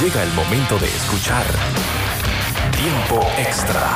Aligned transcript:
llega 0.00 0.22
el 0.22 0.32
momento 0.34 0.78
de 0.78 0.88
escuchar 0.88 1.44
Tiempo 2.72 3.26
Extra. 3.38 3.88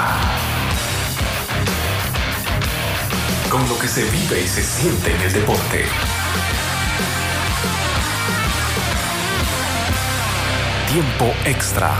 Con 3.51 3.69
lo 3.69 3.79
que 3.79 3.87
se 3.87 4.05
vive 4.05 4.41
y 4.41 4.49
se 4.49 4.63
siente 4.63 5.15
en 5.15 5.21
el 5.21 5.33
deporte. 5.33 5.85
Tiempo 10.91 11.35
Extra. 11.45 11.93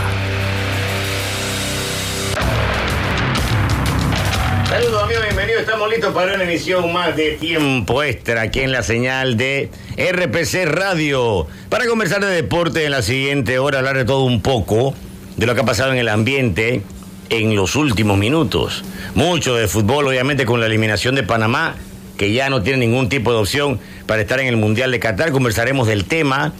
Saludos 4.71 5.03
amigos, 5.03 5.23
bienvenidos. 5.25 5.63
Estamos 5.63 5.89
listos 5.89 6.13
para 6.13 6.33
una 6.33 6.45
emisión 6.45 6.93
más 6.93 7.13
de 7.17 7.31
Tiempo 7.31 8.03
Extra 8.03 8.43
aquí 8.43 8.61
en 8.61 8.71
la 8.71 8.83
señal 8.83 9.35
de 9.35 9.69
RPC 9.97 10.63
Radio. 10.65 11.45
Para 11.67 11.87
conversar 11.87 12.21
de 12.21 12.29
deporte 12.29 12.85
en 12.85 12.91
la 12.91 13.01
siguiente 13.01 13.59
hora, 13.59 13.79
hablar 13.79 13.97
de 13.97 14.05
todo 14.05 14.23
un 14.23 14.41
poco, 14.41 14.93
de 15.35 15.45
lo 15.45 15.55
que 15.55 15.59
ha 15.59 15.65
pasado 15.65 15.91
en 15.91 15.97
el 15.97 16.07
ambiente 16.07 16.83
en 17.29 17.53
los 17.53 17.75
últimos 17.75 18.17
minutos. 18.17 18.85
Mucho 19.13 19.55
de 19.55 19.67
fútbol, 19.67 20.07
obviamente, 20.07 20.45
con 20.45 20.61
la 20.61 20.67
eliminación 20.67 21.15
de 21.15 21.23
Panamá, 21.23 21.75
que 22.17 22.31
ya 22.31 22.49
no 22.49 22.63
tiene 22.63 22.87
ningún 22.87 23.09
tipo 23.09 23.33
de 23.33 23.39
opción 23.39 23.77
para 24.05 24.21
estar 24.21 24.39
en 24.39 24.47
el 24.47 24.55
Mundial 24.55 24.89
de 24.91 25.01
Qatar. 25.01 25.33
Conversaremos 25.33 25.85
del 25.85 26.05
tema, 26.05 26.53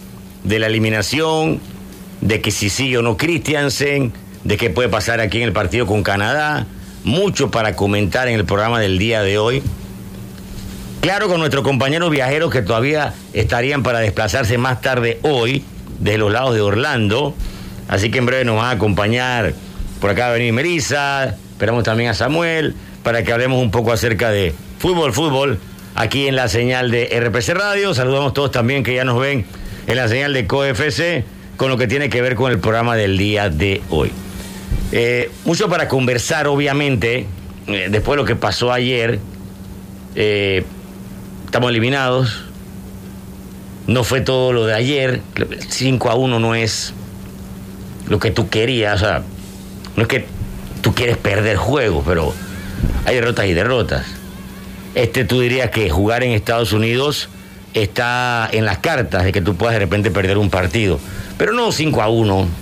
de 0.44 0.58
la 0.58 0.66
eliminación, 0.66 1.62
de 2.20 2.42
que 2.42 2.50
si 2.50 2.68
sigue 2.68 2.98
o 2.98 3.02
no 3.02 3.16
Christiansen, 3.16 4.12
de 4.44 4.58
qué 4.58 4.68
puede 4.68 4.90
pasar 4.90 5.20
aquí 5.20 5.38
en 5.38 5.44
el 5.44 5.52
partido 5.54 5.86
con 5.86 6.02
Canadá. 6.02 6.66
Mucho 7.04 7.50
para 7.50 7.74
comentar 7.74 8.28
en 8.28 8.34
el 8.34 8.44
programa 8.44 8.80
del 8.80 8.98
día 8.98 9.22
de 9.22 9.38
hoy. 9.38 9.62
Claro, 11.00 11.28
con 11.28 11.40
nuestros 11.40 11.64
compañeros 11.64 12.10
viajeros 12.10 12.52
que 12.52 12.62
todavía 12.62 13.14
estarían 13.32 13.82
para 13.82 13.98
desplazarse 13.98 14.56
más 14.58 14.80
tarde 14.80 15.18
hoy, 15.22 15.64
desde 15.98 16.18
los 16.18 16.32
lados 16.32 16.54
de 16.54 16.60
Orlando. 16.60 17.34
Así 17.88 18.10
que 18.10 18.18
en 18.18 18.26
breve 18.26 18.44
nos 18.44 18.56
va 18.56 18.70
a 18.70 18.72
acompañar 18.72 19.54
por 20.02 20.10
acá 20.10 20.24
va 20.24 20.30
a 20.30 20.32
venir 20.32 20.52
Merisa. 20.52 21.36
Esperamos 21.52 21.84
también 21.84 22.10
a 22.10 22.14
Samuel 22.14 22.74
para 23.04 23.22
que 23.22 23.32
hablemos 23.32 23.62
un 23.62 23.70
poco 23.70 23.92
acerca 23.92 24.30
de 24.30 24.52
fútbol, 24.80 25.12
fútbol, 25.12 25.60
aquí 25.94 26.26
en 26.26 26.34
la 26.34 26.48
señal 26.48 26.90
de 26.90 27.04
RPC 27.20 27.50
Radio. 27.50 27.94
Saludamos 27.94 28.34
todos 28.34 28.50
también 28.50 28.82
que 28.82 28.96
ya 28.96 29.04
nos 29.04 29.20
ven 29.20 29.46
en 29.86 29.96
la 29.96 30.08
señal 30.08 30.32
de 30.32 30.48
COFC 30.48 31.24
con 31.56 31.70
lo 31.70 31.76
que 31.76 31.86
tiene 31.86 32.10
que 32.10 32.20
ver 32.20 32.34
con 32.34 32.50
el 32.50 32.58
programa 32.58 32.96
del 32.96 33.16
día 33.16 33.48
de 33.48 33.80
hoy. 33.90 34.10
Eh, 34.92 35.30
mucho 35.46 35.70
para 35.70 35.88
conversar, 35.88 36.46
obviamente, 36.46 37.26
eh, 37.66 37.88
después 37.90 38.16
de 38.16 38.22
lo 38.22 38.26
que 38.26 38.36
pasó 38.36 38.72
ayer. 38.72 39.18
Eh, 40.14 40.64
estamos 41.46 41.70
eliminados. 41.70 42.44
No 43.86 44.04
fue 44.04 44.20
todo 44.20 44.52
lo 44.52 44.66
de 44.66 44.74
ayer. 44.74 45.22
5 45.68 46.10
a 46.10 46.14
1 46.14 46.38
no 46.38 46.54
es 46.54 46.92
lo 48.06 48.18
que 48.18 48.30
tú 48.30 48.50
querías. 48.50 48.96
O 48.96 49.04
sea, 49.04 49.22
no 49.96 50.02
es 50.02 50.08
que 50.08 50.26
tú 50.82 50.94
quieres 50.94 51.16
perder 51.16 51.56
juego, 51.56 52.02
pero 52.06 52.34
hay 53.06 53.14
derrotas 53.14 53.46
y 53.46 53.54
derrotas. 53.54 54.06
Este 54.94 55.24
tú 55.24 55.40
dirías 55.40 55.70
que 55.70 55.88
jugar 55.88 56.22
en 56.22 56.32
Estados 56.32 56.72
Unidos 56.74 57.30
está 57.72 58.46
en 58.52 58.66
las 58.66 58.78
cartas 58.78 59.24
de 59.24 59.32
que 59.32 59.40
tú 59.40 59.56
puedas 59.56 59.74
de 59.74 59.80
repente 59.80 60.10
perder 60.10 60.36
un 60.36 60.50
partido. 60.50 61.00
Pero 61.38 61.54
no 61.54 61.72
5 61.72 62.02
a 62.02 62.08
1. 62.08 62.61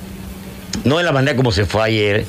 No 0.84 0.98
de 0.98 1.04
la 1.04 1.12
manera 1.12 1.36
como 1.36 1.52
se 1.52 1.66
fue 1.66 1.82
ayer. 1.84 2.24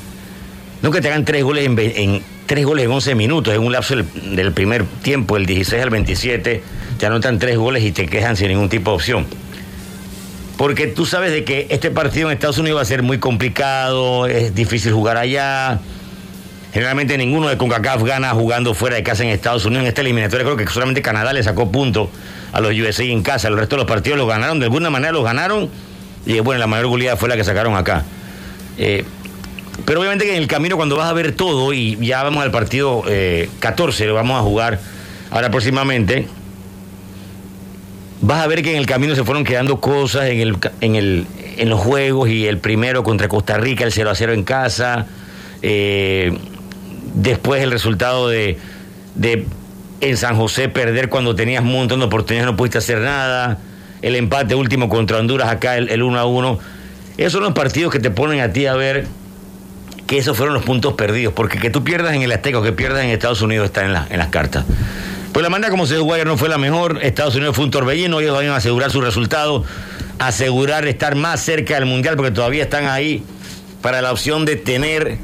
No 0.82 0.90
que 0.90 1.00
te 1.00 1.08
hagan 1.08 1.24
tres 1.24 1.44
goles 1.44 1.66
en, 1.66 1.78
en 1.78 2.22
tres 2.46 2.64
goles 2.64 2.84
en 2.84 2.90
11 2.90 3.14
minutos, 3.14 3.54
en 3.54 3.60
un 3.60 3.72
lapso 3.72 3.96
del, 3.96 4.36
del, 4.36 4.52
primer 4.52 4.84
tiempo, 4.84 5.36
el 5.36 5.46
16 5.46 5.82
al 5.82 5.90
27, 5.90 6.62
te 6.98 7.06
anotan 7.06 7.38
tres 7.38 7.56
goles 7.56 7.84
y 7.84 7.92
te 7.92 8.06
quejan 8.06 8.36
sin 8.36 8.48
ningún 8.48 8.68
tipo 8.68 8.90
de 8.90 8.96
opción. 8.96 9.26
Porque 10.56 10.86
tú 10.86 11.06
sabes 11.06 11.32
de 11.32 11.44
que 11.44 11.66
este 11.70 11.90
partido 11.90 12.28
en 12.28 12.34
Estados 12.34 12.58
Unidos 12.58 12.78
va 12.78 12.82
a 12.82 12.84
ser 12.84 13.02
muy 13.02 13.18
complicado, 13.18 14.26
es 14.26 14.54
difícil 14.54 14.92
jugar 14.92 15.16
allá. 15.16 15.80
Generalmente 16.72 17.18
ninguno 17.18 17.48
de 17.48 17.56
CONCACAF 17.56 18.02
gana 18.02 18.30
jugando 18.30 18.74
fuera 18.74 18.96
de 18.96 19.02
casa 19.02 19.22
en 19.22 19.30
Estados 19.30 19.64
Unidos. 19.64 19.82
En 19.82 19.88
esta 19.88 20.00
eliminatoria 20.02 20.44
creo 20.44 20.56
que 20.56 20.66
solamente 20.66 21.02
Canadá 21.02 21.32
le 21.32 21.42
sacó 21.42 21.70
puntos 21.70 22.08
a 22.52 22.60
los 22.60 22.72
USA 22.72 23.04
en 23.04 23.22
casa. 23.22 23.48
El 23.48 23.56
resto 23.56 23.76
de 23.76 23.82
los 23.82 23.88
partidos 23.88 24.18
los 24.18 24.28
ganaron, 24.28 24.58
de 24.58 24.66
alguna 24.66 24.88
manera 24.88 25.12
los 25.12 25.24
ganaron. 25.24 25.68
Y 26.26 26.38
bueno, 26.40 26.60
la 26.60 26.66
mayor 26.66 26.86
goleada 26.86 27.16
fue 27.16 27.28
la 27.28 27.36
que 27.36 27.44
sacaron 27.44 27.76
acá. 27.76 28.04
Eh, 28.78 29.04
pero 29.84 30.00
obviamente 30.00 30.24
que 30.24 30.36
en 30.36 30.42
el 30.42 30.48
camino 30.48 30.76
cuando 30.76 30.96
vas 30.96 31.08
a 31.08 31.12
ver 31.12 31.32
todo 31.32 31.72
y 31.72 31.96
ya 31.96 32.22
vamos 32.22 32.42
al 32.42 32.50
partido 32.50 33.02
eh, 33.08 33.48
14, 33.60 34.06
lo 34.06 34.14
vamos 34.14 34.38
a 34.38 34.42
jugar 34.42 34.80
ahora 35.30 35.50
próximamente, 35.50 36.26
vas 38.20 38.42
a 38.42 38.46
ver 38.46 38.62
que 38.62 38.72
en 38.72 38.76
el 38.76 38.86
camino 38.86 39.14
se 39.14 39.24
fueron 39.24 39.44
quedando 39.44 39.80
cosas 39.80 40.26
en, 40.26 40.40
el, 40.40 40.56
en, 40.80 40.94
el, 40.94 41.26
en 41.56 41.68
los 41.68 41.80
juegos 41.80 42.28
y 42.28 42.46
el 42.46 42.58
primero 42.58 43.02
contra 43.02 43.28
Costa 43.28 43.56
Rica, 43.56 43.84
el 43.84 43.92
0 43.92 44.10
a 44.10 44.14
0 44.14 44.32
en 44.34 44.44
casa, 44.44 45.06
eh, 45.62 46.36
después 47.14 47.62
el 47.62 47.70
resultado 47.70 48.28
de, 48.28 48.58
de 49.14 49.46
en 50.00 50.16
San 50.16 50.36
José 50.36 50.68
perder 50.68 51.08
cuando 51.08 51.34
tenías 51.34 51.62
un 51.62 51.72
montón 51.72 52.00
de 52.00 52.06
oportunidades, 52.06 52.50
no 52.50 52.56
pudiste 52.56 52.78
hacer 52.78 52.98
nada, 52.98 53.58
el 54.02 54.16
empate 54.16 54.54
último 54.54 54.88
contra 54.88 55.18
Honduras 55.18 55.48
acá, 55.48 55.76
el, 55.76 55.88
el 55.88 56.02
1 56.02 56.18
a 56.18 56.26
1. 56.26 56.58
Esos 57.16 57.32
son 57.32 57.42
los 57.42 57.52
partidos 57.52 57.92
que 57.92 58.00
te 58.00 58.10
ponen 58.10 58.40
a 58.40 58.52
ti 58.52 58.66
a 58.66 58.74
ver 58.74 59.06
que 60.06 60.18
esos 60.18 60.36
fueron 60.36 60.54
los 60.54 60.64
puntos 60.64 60.94
perdidos, 60.94 61.32
porque 61.34 61.58
que 61.58 61.70
tú 61.70 61.84
pierdas 61.84 62.14
en 62.14 62.22
el 62.22 62.32
Azteca 62.32 62.58
o 62.58 62.62
que 62.62 62.72
pierdas 62.72 63.04
en 63.04 63.10
Estados 63.10 63.42
Unidos 63.42 63.66
está 63.66 63.84
en, 63.84 63.92
la, 63.92 64.06
las 64.10 64.28
cartas. 64.28 64.64
Pues 65.32 65.42
la 65.42 65.48
manera 65.48 65.70
como 65.70 65.86
se 65.86 65.96
jugó 65.96 66.22
no 66.24 66.36
fue 66.36 66.48
la 66.48 66.58
mejor, 66.58 66.98
Estados 67.02 67.34
Unidos 67.34 67.56
fue 67.56 67.64
un 67.64 67.70
torbellino, 67.70 68.20
ellos 68.20 68.36
van 68.36 68.46
a 68.48 68.56
asegurar 68.56 68.90
su 68.90 69.00
resultado, 69.00 69.64
asegurar 70.18 70.86
estar 70.86 71.14
más 71.14 71.40
cerca 71.40 71.74
del 71.74 71.86
Mundial, 71.86 72.16
porque 72.16 72.30
todavía 72.30 72.64
están 72.64 72.86
ahí 72.86 73.22
para 73.80 74.02
la 74.02 74.12
opción 74.12 74.44
de 74.44 74.56
tener 74.56 75.16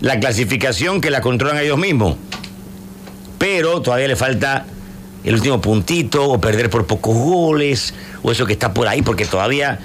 la 0.00 0.20
clasificación 0.20 1.00
que 1.00 1.10
la 1.10 1.20
controlan 1.20 1.58
ellos 1.58 1.78
mismos. 1.78 2.16
Pero 3.38 3.82
todavía 3.82 4.08
le 4.08 4.16
falta 4.16 4.66
el 5.24 5.34
último 5.34 5.60
puntito, 5.60 6.30
o 6.30 6.40
perder 6.40 6.70
por 6.70 6.86
pocos 6.86 7.16
goles, 7.16 7.92
o 8.22 8.30
eso 8.30 8.46
que 8.46 8.52
está 8.52 8.72
por 8.72 8.86
ahí, 8.86 9.02
porque 9.02 9.24
todavía 9.24 9.80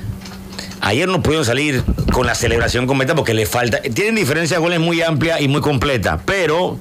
Ayer 0.81 1.08
no 1.08 1.22
pudieron 1.22 1.46
salir 1.46 1.84
con 2.12 2.25
la 2.25 2.34
celebración 2.34 2.88
completa 2.88 3.14
porque 3.16 3.36
le 3.36 3.46
falta. 3.46 3.81
Tienen 3.81 4.16
diferencia 4.16 4.58
de 4.58 4.62
goles 4.62 4.80
muy 4.80 5.02
amplia 5.02 5.40
y 5.40 5.47
muy 5.47 5.62
completa, 5.62 6.22
pero 6.25 6.80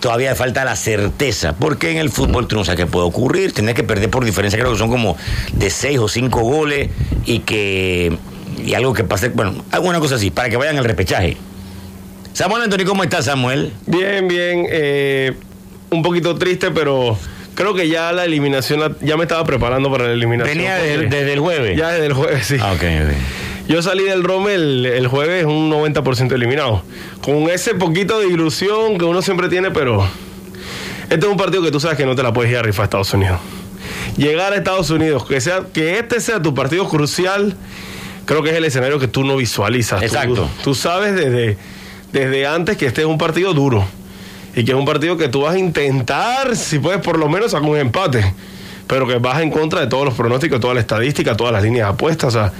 todavía 0.00 0.34
falta 0.34 0.64
la 0.64 0.76
certeza. 0.76 1.54
Porque 1.54 1.90
en 1.90 1.98
el 1.98 2.08
fútbol 2.08 2.48
tú 2.48 2.56
no 2.56 2.64
sabes 2.64 2.80
qué 2.80 2.86
puede 2.86 3.06
ocurrir. 3.06 3.52
Tienes 3.52 3.74
que 3.74 3.84
perder 3.84 4.08
por 4.08 4.24
diferencia, 4.24 4.58
creo 4.58 4.72
que 4.72 4.78
son 4.78 4.88
como 4.88 5.16
de 5.52 5.68
seis 5.68 5.98
o 5.98 6.08
cinco 6.08 6.40
goles 6.40 6.88
y 7.26 7.40
que. 7.40 8.16
Y 8.64 8.74
algo 8.74 8.94
que 8.94 9.04
pase. 9.04 9.28
Bueno, 9.28 9.62
alguna 9.70 10.00
cosa 10.00 10.14
así, 10.14 10.30
para 10.30 10.48
que 10.48 10.56
vayan 10.56 10.78
al 10.78 10.84
repechaje. 10.84 11.36
Samuel 12.32 12.62
Antonio, 12.62 12.86
¿cómo 12.86 13.04
estás, 13.04 13.26
Samuel? 13.26 13.72
Bien, 13.86 14.26
bien. 14.26 14.66
Eh, 14.70 15.34
un 15.90 16.02
poquito 16.02 16.36
triste, 16.36 16.70
pero 16.70 17.18
creo 17.60 17.74
que 17.74 17.88
ya 17.88 18.10
la 18.12 18.24
eliminación, 18.24 18.96
ya 19.02 19.18
me 19.18 19.24
estaba 19.24 19.44
preparando 19.44 19.90
para 19.90 20.04
la 20.04 20.12
eliminación. 20.12 20.56
Venía 20.56 20.76
desde, 20.76 21.08
desde, 21.08 21.32
el 21.34 21.40
jueves. 21.40 21.76
Ya 21.76 21.90
desde 21.90 22.06
el 22.06 22.14
jueves, 22.14 22.46
sí. 22.46 22.56
Ah, 22.58 22.72
okay, 22.72 23.02
okay. 23.02 23.16
Yo 23.68 23.82
salí 23.82 24.04
del 24.04 24.24
Rome 24.24 24.54
el, 24.54 24.86
el, 24.86 25.06
jueves 25.08 25.44
un 25.44 25.70
90% 25.70 26.32
eliminado. 26.32 26.82
Con 27.22 27.50
ese 27.50 27.74
poquito 27.74 28.18
de 28.18 28.28
ilusión 28.28 28.96
que 28.96 29.04
uno 29.04 29.20
siempre 29.20 29.50
tiene, 29.50 29.70
pero 29.70 30.08
este 31.10 31.26
es 31.26 31.30
un 31.30 31.36
partido 31.36 31.62
que 31.62 31.70
tú 31.70 31.80
sabes 31.80 31.98
que 31.98 32.06
no 32.06 32.16
te 32.16 32.22
la 32.22 32.32
puedes 32.32 32.50
ir 32.50 32.56
a 32.56 32.62
rifar 32.62 32.84
a 32.84 32.84
Estados 32.84 33.12
Unidos. 33.12 33.38
Llegar 34.16 34.54
a 34.54 34.56
Estados 34.56 34.88
Unidos, 34.88 35.26
que, 35.26 35.40
sea, 35.42 35.64
que 35.72 35.98
este 35.98 36.20
sea 36.20 36.40
tu 36.40 36.54
partido 36.54 36.88
crucial, 36.88 37.54
creo 38.24 38.42
que 38.42 38.50
es 38.50 38.56
el 38.56 38.64
escenario 38.64 38.98
que 38.98 39.06
tú 39.06 39.22
no 39.22 39.36
visualizas. 39.36 40.02
Exacto. 40.02 40.48
Tú, 40.56 40.64
tú 40.64 40.74
sabes 40.74 41.14
desde, 41.14 41.58
desde 42.10 42.46
antes 42.46 42.78
que 42.78 42.86
este 42.86 43.02
es 43.02 43.06
un 43.06 43.18
partido 43.18 43.52
duro 43.52 43.86
y 44.54 44.64
que 44.64 44.72
es 44.72 44.76
un 44.76 44.84
partido 44.84 45.16
que 45.16 45.28
tú 45.28 45.42
vas 45.42 45.54
a 45.54 45.58
intentar, 45.58 46.56
si 46.56 46.78
puedes 46.78 47.00
por 47.00 47.18
lo 47.18 47.28
menos 47.28 47.52
sacar 47.52 47.68
un 47.68 47.76
empate, 47.78 48.34
pero 48.86 49.06
que 49.06 49.16
vas 49.18 49.40
en 49.40 49.50
contra 49.50 49.80
de 49.80 49.86
todos 49.86 50.04
los 50.04 50.14
pronósticos, 50.14 50.60
toda 50.60 50.74
la 50.74 50.80
estadística, 50.80 51.36
todas 51.36 51.52
las 51.52 51.62
líneas 51.62 51.88
apuestas. 51.88 52.34
O 52.34 52.38
sea, 52.38 52.52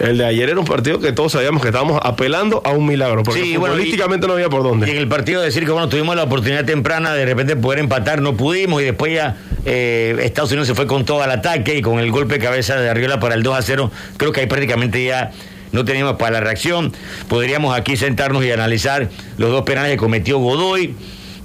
el 0.00 0.18
de 0.18 0.26
ayer 0.26 0.50
era 0.50 0.58
un 0.58 0.66
partido 0.66 0.98
que 0.98 1.12
todos 1.12 1.32
sabíamos 1.32 1.62
que 1.62 1.68
estábamos 1.68 2.00
apelando 2.02 2.60
a 2.64 2.70
un 2.72 2.84
milagro, 2.86 3.22
porque 3.22 3.40
Sí, 3.42 3.56
bueno, 3.56 3.78
y- 3.80 3.96
no 3.96 4.32
había 4.32 4.48
por 4.50 4.60
Y 4.60 4.64
dónde. 4.64 4.90
en 4.90 4.96
el 4.98 5.08
partido 5.08 5.40
decir 5.40 5.64
que 5.64 5.70
bueno, 5.70 5.88
tuvimos 5.88 6.16
la 6.16 6.24
oportunidad 6.24 6.64
temprana 6.64 7.14
de 7.14 7.24
repente 7.24 7.56
poder 7.56 7.78
empatar, 7.78 8.20
no 8.20 8.36
pudimos, 8.36 8.82
y 8.82 8.84
después 8.84 9.14
ya 9.14 9.36
eh, 9.64 10.16
Estados 10.22 10.50
Unidos 10.50 10.66
se 10.68 10.74
fue 10.74 10.86
con 10.86 11.04
todo 11.04 11.22
al 11.22 11.30
ataque 11.30 11.76
y 11.78 11.82
con 11.82 11.98
el 12.00 12.10
golpe 12.10 12.34
de 12.38 12.44
cabeza 12.44 12.76
de 12.76 12.90
Arriola 12.90 13.20
para 13.20 13.34
el 13.36 13.42
2 13.42 13.56
a 13.56 13.62
0, 13.62 13.90
creo 14.16 14.32
que 14.32 14.40
ahí 14.40 14.46
prácticamente 14.46 15.02
ya 15.04 15.30
no 15.72 15.84
teníamos 15.84 16.16
para 16.16 16.32
la 16.32 16.40
reacción. 16.40 16.92
Podríamos 17.28 17.76
aquí 17.76 17.96
sentarnos 17.96 18.44
y 18.44 18.50
analizar 18.50 19.08
los 19.38 19.50
dos 19.50 19.62
penales 19.62 19.92
que 19.92 19.96
cometió 19.98 20.38
Godoy. 20.38 20.94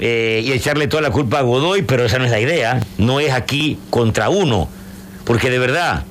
Eh, 0.01 0.41
y 0.43 0.51
echarle 0.51 0.87
toda 0.87 1.01
la 1.03 1.11
culpa 1.11 1.39
a 1.39 1.41
Godoy, 1.43 1.83
pero 1.83 2.03
esa 2.05 2.17
no 2.19 2.25
es 2.25 2.31
la 2.31 2.39
idea. 2.41 2.81
No 2.97 3.19
es 3.19 3.31
aquí 3.31 3.77
contra 3.89 4.27
uno. 4.29 4.67
Porque 5.23 5.49
de 5.49 5.59
verdad, 5.59 6.03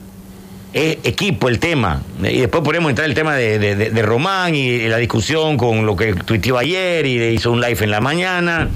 es 0.73 0.99
equipo 1.05 1.49
el 1.49 1.59
tema. 1.59 2.01
Y 2.23 2.39
después 2.39 2.63
podemos 2.63 2.89
entrar 2.91 3.09
el 3.09 3.15
tema 3.15 3.35
de, 3.35 3.59
de- 3.59 3.75
de- 3.91 4.03
Román 4.03 4.55
y 4.55 4.87
la 4.89 4.97
discusión 4.99 5.57
con 5.57 5.85
lo 5.85 5.97
que 5.97 6.15
tuiteó 6.15 6.57
ayer 6.57 7.05
y 7.05 7.19
de- 7.19 7.33
hizo 7.33 7.51
un 7.51 7.61
live 7.61 7.77
en 7.85 7.91
la 7.91 8.01
mañana 8.01 8.69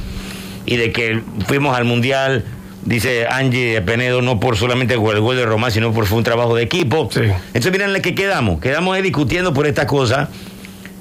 y 0.66 0.76
de 0.76 0.90
que 0.93 1.22
fuimos 1.46 1.76
al 1.76 1.84
Mundial 1.84 2.44
Dice 2.87 3.26
Angie 3.26 3.72
de 3.72 3.81
Penedo, 3.81 4.20
no 4.20 4.38
por 4.38 4.58
solamente 4.58 4.93
el 4.93 5.00
gol 5.00 5.37
de 5.37 5.46
Román, 5.46 5.70
sino 5.72 5.94
por 5.94 6.05
fue 6.05 6.19
un 6.19 6.25
trabajo 6.25 6.55
de 6.55 6.64
equipo. 6.64 7.08
Sí. 7.10 7.20
Entonces, 7.22 7.72
miren 7.72 7.94
la 7.94 8.00
que 8.02 8.14
quedamos. 8.14 8.60
Quedamos 8.60 8.94
ahí 8.94 9.00
discutiendo 9.00 9.55
por 9.55 9.67
esta 9.67 9.87
cosa. 9.87 10.28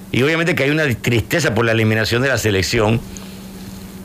Y 0.09 0.23
obviamente 0.23 0.55
que 0.55 0.63
hay 0.63 0.69
una 0.69 0.87
tristeza 0.93 1.53
por 1.53 1.65
la 1.65 1.73
eliminación 1.73 2.21
de 2.21 2.29
la 2.29 2.37
selección. 2.37 3.01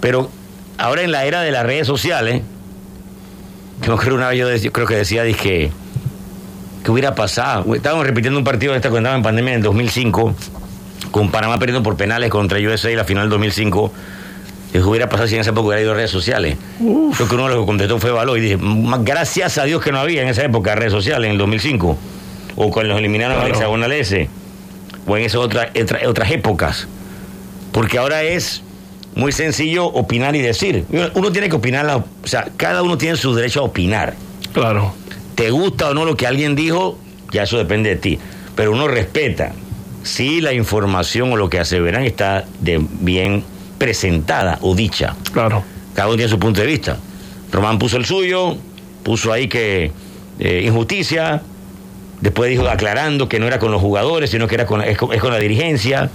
Pero 0.01 0.31
ahora 0.79 1.03
en 1.03 1.13
la 1.13 1.25
era 1.25 1.43
de 1.43 1.51
las 1.51 1.65
redes 1.67 1.87
sociales, 1.87 2.43
no 3.87 3.97
creo 3.97 4.15
una 4.15 4.29
vez 4.29 4.39
yo, 4.39 4.49
de- 4.49 4.61
yo 4.61 4.73
creo 4.73 4.87
que 4.87 4.97
decía, 4.97 5.23
dije, 5.23 5.71
¿qué 6.85 6.91
hubiera 6.91 7.15
pasado? 7.15 7.75
Estábamos 7.75 8.07
repitiendo 8.07 8.39
un 8.39 8.45
partido 8.45 8.73
de 8.73 8.79
esta 8.79 8.91
cuando 8.91 9.09
estaba 9.09 9.17
en 9.17 9.23
pandemia 9.23 9.53
en 9.53 9.57
el 9.59 9.63
2005, 9.63 10.35
con 11.11 11.31
Panamá 11.31 11.59
perdiendo 11.59 11.83
por 11.83 11.97
penales 11.97 12.31
contra 12.31 12.59
USA 12.59 12.91
y 12.91 12.97
la 12.97 13.05
final 13.05 13.25
del 13.25 13.31
2005. 13.31 13.93
¿Qué 14.73 14.81
hubiera 14.81 15.09
pasado 15.09 15.27
si 15.29 15.35
en 15.35 15.41
esa 15.41 15.51
época 15.51 15.69
hubiera 15.69 15.81
ido 15.81 15.93
a 15.93 15.95
redes 15.95 16.11
sociales? 16.11 16.57
Creo 16.79 17.29
que 17.29 17.35
uno 17.35 17.45
de 17.45 17.51
los 17.55 17.61
que 17.61 17.67
contestó 17.67 17.99
fue 17.99 18.11
Való 18.11 18.37
y 18.37 18.41
dije, 18.43 18.59
"Ma- 18.59 18.99
gracias 19.01 19.57
a 19.57 19.65
Dios 19.65 19.83
que 19.83 19.91
no 19.93 19.99
había 19.99 20.23
en 20.23 20.29
esa 20.29 20.45
época 20.45 20.75
redes 20.75 20.93
sociales, 20.93 21.25
en 21.27 21.33
el 21.33 21.39
2005. 21.39 21.97
O 22.55 22.71
cuando 22.71 22.91
los 22.91 22.99
eliminaron 22.99 23.37
Claro. 23.39 23.55
hexagonal 23.55 23.93
S. 23.93 24.29
O 25.07 25.17
en 25.17 25.25
esas 25.25 25.37
otra- 25.41 25.71
otras 26.07 26.31
épocas. 26.31 26.87
Porque 27.73 27.97
ahora 27.97 28.23
es 28.25 28.63
muy 29.15 29.33
sencillo 29.33 29.87
opinar 29.87 30.37
y 30.37 30.41
decir. 30.41 30.85
Uno 31.15 31.33
tiene 31.33 31.49
que 31.49 31.57
opinar, 31.57 31.85
la- 31.85 31.97
o 31.97 32.05
sea, 32.25 32.49
cada 32.57 32.83
uno 32.83 32.97
tiene 32.99 33.17
su 33.17 33.35
derecho 33.35 33.61
a 33.61 33.65
opinar. 33.65 34.15
Claro. 34.53 34.93
Te 35.35 35.51
gusta 35.51 35.91
o 35.91 35.95
no 35.95 36.05
lo 36.05 36.17
que 36.17 36.27
alguien 36.27 36.55
dijo, 36.55 36.99
ya 37.33 37.43
eso 37.45 37.59
depende 37.59 37.91
de 37.91 37.97
ti. 37.97 38.19
Pero 38.57 38.73
uno 38.73 38.89
respeta 38.89 39.53
si 40.03 40.41
la 40.41 40.53
información 40.53 41.33
o 41.33 41.37
lo 41.37 41.49
que 41.51 41.59
aseveran 41.61 42.05
está 42.05 42.45
de 42.61 42.81
bien 43.01 43.45
presentada 43.79 44.59
o 44.63 44.75
dicha. 44.75 45.15
Claro. 45.33 45.63
Cada 45.95 46.09
uno 46.09 46.17
tiene 46.17 46.31
su 46.31 46.39
punto 46.39 46.61
de 46.61 46.67
vista. 46.67 46.97
Román 47.53 47.79
puso 47.79 47.97
el 47.97 48.05
suyo, 48.05 48.57
puso 49.03 49.33
ahí 49.33 49.49
que 49.49 49.91
eh, 50.39 50.63
injusticia, 50.67 51.43
después 52.21 52.51
dijo 52.51 52.69
aclarando 52.69 53.29
que 53.29 53.39
no 53.39 53.47
era 53.47 53.59
con 53.59 53.71
los 53.73 53.81
jugadores, 53.81 54.31
sino 54.31 54.47
que 54.49 54.55
era 54.57 54.67
con, 54.67 54.83
es, 54.83 54.99
con, 54.99 55.13
es 55.13 55.21
con 55.21 55.31
la 55.33 55.39
dirigencia, 55.39 56.11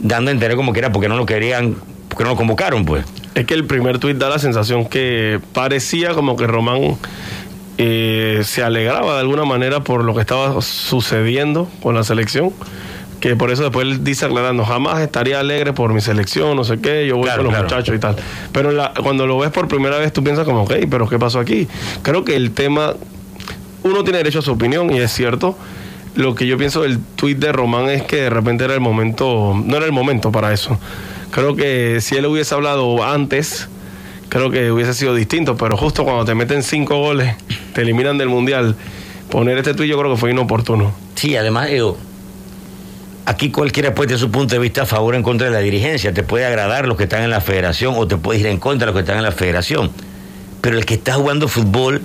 dando 0.00 0.30
a 0.30 0.32
entender 0.32 0.56
como 0.56 0.72
que 0.72 0.78
era 0.80 0.92
porque 0.92 1.08
no 1.08 1.16
lo 1.16 1.26
querían, 1.26 1.76
porque 2.08 2.24
no 2.24 2.30
lo 2.30 2.36
convocaron, 2.36 2.84
pues. 2.84 3.04
Es 3.34 3.46
que 3.46 3.54
el 3.54 3.64
primer 3.64 3.98
tuit 3.98 4.16
da 4.16 4.28
la 4.28 4.38
sensación 4.38 4.86
que 4.86 5.40
parecía 5.52 6.14
como 6.14 6.36
que 6.36 6.46
Román 6.46 6.96
eh, 7.78 8.42
se 8.44 8.62
alegraba 8.62 9.14
de 9.14 9.20
alguna 9.20 9.44
manera 9.44 9.80
por 9.80 10.04
lo 10.04 10.14
que 10.14 10.20
estaba 10.20 10.60
sucediendo 10.60 11.68
con 11.82 11.94
la 11.94 12.04
selección. 12.04 12.50
Que 13.20 13.36
por 13.36 13.50
eso 13.50 13.62
después 13.64 13.86
él 13.86 14.02
dice 14.02 14.24
aclarando, 14.24 14.64
jamás 14.64 15.00
estaría 15.00 15.40
alegre 15.40 15.74
por 15.74 15.92
mi 15.92 16.00
selección, 16.00 16.56
no 16.56 16.64
sé 16.64 16.80
qué, 16.80 17.06
yo 17.06 17.16
voy 17.16 17.24
Claro, 17.24 17.44
con 17.44 17.52
los 17.52 17.52
claro. 17.54 17.64
muchachos 17.68 17.94
y 17.94 17.98
tal. 17.98 18.16
Pero 18.50 18.72
la- 18.72 18.94
cuando 19.02 19.26
lo 19.26 19.38
ves 19.38 19.50
por 19.50 19.68
primera 19.68 19.98
vez 19.98 20.10
tú 20.10 20.24
piensas 20.24 20.46
como, 20.46 20.62
ok, 20.62 20.72
pero 20.90 21.06
¿qué 21.06 21.18
pasó 21.18 21.38
aquí? 21.38 21.68
Creo 22.02 22.24
que 22.24 22.34
el 22.34 22.52
tema, 22.52 22.94
uno 23.82 24.04
tiene 24.04 24.18
derecho 24.18 24.38
a 24.38 24.42
su 24.42 24.52
opinión 24.52 24.90
y 24.90 25.00
es 25.00 25.12
cierto. 25.12 25.54
Lo 26.16 26.34
que 26.34 26.46
yo 26.46 26.58
pienso 26.58 26.82
del 26.82 26.98
tuit 27.16 27.38
de 27.38 27.52
Román 27.52 27.88
es 27.88 28.02
que 28.02 28.16
de 28.16 28.30
repente 28.30 28.64
era 28.64 28.74
el 28.74 28.80
momento, 28.80 29.54
no 29.64 29.76
era 29.76 29.86
el 29.86 29.92
momento 29.92 30.32
para 30.32 30.52
eso. 30.52 30.78
Creo 31.30 31.54
que 31.54 32.00
si 32.00 32.16
él 32.16 32.26
hubiese 32.26 32.54
hablado 32.54 33.04
antes, 33.04 33.68
creo 34.28 34.50
que 34.50 34.72
hubiese 34.72 34.92
sido 34.94 35.14
distinto, 35.14 35.56
pero 35.56 35.76
justo 35.76 36.04
cuando 36.04 36.24
te 36.24 36.34
meten 36.34 36.62
cinco 36.64 36.98
goles, 36.98 37.36
te 37.74 37.82
eliminan 37.82 38.18
del 38.18 38.28
mundial, 38.28 38.74
poner 39.30 39.58
este 39.58 39.74
tuit 39.74 39.88
yo 39.88 39.98
creo 39.98 40.12
que 40.12 40.18
fue 40.18 40.30
inoportuno. 40.32 40.92
Sí, 41.14 41.36
además, 41.36 41.68
digo, 41.68 41.96
aquí 43.26 43.50
cualquiera 43.50 43.94
puede 43.94 44.08
tener 44.08 44.20
su 44.20 44.30
punto 44.32 44.54
de 44.54 44.60
vista 44.60 44.82
a 44.82 44.86
favor 44.86 45.14
o 45.14 45.16
en 45.16 45.22
contra 45.22 45.46
de 45.46 45.52
la 45.52 45.60
dirigencia. 45.60 46.12
Te 46.12 46.24
puede 46.24 46.44
agradar 46.46 46.88
los 46.88 46.96
que 46.96 47.04
están 47.04 47.22
en 47.22 47.30
la 47.30 47.40
federación 47.40 47.94
o 47.96 48.08
te 48.08 48.16
puede 48.16 48.40
ir 48.40 48.46
en 48.46 48.58
contra 48.58 48.86
de 48.86 48.92
los 48.92 48.94
que 48.96 49.00
están 49.02 49.18
en 49.18 49.22
la 49.22 49.32
federación. 49.32 49.90
Pero 50.60 50.76
el 50.76 50.84
que 50.84 50.94
está 50.94 51.14
jugando 51.14 51.46
fútbol 51.46 52.02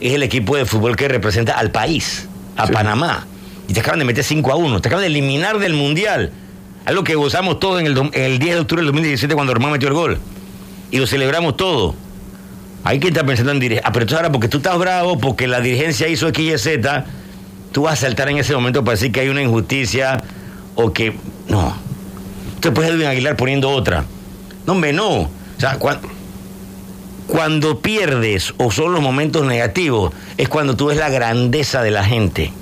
es 0.00 0.14
el 0.14 0.22
equipo 0.22 0.56
de 0.56 0.64
fútbol 0.64 0.96
que 0.96 1.08
representa 1.08 1.52
al 1.58 1.70
país, 1.70 2.28
a 2.56 2.66
Sí. 2.66 2.72
Panamá. 2.72 3.26
Y 3.68 3.72
te 3.72 3.80
acaban 3.80 3.98
de 3.98 4.04
meter 4.04 4.22
5 4.24 4.52
a 4.52 4.56
1, 4.56 4.80
te 4.80 4.88
acaban 4.88 5.02
de 5.02 5.06
eliminar 5.08 5.58
del 5.58 5.74
Mundial. 5.74 6.30
Algo 6.84 7.02
que 7.02 7.14
gozamos 7.14 7.58
todos 7.60 7.80
en 7.80 7.86
el, 7.86 7.96
en 7.98 8.10
el 8.22 8.38
10 8.38 8.54
de 8.56 8.60
octubre 8.60 8.82
del 8.82 8.86
2017 8.92 9.34
cuando 9.34 9.54
Román 9.54 9.72
metió 9.72 9.88
el 9.88 9.94
gol. 9.94 10.18
Y 10.90 10.98
lo 10.98 11.06
celebramos 11.06 11.56
todo. 11.56 11.94
Hay 12.84 13.00
que 13.00 13.08
estar 13.08 13.24
pensando 13.24 13.52
en 13.52 13.60
dirigencia. 13.60 13.88
Ah, 13.88 13.92
pero 13.92 14.04
tú 14.04 14.14
ahora 14.16 14.30
porque 14.30 14.48
tú 14.48 14.58
estás 14.58 14.78
bravo, 14.78 15.18
porque 15.18 15.46
la 15.46 15.60
dirigencia 15.60 16.06
hizo 16.08 16.28
X 16.28 16.52
y 16.54 16.58
Z, 16.58 17.06
tú 17.72 17.82
vas 17.82 17.94
a 17.94 17.96
saltar 18.06 18.28
en 18.28 18.36
ese 18.36 18.54
momento 18.54 18.84
para 18.84 18.96
decir 18.96 19.10
que 19.10 19.20
hay 19.20 19.28
una 19.30 19.40
injusticia 19.42 20.22
o 20.74 20.92
que. 20.92 21.14
No. 21.48 21.74
Usted 22.56 22.72
puede 22.74 22.90
Edwin 22.90 23.06
Aguilar 23.06 23.36
poniendo 23.36 23.70
otra. 23.70 24.04
No, 24.66 24.74
hombre, 24.74 24.92
no. 24.92 25.08
O 25.20 25.30
sea, 25.58 25.78
cuan- 25.78 26.00
cuando 27.26 27.80
pierdes 27.80 28.52
o 28.58 28.70
son 28.70 28.92
los 28.92 29.00
momentos 29.00 29.46
negativos, 29.46 30.12
es 30.36 30.48
cuando 30.50 30.76
tú 30.76 30.86
ves 30.86 30.98
la 30.98 31.08
grandeza 31.08 31.82
de 31.82 31.90
la 31.90 32.04
gente. 32.04 32.52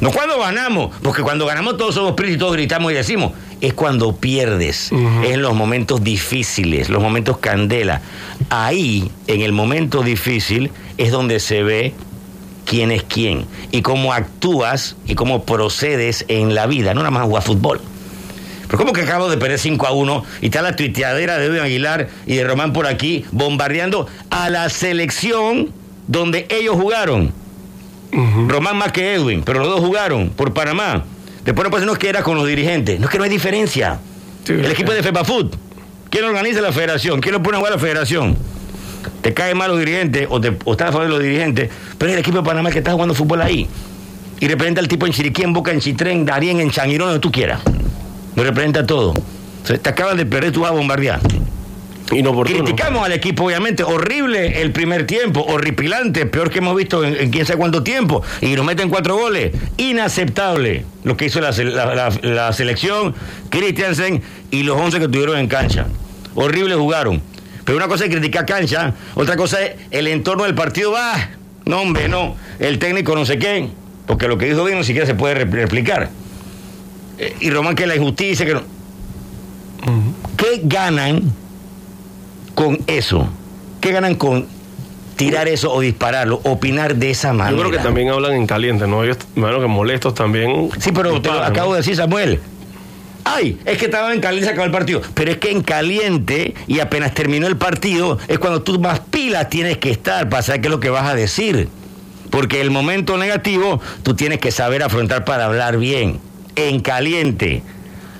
No 0.00 0.10
cuando 0.12 0.38
ganamos, 0.38 0.94
porque 1.02 1.22
cuando 1.22 1.46
ganamos 1.46 1.76
todos 1.76 1.94
somos 1.94 2.12
príncipes 2.12 2.36
y 2.36 2.38
todos 2.38 2.52
gritamos 2.54 2.92
y 2.92 2.94
decimos. 2.94 3.32
Es 3.60 3.74
cuando 3.74 4.16
pierdes, 4.16 4.90
es 4.90 5.30
en 5.32 5.42
los 5.42 5.54
momentos 5.54 6.02
difíciles, 6.02 6.88
los 6.88 7.02
momentos 7.02 7.36
candela. 7.38 8.00
Ahí, 8.48 9.10
en 9.26 9.42
el 9.42 9.52
momento 9.52 10.02
difícil, 10.02 10.70
es 10.96 11.12
donde 11.12 11.40
se 11.40 11.62
ve 11.62 11.92
quién 12.64 12.90
es 12.90 13.02
quién 13.02 13.44
y 13.70 13.82
cómo 13.82 14.14
actúas 14.14 14.96
y 15.06 15.14
cómo 15.14 15.44
procedes 15.44 16.24
en 16.28 16.54
la 16.54 16.66
vida, 16.66 16.94
no 16.94 17.00
nada 17.00 17.10
más 17.10 17.24
jugar 17.24 17.42
fútbol. 17.42 17.80
Pero 18.66 18.78
¿cómo 18.78 18.92
que 18.92 19.02
acabo 19.02 19.28
de 19.28 19.36
perder 19.36 19.58
5 19.58 19.86
a 19.86 19.90
1 19.90 20.24
y 20.40 20.46
está 20.46 20.62
la 20.62 20.76
tuiteadera 20.76 21.38
de 21.38 21.46
Edwin 21.46 21.60
Aguilar 21.60 22.08
y 22.24 22.36
de 22.36 22.44
Román 22.44 22.72
por 22.72 22.86
aquí 22.86 23.24
bombardeando 23.32 24.06
a 24.30 24.48
la 24.48 24.70
selección 24.70 25.70
donde 26.06 26.46
ellos 26.48 26.76
jugaron? 26.76 27.32
Román 28.12 28.76
más 28.76 28.92
que 28.92 29.14
Edwin, 29.14 29.42
pero 29.42 29.60
los 29.60 29.68
dos 29.68 29.80
jugaron 29.80 30.30
por 30.30 30.52
Panamá. 30.52 31.04
Después 31.44 31.64
no 31.64 31.70
puede 31.70 31.86
no 31.86 31.92
es 31.92 31.98
que 31.98 32.08
era 32.08 32.22
con 32.22 32.36
los 32.36 32.46
dirigentes. 32.46 32.98
No 32.98 33.06
es 33.06 33.10
que 33.10 33.18
no 33.18 33.24
hay 33.24 33.30
diferencia. 33.30 33.98
Sí, 34.44 34.52
el 34.52 34.70
equipo 34.70 34.92
de 34.92 35.02
FEPAFUT. 35.02 35.54
¿Quién 36.10 36.24
organiza 36.24 36.60
la 36.60 36.72
federación? 36.72 37.20
¿Quién 37.20 37.34
lo 37.34 37.42
pone 37.42 37.56
a 37.56 37.60
jugar 37.60 37.72
a 37.72 37.76
la 37.76 37.80
federación? 37.80 38.36
Te 39.22 39.32
caen 39.32 39.56
mal 39.56 39.70
los 39.70 39.78
dirigentes 39.78 40.26
o, 40.28 40.40
te, 40.40 40.56
o 40.64 40.72
estás 40.72 40.88
a 40.88 40.92
favor 40.92 41.06
de 41.06 41.12
los 41.12 41.22
dirigentes, 41.22 41.70
pero 41.96 42.10
es 42.10 42.14
el 42.14 42.20
equipo 42.20 42.38
de 42.38 42.42
Panamá 42.42 42.70
que 42.70 42.78
está 42.78 42.92
jugando 42.92 43.14
fútbol 43.14 43.42
ahí. 43.42 43.68
Y 44.40 44.48
representa 44.48 44.80
al 44.80 44.88
tipo 44.88 45.06
en 45.06 45.12
Chiriquí, 45.12 45.42
en 45.42 45.52
Boca, 45.52 45.70
en 45.70 45.80
Chitrén, 45.80 46.18
en 46.18 46.26
Darien, 46.26 46.60
en 46.60 46.70
Changuirón, 46.70 47.08
donde 47.08 47.20
tú 47.20 47.30
quieras. 47.30 47.60
Lo 48.34 48.42
representa 48.42 48.84
todo. 48.86 49.14
Entonces, 49.14 49.82
te 49.82 49.90
acaban 49.90 50.16
de 50.16 50.26
perder, 50.26 50.50
tú 50.50 50.60
vas 50.60 50.70
a 50.70 50.74
bombardear. 50.74 51.20
Inoportuno. 52.12 52.64
Criticamos 52.64 53.04
al 53.04 53.12
equipo, 53.12 53.44
obviamente. 53.44 53.82
Horrible 53.84 54.60
el 54.62 54.72
primer 54.72 55.06
tiempo, 55.06 55.42
horripilante, 55.42 56.26
peor 56.26 56.50
que 56.50 56.58
hemos 56.58 56.74
visto 56.76 57.04
en, 57.04 57.16
en 57.16 57.30
quién 57.30 57.46
sabe 57.46 57.58
cuánto 57.58 57.82
tiempo. 57.82 58.22
Y 58.40 58.54
nos 58.54 58.64
meten 58.64 58.88
cuatro 58.88 59.16
goles. 59.16 59.52
Inaceptable 59.76 60.84
lo 61.04 61.16
que 61.16 61.26
hizo 61.26 61.40
la, 61.40 61.52
se- 61.52 61.64
la- 61.64 61.94
la- 61.94 62.10
la 62.22 62.52
selección, 62.52 63.14
Christiansen 63.48 64.22
y 64.50 64.62
los 64.64 64.76
11 64.76 64.98
que 64.98 65.08
tuvieron 65.08 65.38
en 65.38 65.46
cancha. 65.46 65.86
Horrible 66.34 66.74
jugaron. 66.74 67.22
Pero 67.64 67.76
una 67.78 67.86
cosa 67.88 68.04
es 68.04 68.10
criticar 68.10 68.46
cancha, 68.46 68.94
otra 69.14 69.36
cosa 69.36 69.62
es 69.62 69.72
el 69.90 70.06
entorno 70.08 70.44
del 70.44 70.54
partido. 70.54 70.94
Ah, 70.96 71.28
no, 71.66 71.80
hombre, 71.82 72.08
no. 72.08 72.34
El 72.58 72.78
técnico 72.80 73.14
no 73.14 73.24
sé 73.24 73.38
qué, 73.38 73.68
porque 74.06 74.26
lo 74.26 74.36
que 74.38 74.46
dijo 74.46 74.64
bien 74.64 74.78
ni 74.78 74.84
siquiera 74.84 75.06
se 75.06 75.14
puede 75.14 75.46
repl- 75.46 75.52
replicar. 75.52 76.10
Eh, 77.18 77.36
y 77.40 77.50
Román, 77.50 77.74
que 77.76 77.86
la 77.86 77.94
injusticia, 77.94 78.44
que 78.46 78.54
no. 78.54 78.62
¿Qué 80.36 80.60
ganan 80.64 81.32
con 82.60 82.78
eso? 82.86 83.26
¿Qué 83.80 83.90
ganan 83.90 84.16
con 84.16 84.46
tirar 85.16 85.48
eso 85.48 85.72
o 85.72 85.80
dispararlo, 85.80 86.42
opinar 86.44 86.94
de 86.96 87.10
esa 87.10 87.32
manera? 87.32 87.56
Yo 87.56 87.62
creo 87.62 87.70
que 87.70 87.82
también 87.82 88.10
hablan 88.10 88.34
en 88.34 88.46
caliente, 88.46 88.86
¿no? 88.86 89.02
Ellos, 89.02 89.16
bueno, 89.34 89.60
que 89.60 89.66
molestos 89.66 90.14
también. 90.14 90.68
Sí, 90.78 90.92
pero 90.92 91.22
te 91.22 91.30
lo 91.30 91.42
acabo 91.42 91.72
de 91.72 91.78
decir, 91.78 91.96
Samuel. 91.96 92.38
Ay, 93.24 93.58
es 93.64 93.78
que 93.78 93.86
estaba 93.86 94.12
en 94.12 94.20
caliente, 94.20 94.46
se 94.46 94.52
acabó 94.52 94.66
el 94.66 94.72
partido. 94.72 95.00
Pero 95.14 95.30
es 95.30 95.38
que 95.38 95.50
en 95.50 95.62
caliente 95.62 96.54
y 96.66 96.80
apenas 96.80 97.14
terminó 97.14 97.46
el 97.46 97.56
partido 97.56 98.18
es 98.28 98.38
cuando 98.38 98.60
tú 98.60 98.78
más 98.78 99.00
pilas 99.00 99.48
tienes 99.48 99.78
que 99.78 99.90
estar 99.90 100.28
para 100.28 100.42
saber 100.42 100.60
qué 100.60 100.68
es 100.68 100.72
lo 100.72 100.80
que 100.80 100.90
vas 100.90 101.08
a 101.08 101.14
decir. 101.14 101.70
Porque 102.28 102.60
el 102.60 102.70
momento 102.70 103.16
negativo 103.16 103.80
tú 104.02 104.14
tienes 104.14 104.38
que 104.38 104.50
saber 104.50 104.82
afrontar 104.82 105.24
para 105.24 105.46
hablar 105.46 105.78
bien. 105.78 106.20
En 106.56 106.80
caliente. 106.80 107.62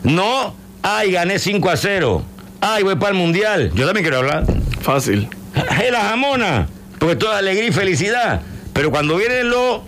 No, 0.02 0.54
ay, 0.82 1.12
gané 1.12 1.38
5 1.38 1.68
a 1.68 1.76
0. 1.76 2.24
Ay, 2.60 2.82
voy 2.82 2.96
para 2.96 3.12
el 3.12 3.18
mundial. 3.18 3.70
Yo 3.74 3.86
también 3.86 4.04
quiero 4.04 4.18
hablar. 4.18 4.44
Fácil. 4.82 5.28
¡Es 5.54 5.90
la 5.90 6.02
jamona! 6.02 6.68
Porque 6.98 7.16
toda 7.16 7.38
alegría 7.38 7.68
y 7.68 7.72
felicidad. 7.72 8.42
Pero 8.74 8.90
cuando 8.90 9.16
viene 9.16 9.44
lo 9.44 9.82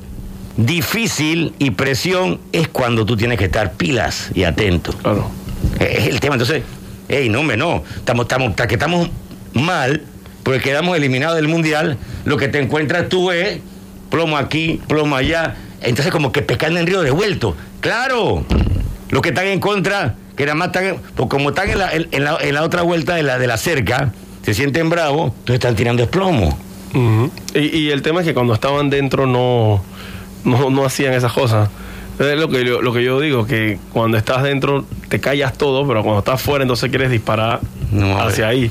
difícil 0.57 1.55
y 1.59 1.73
presión, 1.73 2.41
es 2.53 2.69
cuando 2.69 3.05
tú 3.05 3.17
tienes 3.17 3.39
que 3.39 3.45
estar 3.45 3.73
pilas 3.75 4.31
y 4.35 4.45
atento. 4.45 4.93
Claro. 4.95 5.31
Es 5.79 6.07
el 6.07 6.21
tema. 6.21 6.37
Entonces, 6.37 6.63
hey, 7.09 7.29
no, 7.29 7.41
hombre, 7.41 7.57
no. 7.57 7.85
Estamos, 7.97 8.25
estamos, 8.25 8.51
hasta 8.51 8.67
que 8.67 8.75
estamos 8.75 9.11
mal, 9.53 10.03
porque 10.43 10.61
quedamos 10.61 10.97
eliminados 10.97 11.37
del 11.37 11.49
mundial, 11.49 11.99
lo 12.25 12.39
que 12.39 12.49
te 12.49 12.59
encuentras 12.59 13.09
tú 13.11 13.31
es 13.31 13.61
plomo 14.11 14.39
aquí, 14.39 14.81
plomo 14.89 15.17
allá. 15.17 15.57
Entonces, 15.83 16.11
como 16.11 16.33
que 16.33 16.41
pescando 16.41 16.81
en 16.81 16.87
río 16.87 17.03
revuelto. 17.03 17.55
¡Claro! 17.81 18.47
Los 19.11 19.21
que 19.21 19.29
están 19.31 19.47
en 19.47 19.61
contra, 19.61 20.15
que 20.37 20.45
nada 20.47 20.55
más 20.55 20.69
están, 20.69 20.97
pues 21.15 21.29
como 21.29 21.51
están 21.51 21.71
en 21.71 21.79
la, 21.79 21.93
en- 21.93 22.09
en 22.11 22.25
la- 22.25 22.39
en 22.41 22.55
la 22.55 22.63
otra 22.63 22.83
vuelta 22.83 23.15
de 23.17 23.23
la, 23.23 23.39
de 23.39 23.47
la 23.47 23.57
cerca, 23.57 24.13
se 24.43 24.55
sienten 24.55 24.89
bravos, 24.91 25.29
entonces 25.33 25.55
están 25.55 25.77
tirando 25.77 26.03
esplomo. 26.03 26.59
Y, 27.55 27.59
y 27.79 27.91
el 27.91 28.03
tema 28.03 28.21
es 28.21 28.27
que 28.27 28.35
cuando 28.35 28.53
estaban 28.55 28.91
dentro 28.91 29.27
no, 29.27 29.83
no, 30.45 30.69
no 30.71 30.85
hacían 30.85 31.15
esas 31.15 31.33
cosas. 31.33 31.71
Es 32.19 32.39
lo 32.39 32.49
que, 32.51 32.65
yo, 32.65 32.83
lo 32.83 32.93
que 32.93 33.03
yo 33.03 33.19
digo, 33.21 33.47
que 33.47 33.79
cuando 33.93 34.19
estás 34.19 34.43
dentro 34.43 34.85
te 35.09 35.19
callas 35.19 35.55
todo, 35.57 35.87
pero 35.89 36.03
cuando 36.03 36.19
estás 36.19 36.41
fuera 36.43 36.63
entonces 36.63 36.91
quieres 36.91 37.11
disparar 37.11 37.61
No, 37.91 38.21
hacia 38.21 38.49
ahí. 38.49 38.71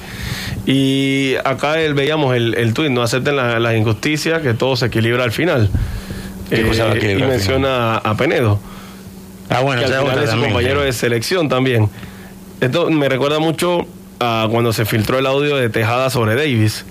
Y 0.66 1.34
acá 1.44 1.80
el- 1.82 1.94
veíamos 1.96 2.36
el, 2.36 2.54
el 2.56 2.74
tuit, 2.74 2.92
no 2.92 3.02
acepten 3.02 3.36
la- 3.36 3.60
las 3.60 3.76
injusticias, 3.76 4.42
que 4.42 4.54
todo 4.54 4.76
se 4.76 4.86
equilibra 4.88 5.24
al 5.24 5.32
final. 5.32 5.70
Eh, 6.52 6.58
¿Qué 6.58 6.68
cosa 6.68 6.86
va 6.86 6.92
a 6.92 6.96
equilibrar 6.96 7.28
y 7.30 7.32
menciona 7.32 7.98
a 7.98 8.16
Penedo 8.16 8.60
Ah, 9.52 9.62
bueno, 9.62 9.82
que 9.82 9.94
al 9.94 10.02
final 10.02 10.18
es 10.18 10.24
su 10.24 10.32
también, 10.32 10.52
compañero 10.54 10.80
sí. 10.80 10.86
de 10.86 10.94
selección 10.94 11.50
también. 11.50 11.90
Esto 12.62 12.90
me 12.90 13.10
recuerda 13.10 13.40
mucho 13.40 13.86
a 14.20 14.48
cuando 14.50 14.72
se 14.72 14.86
filtró 14.86 15.20
el 15.20 15.26
audio 15.26 15.58
de 15.58 15.70
Tejada 15.70 16.10
sobre 16.10 16.36
Davis. 16.36 16.86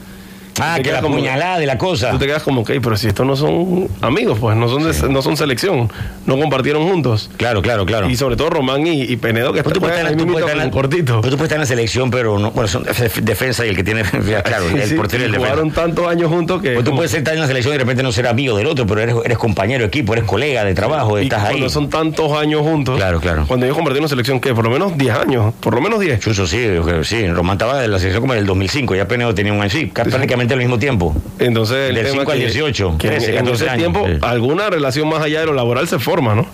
Ah, 0.59 0.79
que 0.83 0.93
la 0.93 1.01
como- 1.01 1.17
puñalada 1.17 1.59
de 1.59 1.67
la 1.67 1.79
cosa. 1.79 2.11
Tú 2.11 2.19
te 2.19 2.27
quedas 2.27 2.43
como, 2.43 2.63
ok, 2.63 2.73
pero 2.83 2.97
si 2.97 3.09
estos 3.09 3.27
no 3.27 3.37
son 3.37 3.89
amigos, 4.03 4.39
pues 4.39 4.57
no 4.57 4.69
son, 4.69 4.83
de- 4.91 5.09
no 5.09 5.23
son 5.23 5.37
selección, 5.37 5.91
no 6.27 6.39
compartieron 6.39 6.89
juntos. 6.89 7.31
Claro, 7.37 7.63
claro, 7.63 7.87
claro. 7.87 8.11
Y 8.11 8.17
sobre 8.17 8.37
todo 8.37 8.51
Román 8.51 8.87
y, 8.87 9.03
y 9.03 9.17
Penedo, 9.17 9.53
que 9.53 9.63
tú 9.63 9.81
puedes 9.81 9.97
estar, 9.97 10.11
ahí 10.13 10.17
tú 10.19 10.27
puedes 10.27 10.41
estar 10.47 10.59
en 10.61 10.65
la- 10.67 10.71
cortito. 10.71 11.21
tú 11.21 11.31
puedes 11.31 11.43
estar 11.45 11.55
en 11.57 11.61
la 11.61 11.67
selección, 11.67 12.11
pero 12.11 12.39
no, 12.39 12.51
bueno, 12.51 12.69
son 12.69 12.83
def- 12.85 13.21
defensa 13.23 13.65
y 13.65 13.71
el 13.71 13.77
que 13.77 13.85
tiene, 13.85 14.03
claro, 14.45 14.69
el 14.69 14.83
Sí, 14.83 14.95
portero 14.95 15.23
y 15.23 15.27
el 15.27 15.33
defensa. 15.33 15.51
jugaron 15.53 15.71
tantos 15.73 16.07
años 16.09 16.31
juntos 16.31 16.61
que... 16.61 16.73
Pues 16.73 16.85
tú 16.85 16.91
como- 16.91 16.97
puedes 16.99 17.15
estar 17.15 17.33
en 17.35 17.41
la 17.41 17.47
selección 17.47 17.75
y 17.75 17.79
de 17.79 17.85
repente 17.85 18.03
no 18.03 18.13
ser 18.13 18.27
amigo 18.27 18.57
del 18.57 18.67
otro, 18.67 18.87
pero 18.87 19.01
eres, 19.01 19.15
eres 19.25 19.39
compañero 19.39 19.81
de 19.81 19.87
equipo, 19.89 20.13
eres 20.13 20.25
colega 20.25 20.65
de 20.65 20.75
trabajo, 20.75 21.19
y 21.19 21.25
estás 21.25 21.45
ahí. 21.45 21.51
cuando 21.53 21.69
son 21.71 21.89
tantos 21.89 22.33
años 22.37 22.63
juntos. 22.63 22.97
Claro, 22.97 23.21
claro. 23.21 23.45
Cuando 23.47 23.67
ellos 23.67 23.77
compartieron 23.77 24.09
selección, 24.09 24.41
que 24.41 24.55
por 24.55 24.65
lo 24.65 24.71
menos 24.71 24.97
10 24.99 25.15
años, 25.17 25.55
por 25.61 25.75
lo 25.75 25.81
menos 25.81 26.01
10. 26.01 26.21
Chuso, 26.21 26.47
sí, 26.47 26.63
yo 26.63 27.05
sí. 27.05 27.27
Román 27.29 27.55
estaba 27.55 27.85
en 27.85 27.91
la 27.91 27.99
selección 27.99 28.21
como 28.23 28.35
en 28.35 28.41
el 28.41 28.47
2005, 28.47 28.95
ya 28.95 29.07
Penedo 29.09 29.35
tenía 29.35 29.53
un 29.53 29.61
año, 29.61 29.71
sí, 29.71 29.87
prácticamente 29.87 30.40
al 30.55 30.59
mismo 30.61 30.79
tiempo. 30.79 31.15
Entonces, 31.39 31.89
el 31.91 31.95
Del 31.97 32.05
tema 32.07 32.19
5 32.23 32.33
al 32.33 32.39
que- 32.39 32.45
18, 32.45 32.97
que 32.99 33.07
en- 33.09 33.13
13, 33.15 33.31
en 33.31 33.37
14 33.45 33.65
ese 33.65 33.71
años, 33.71 33.93
tiempo, 33.93 34.07
sí. 34.07 34.19
alguna 34.23 34.71
relación 34.71 35.09
más 35.09 35.23
allá 35.23 35.41
de 35.41 35.47
lo 35.47 35.53
laboral 35.55 35.87
se 35.89 35.99
forma, 35.99 36.35
¿no? 36.35 36.47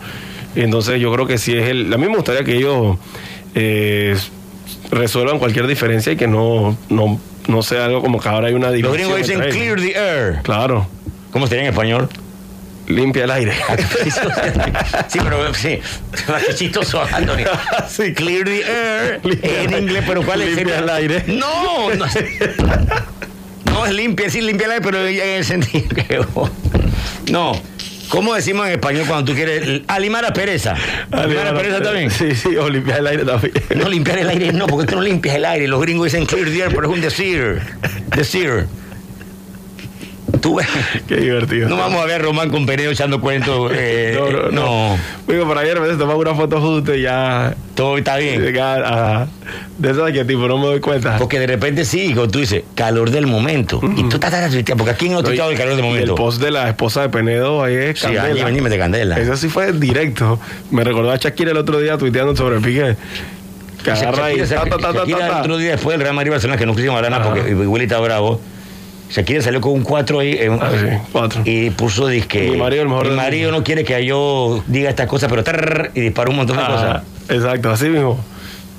Y 0.55 0.61
entonces, 0.62 1.00
yo 1.00 1.12
creo 1.12 1.26
que 1.26 1.38
si 1.38 1.57
es 1.57 1.69
el. 1.69 1.93
A 1.93 1.99
mí 1.99 2.07
me 2.09 2.16
gustaría 2.16 2.43
que 2.45 2.57
ellos 2.57 2.97
eh, 3.55 4.16
resuelvan 4.90 5.38
cualquier 5.38 5.66
diferencia 5.66 6.12
y 6.12 6.16
que 6.16 6.26
no, 6.26 6.76
no, 6.88 7.21
no 7.49 7.62
sea 7.62 7.85
algo 7.87 8.00
como 8.02 8.21
que 8.21 8.28
ahora 8.28 8.49
hay 8.49 8.55
una 8.55 8.69
Los 8.69 8.76
división. 8.76 8.95
gringos 8.95 9.19
dicen 9.19 9.40
clear 9.50 9.81
the 9.81 9.93
air. 9.97 10.43
Claro, 10.43 10.87
¿Cómo 11.31 11.47
sería 11.47 11.64
en 11.64 11.71
español? 11.71 12.09
limpia 12.88 13.25
el 13.25 13.31
aire. 13.33 13.52
sí, 15.09 15.19
pero 15.23 15.52
sí. 15.55 15.81
Qué 16.47 16.55
chistoso, 16.55 17.02
Anthony. 17.02 17.45
Sí. 17.88 18.14
Clear 18.14 18.45
the 18.45 18.61
air. 18.61 19.21
Limpia 19.25 19.62
en 19.64 19.75
inglés, 19.83 20.05
pero 20.07 20.23
¿cuál 20.23 20.43
es 20.43 20.55
limpia 20.55 20.78
el 20.78 20.88
aire. 20.88 21.25
No, 21.26 21.93
no. 21.95 22.05
No 23.76 23.85
es 23.85 23.92
limpia, 23.92 24.30
sí, 24.30 24.40
limpia 24.40 24.64
el 24.64 24.73
aire, 24.73 24.83
pero 24.83 25.06
en 25.06 25.21
el 25.21 25.45
sentido 25.45 25.88
que. 25.90 26.25
No. 27.30 27.52
¿Cómo 28.09 28.35
decimos 28.35 28.66
en 28.66 28.73
español 28.73 29.04
cuando 29.06 29.30
tú 29.30 29.37
quieres. 29.37 29.83
Alimar 29.87 30.25
a 30.25 30.33
pereza. 30.33 30.75
Alimar 31.11 31.49
a 31.49 31.54
pereza 31.54 31.83
también. 31.83 32.11
Sí, 32.11 32.35
sí, 32.35 32.56
o 32.56 32.71
limpiar 32.71 33.00
el 33.00 33.06
aire 33.06 33.25
también. 33.25 33.52
No 33.75 33.88
limpiar 33.88 34.18
el 34.18 34.30
aire, 34.30 34.52
no, 34.52 34.66
porque 34.66 34.87
tú 34.87 34.97
no 34.97 35.02
limpias 35.02 35.37
el 35.37 35.45
aire. 35.45 35.68
Los 35.68 35.83
gringos 35.83 36.06
dicen 36.06 36.25
clear 36.25 36.47
the 36.47 36.59
air, 36.62 36.68
pero 36.75 36.88
es 36.88 36.95
un 36.95 37.02
decir. 37.02 37.61
Decir. 38.16 38.66
Tú 40.46 40.54
ves. 40.54 40.68
Qué 41.08 41.16
divertido. 41.16 41.68
No 41.68 41.76
vamos 41.76 42.00
a 42.00 42.04
ver 42.06 42.20
a 42.20 42.24
Román 42.24 42.50
con 42.50 42.66
Peredo 42.66 42.92
echando 42.92 43.20
cuentos. 43.20 43.72
eh, 43.74 44.16
No, 44.16 44.30
no, 44.30 44.50
no. 44.52 44.98
Digo, 45.26 45.44
por 45.44 45.58
ayer 45.58 45.74
tomamos 45.98 46.22
una 46.22 46.36
foto 46.36 46.60
justo 46.60 46.94
y 46.94 47.02
ya. 47.02 47.56
Todo 47.74 47.98
está 47.98 48.16
bien. 48.16 48.54
ya, 48.54 49.26
de 49.76 49.90
esas 49.90 50.12
que 50.12 50.24
tipo 50.24 50.46
no 50.46 50.56
me 50.58 50.66
doy 50.66 50.78
cuenta. 50.78 51.18
Porque 51.18 51.40
de 51.40 51.48
repente 51.48 51.84
sí, 51.84 52.14
como 52.14 52.28
tú 52.28 52.38
dices, 52.38 52.62
calor 52.76 53.10
del 53.10 53.26
momento. 53.26 53.80
Y 53.96 54.04
tú 54.04 54.16
estás 54.16 54.30
tan 54.30 54.76
porque 54.76 54.90
aquí 54.92 55.08
no 55.08 55.24
te 55.24 55.32
el 55.32 55.36
calor 55.56 55.74
del 55.74 55.84
momento. 55.84 56.12
el 56.12 56.16
post 56.16 56.40
de 56.40 56.52
la 56.52 56.68
esposa 56.68 57.02
de 57.02 57.08
Penedo 57.08 57.64
ahí 57.64 57.74
es 57.74 57.98
Sí, 57.98 58.06
candela. 58.06 58.44
Venime 58.44 58.70
de 58.70 58.78
candela. 58.78 59.18
Eso 59.18 59.36
sí 59.36 59.48
fue 59.48 59.72
directo. 59.72 60.38
Me 60.70 60.84
recordó 60.84 61.10
a 61.10 61.16
Shakira 61.16 61.50
el 61.50 61.56
otro 61.56 61.80
día 61.80 61.98
tuiteando 61.98 62.36
sobre 62.36 62.60
Piqué. 62.60 62.96
Que 63.82 63.90
agarra 63.90 64.32
y 64.32 64.36
Shakira, 64.38 64.62
ta, 64.62 64.70
ta, 64.70 64.76
ta, 64.78 64.92
ta, 64.92 64.98
Shakira 65.00 65.18
ta, 65.18 65.28
ta. 65.28 65.40
otro 65.40 65.58
día 65.58 65.72
después 65.72 65.94
del 65.94 66.02
Real 66.02 66.14
Madrid 66.14 66.30
Barcelona, 66.30 66.56
que 66.56 66.66
no 66.66 66.74
quisimos 66.76 66.96
hablar 66.96 67.10
nada 67.10 67.24
porque 67.24 67.52
Willy 67.52 67.84
está 67.86 67.98
bravo. 67.98 68.40
Shakira 69.10 69.40
salió 69.42 69.60
con 69.60 69.72
un 69.72 69.82
4 69.82 70.18
ahí. 70.18 70.32
eh, 70.32 70.58
Ah, 70.60 70.70
sí, 70.72 70.86
cuatro. 71.12 71.42
Y 71.44 71.70
puso 71.70 72.08
disque. 72.08 72.50
Mi 72.50 72.56
marido 72.56 72.82
el 72.82 72.88
mejor 72.88 73.08
Mi 73.08 73.14
marido 73.16 73.52
no 73.52 73.62
quiere 73.62 73.84
que 73.84 74.04
yo 74.04 74.62
diga 74.66 74.90
estas 74.90 75.06
cosas, 75.06 75.28
pero 75.30 75.44
tarr, 75.44 75.90
y 75.94 76.00
disparó 76.00 76.30
un 76.30 76.38
montón 76.38 76.56
de 76.56 76.62
Ah, 76.64 76.66
cosas. 76.66 77.02
exacto, 77.28 77.70
así 77.70 77.88
mismo. 77.88 78.18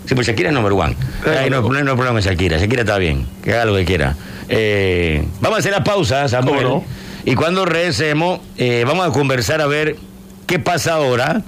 Sí, 0.06 0.16
pues 0.16 0.28
Shakira 0.28 0.50
es 0.50 0.56
number 0.56 0.74
one. 0.74 0.96
No, 1.50 1.62
no. 1.62 1.70
no 1.70 1.78
hay 1.78 1.84
problema 1.86 2.12
con 2.12 2.22
Shakira. 2.22 2.58
Shakira 2.58 2.82
está 2.82 2.98
bien. 2.98 3.26
Que 3.44 3.54
haga 3.54 3.66
lo 3.66 3.76
que 3.76 3.86
quiera. 3.86 4.16
Eh, 4.50 5.26
vamos 5.42 5.58
a 5.58 5.60
hacer 5.60 5.72
la 5.72 5.84
pausa, 5.84 6.28
Samuel. 6.28 6.82
Y 7.26 7.36
cuando 7.36 7.66
regresemos, 7.66 8.40
eh, 8.58 8.84
vamos 8.88 9.06
a 9.08 9.12
conversar 9.12 9.60
a 9.62 9.68
ver 9.68 9.98
qué 10.46 10.60
pasa 10.60 10.94
ahora, 10.94 11.42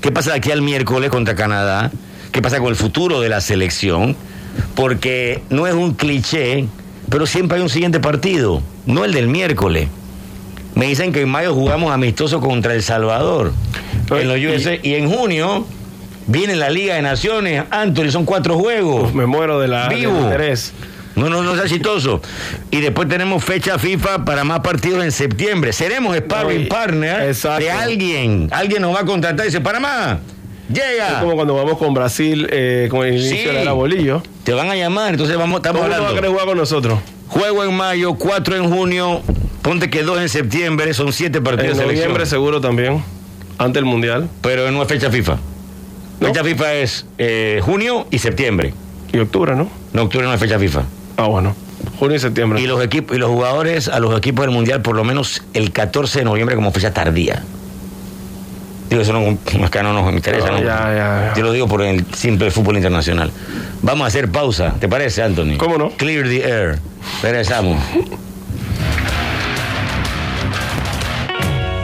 qué 0.00 0.10
pasa 0.12 0.30
de 0.30 0.38
aquí 0.38 0.50
al 0.50 0.62
miércoles 0.62 1.10
contra 1.10 1.34
Canadá, 1.34 1.90
qué 2.32 2.40
pasa 2.40 2.58
con 2.58 2.68
el 2.68 2.76
futuro 2.76 3.20
de 3.20 3.28
la 3.28 3.42
selección, 3.42 4.16
porque 4.74 5.42
no 5.50 5.66
es 5.66 5.74
un 5.74 5.92
cliché, 5.92 6.66
pero 7.10 7.26
siempre 7.26 7.56
hay 7.58 7.62
un 7.62 7.68
siguiente 7.68 8.00
partido, 8.00 8.62
no 8.86 9.04
el 9.04 9.12
del 9.12 9.28
miércoles. 9.28 9.88
Me 10.74 10.86
dicen 10.86 11.12
que 11.12 11.22
en 11.22 11.28
mayo 11.28 11.52
jugamos 11.54 11.92
amistoso 11.92 12.40
contra 12.40 12.74
El 12.74 12.82
Salvador, 12.82 13.52
en 14.10 14.28
los 14.28 14.38
Y- 14.38 14.46
USA, 14.46 14.78
y 14.82 14.94
en 14.94 15.10
junio 15.10 15.66
viene 16.26 16.54
la 16.56 16.70
Liga 16.70 16.94
de 16.94 17.02
Naciones, 17.02 17.64
Anthony, 17.70 18.10
son 18.10 18.24
cuatro 18.24 18.56
juegos. 18.56 19.12
Me 19.12 19.26
muero 19.26 19.58
de 19.60 19.68
la 19.68 19.88
Vivo. 19.88 20.18
interés. 20.20 20.72
No, 21.16 21.28
no, 21.28 21.42
no 21.42 21.56
sea 21.56 21.66
chistoso. 21.66 22.22
Y 22.70 22.80
después 22.80 23.08
tenemos 23.08 23.42
fecha 23.44 23.78
FIFA 23.78 24.24
para 24.24 24.44
más 24.44 24.60
partidos 24.60 25.02
en 25.04 25.10
septiembre. 25.10 25.72
Seremos 25.72 26.16
sparring 26.16 26.62
No, 26.62 26.68
partner 26.68 27.22
Exacto. 27.28 27.64
de 27.64 27.70
alguien. 27.72 28.48
Alguien 28.52 28.80
nos 28.80 28.94
va 28.94 29.00
a 29.00 29.04
contratar 29.04 29.44
y 29.44 29.48
dice, 29.48 29.60
Panamá, 29.60 30.20
Es 30.72 30.76
llega. 30.78 31.18
como 31.20 31.34
cuando 31.34 31.54
vamos 31.56 31.76
con 31.78 31.92
Brasil, 31.92 32.46
eh, 32.50 32.86
con 32.90 33.04
el 33.04 33.14
inicio 33.16 33.50
Sí. 33.50 33.56
de 33.56 33.64
la 33.64 33.72
bolillo. 33.72 34.22
Te 34.44 34.52
van 34.52 34.70
a 34.70 34.74
llamar, 34.76 35.12
entonces 35.12 35.36
vamos, 35.36 35.56
estamos 35.58 35.82
¿Cómo 35.82 35.88
no 35.88 35.90
va 35.90 35.96
a 35.96 36.08
hablando. 36.08 36.14
querer 36.16 36.30
jugar 36.30 36.46
con 36.46 36.56
nosotros? 36.58 36.98
Juego 37.28 37.64
en 37.64 37.74
mayo, 37.74 38.14
cuatro 38.14 38.56
en 38.56 38.68
junio, 38.70 39.20
ponte 39.62 39.90
que 39.90 40.02
dos 40.02 40.18
en 40.20 40.28
septiembre, 40.28 40.92
son 40.94 41.12
siete 41.12 41.40
partidos 41.40 41.72
En 41.72 41.76
de 41.76 41.82
selección. 41.82 42.04
noviembre 42.08 42.26
seguro 42.26 42.60
también, 42.60 43.02
antes 43.58 43.74
del 43.74 43.84
Mundial. 43.84 44.28
Pero 44.40 44.70
no 44.70 44.82
es 44.82 44.88
fecha 44.88 45.10
FIFA. 45.10 45.38
¿No? 46.20 46.26
Fecha 46.28 46.42
FIFA 46.44 46.74
es 46.74 47.06
eh, 47.18 47.60
junio 47.62 48.06
y 48.10 48.18
septiembre. 48.18 48.74
Y 49.12 49.18
octubre, 49.18 49.54
¿no? 49.56 49.68
No, 49.92 50.02
octubre 50.02 50.26
no 50.26 50.32
es 50.34 50.40
fecha 50.40 50.58
FIFA. 50.58 50.82
Ah, 51.16 51.26
bueno. 51.26 51.54
Junio 51.98 52.16
y 52.16 52.20
septiembre. 52.20 52.60
Y 52.60 52.66
los 52.66 52.82
equipos 52.82 53.16
y 53.16 53.20
los 53.20 53.28
jugadores 53.30 53.88
a 53.88 54.00
los 54.00 54.16
equipos 54.16 54.44
del 54.46 54.54
mundial 54.54 54.80
por 54.82 54.96
lo 54.96 55.04
menos 55.04 55.42
el 55.54 55.70
14 55.72 56.20
de 56.20 56.24
noviembre 56.24 56.56
como 56.56 56.72
fecha 56.72 56.92
tardía. 56.92 57.42
Digo, 58.90 59.02
eso 59.02 59.12
no, 59.12 59.20
es 59.20 59.70
que 59.70 59.82
no 59.84 59.92
nos 59.92 60.12
interesa, 60.12 60.48
No, 60.48 60.58
¿no? 60.58 60.64
ya, 60.64 60.80
ya, 60.92 60.94
ya. 60.94 61.34
Yo 61.36 61.44
lo 61.44 61.52
digo 61.52 61.68
por 61.68 61.80
el 61.82 62.04
simple 62.12 62.50
fútbol 62.50 62.76
internacional. 62.76 63.30
Vamos 63.82 64.04
a 64.04 64.08
hacer 64.08 64.30
pausa, 64.30 64.74
¿te 64.80 64.88
parece, 64.88 65.22
Anthony? 65.22 65.56
¿Cómo 65.56 65.78
no? 65.78 65.90
Clear 65.90 66.24
the 66.28 66.42
air. 66.44 66.78
Regresamos. 67.22 67.80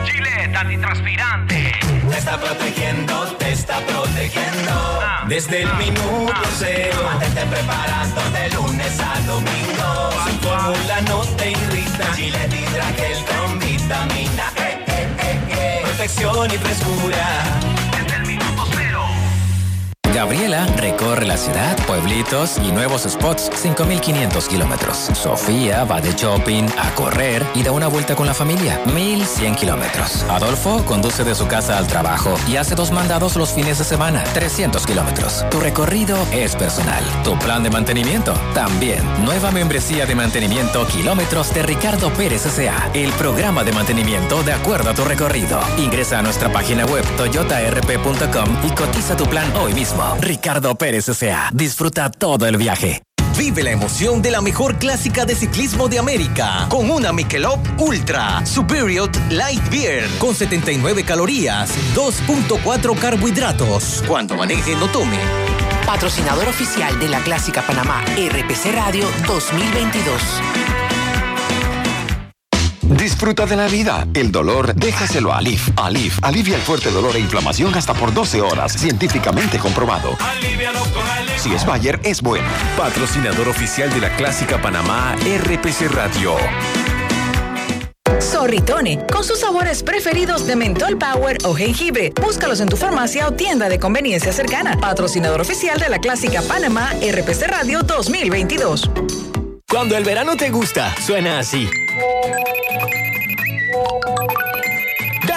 Gillette 0.04 0.56
antitranspirante. 0.56 1.72
Te 2.10 2.18
está 2.18 2.38
protegiendo, 2.40 3.22
te 3.38 3.52
está 3.52 3.78
protegiendo. 3.86 4.72
Ah. 4.72 5.24
Desde 5.28 5.62
el 5.62 5.68
minuto 5.74 6.32
cero. 6.58 6.98
Mantente 7.04 7.40
preparando 7.46 8.20
de 8.32 8.50
lunes 8.56 9.00
a 9.00 9.20
domingo. 9.26 10.10
Su 10.24 10.48
fórmula 10.48 11.00
no 11.08 11.20
te 11.36 11.50
irrita. 11.52 12.12
Gillette 12.14 12.52
Hidra 12.54 12.84
Gel 12.96 13.24
con 13.24 13.58
vitamina. 13.58 14.52
Protección 16.06 16.46
y 16.52 16.58
frescura. 16.58 17.75
Gabriela 20.16 20.66
recorre 20.78 21.26
la 21.26 21.36
ciudad, 21.36 21.76
pueblitos 21.86 22.56
y 22.64 22.72
nuevos 22.72 23.02
spots 23.02 23.50
5.500 23.50 24.46
kilómetros. 24.48 24.96
Sofía 25.12 25.84
va 25.84 26.00
de 26.00 26.14
shopping 26.14 26.64
a 26.78 26.94
correr 26.94 27.44
y 27.54 27.62
da 27.62 27.72
una 27.72 27.86
vuelta 27.86 28.16
con 28.16 28.26
la 28.26 28.32
familia 28.32 28.82
1.100 28.86 29.54
kilómetros. 29.56 30.24
Adolfo 30.30 30.82
conduce 30.86 31.22
de 31.22 31.34
su 31.34 31.46
casa 31.48 31.76
al 31.76 31.86
trabajo 31.86 32.34
y 32.48 32.56
hace 32.56 32.74
dos 32.74 32.92
mandados 32.92 33.36
los 33.36 33.52
fines 33.52 33.76
de 33.76 33.84
semana 33.84 34.24
300 34.32 34.86
kilómetros. 34.86 35.44
Tu 35.50 35.60
recorrido 35.60 36.16
es 36.32 36.56
personal. 36.56 37.04
Tu 37.22 37.38
plan 37.38 37.62
de 37.62 37.68
mantenimiento 37.68 38.32
también. 38.54 39.04
Nueva 39.22 39.50
membresía 39.50 40.06
de 40.06 40.14
mantenimiento 40.14 40.86
kilómetros 40.86 41.52
de 41.52 41.62
Ricardo 41.62 42.10
Pérez 42.14 42.46
S.A. 42.46 42.90
El 42.94 43.12
programa 43.12 43.64
de 43.64 43.72
mantenimiento 43.72 44.42
de 44.42 44.54
acuerdo 44.54 44.88
a 44.88 44.94
tu 44.94 45.04
recorrido. 45.04 45.60
Ingresa 45.76 46.20
a 46.20 46.22
nuestra 46.22 46.50
página 46.50 46.86
web 46.86 47.04
toyotarp.com 47.18 48.56
y 48.64 48.70
cotiza 48.70 49.14
tu 49.14 49.26
plan 49.26 49.54
hoy 49.56 49.74
mismo. 49.74 50.05
Ricardo 50.20 50.74
Pérez 50.74 51.08
S.A. 51.08 51.50
Disfruta 51.52 52.10
todo 52.10 52.46
el 52.46 52.56
viaje. 52.56 53.02
Vive 53.36 53.62
la 53.62 53.70
emoción 53.70 54.22
de 54.22 54.30
la 54.30 54.40
mejor 54.40 54.78
clásica 54.78 55.26
de 55.26 55.34
ciclismo 55.34 55.88
de 55.88 55.98
América 55.98 56.66
con 56.70 56.90
una 56.90 57.12
Michelob 57.12 57.60
Ultra 57.78 58.44
Superior 58.46 59.10
Light 59.30 59.68
Beer 59.68 60.08
con 60.18 60.34
79 60.34 61.04
calorías, 61.04 61.70
2.4 61.94 62.98
carbohidratos. 62.98 64.02
Cuando 64.08 64.36
maneje 64.36 64.74
no 64.76 64.88
tome. 64.88 65.18
patrocinador 65.84 66.48
oficial 66.48 66.98
de 66.98 67.08
la 67.08 67.20
Clásica 67.20 67.62
Panamá 67.62 68.02
RPC 68.16 68.72
Radio 68.72 69.06
2022. 69.26 70.65
Disfruta 73.06 73.46
de 73.46 73.54
la 73.54 73.68
vida. 73.68 74.04
El 74.14 74.32
dolor, 74.32 74.74
déjaselo 74.74 75.32
a 75.32 75.38
Alif. 75.38 75.68
Alif 75.76 76.18
alivia 76.22 76.56
el 76.56 76.60
fuerte 76.60 76.90
dolor 76.90 77.14
e 77.14 77.20
inflamación 77.20 77.72
hasta 77.76 77.94
por 77.94 78.12
12 78.12 78.40
horas, 78.40 78.72
científicamente 78.72 79.60
comprobado. 79.60 80.18
Si 81.36 81.54
es 81.54 81.64
Bayer, 81.64 82.00
es 82.02 82.20
bueno. 82.20 82.48
Patrocinador 82.76 83.46
oficial 83.46 83.94
de 83.94 84.00
la 84.00 84.16
Clásica 84.16 84.60
Panamá 84.60 85.14
RPC 85.20 85.88
Radio. 85.92 86.34
Zorritone, 88.20 89.06
con 89.06 89.22
sus 89.22 89.38
sabores 89.38 89.84
preferidos 89.84 90.44
de 90.48 90.56
mentol 90.56 90.98
power 90.98 91.38
o 91.44 91.54
jengibre. 91.54 92.12
Búscalos 92.20 92.58
en 92.58 92.68
tu 92.68 92.76
farmacia 92.76 93.28
o 93.28 93.34
tienda 93.34 93.68
de 93.68 93.78
conveniencia 93.78 94.32
cercana. 94.32 94.76
Patrocinador 94.80 95.40
oficial 95.40 95.78
de 95.78 95.90
la 95.90 96.00
clásica 96.00 96.42
Panamá 96.42 96.92
RPC 96.94 97.46
Radio 97.46 97.82
2022. 97.82 98.90
Cuando 99.70 99.96
el 99.96 100.02
verano 100.02 100.36
te 100.36 100.50
gusta, 100.50 100.92
suena 101.00 101.38
así. 101.38 101.68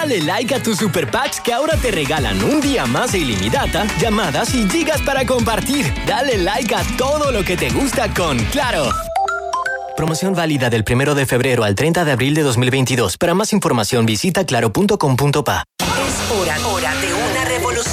Dale 0.00 0.22
like 0.22 0.54
a 0.54 0.62
tus 0.62 0.78
super 0.78 1.10
packs 1.10 1.42
que 1.42 1.52
ahora 1.52 1.76
te 1.76 1.90
regalan 1.90 2.42
un 2.42 2.58
día 2.62 2.86
más 2.86 3.12
de 3.12 3.18
ilimitada, 3.18 3.86
llamadas 4.00 4.54
y 4.54 4.66
gigas 4.66 5.02
para 5.02 5.26
compartir. 5.26 5.92
Dale 6.06 6.38
like 6.38 6.74
a 6.74 6.82
todo 6.96 7.30
lo 7.30 7.44
que 7.44 7.54
te 7.54 7.68
gusta 7.68 8.08
con 8.14 8.38
Claro. 8.46 8.88
Promoción 9.98 10.34
válida 10.34 10.70
del 10.70 10.86
1 10.90 11.14
de 11.14 11.26
febrero 11.26 11.64
al 11.64 11.74
30 11.74 12.06
de 12.06 12.12
abril 12.12 12.34
de 12.34 12.40
2022. 12.40 13.18
Para 13.18 13.34
más 13.34 13.52
información 13.52 14.06
visita 14.06 14.46
claro.com.pa. 14.46 15.64
Es 15.98 16.30
hora, 16.30 16.56
hora 16.66 16.94
de 17.00 17.12
una 17.12 17.44
revolución. 17.44 17.90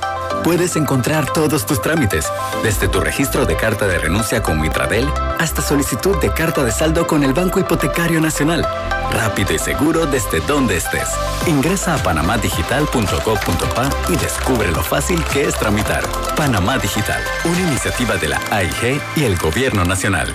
Puedes 0.42 0.74
encontrar 0.76 1.30
todos 1.34 1.66
tus 1.66 1.82
trámites, 1.82 2.24
desde 2.62 2.88
tu 2.88 3.00
registro 3.00 3.44
de 3.44 3.56
carta 3.56 3.86
de 3.86 3.98
renuncia 3.98 4.42
con 4.42 4.58
Mitradel 4.58 5.06
hasta 5.38 5.60
solicitud 5.60 6.18
de 6.18 6.32
carta 6.32 6.64
de 6.64 6.72
saldo 6.72 7.06
con 7.06 7.24
el 7.24 7.34
Banco 7.34 7.60
Hipotecario 7.60 8.22
Nacional. 8.22 8.66
Rápido 9.12 9.52
y 9.52 9.58
seguro 9.58 10.06
desde 10.06 10.40
donde 10.40 10.78
estés. 10.78 11.10
Ingresa 11.46 11.94
a 11.94 11.98
panamadigital.gov.pa 11.98 13.90
y 14.08 14.16
descubre 14.16 14.72
lo 14.72 14.82
fácil 14.82 15.22
que 15.24 15.44
es 15.44 15.54
tramitar. 15.58 16.02
Panamá 16.36 16.78
Digital, 16.78 17.22
una 17.44 17.60
iniciativa 17.60 18.16
de 18.16 18.28
la 18.28 18.40
AIG 18.50 18.98
y 19.14 19.24
el 19.24 19.36
Gobierno 19.36 19.84
Nacional. 19.84 20.32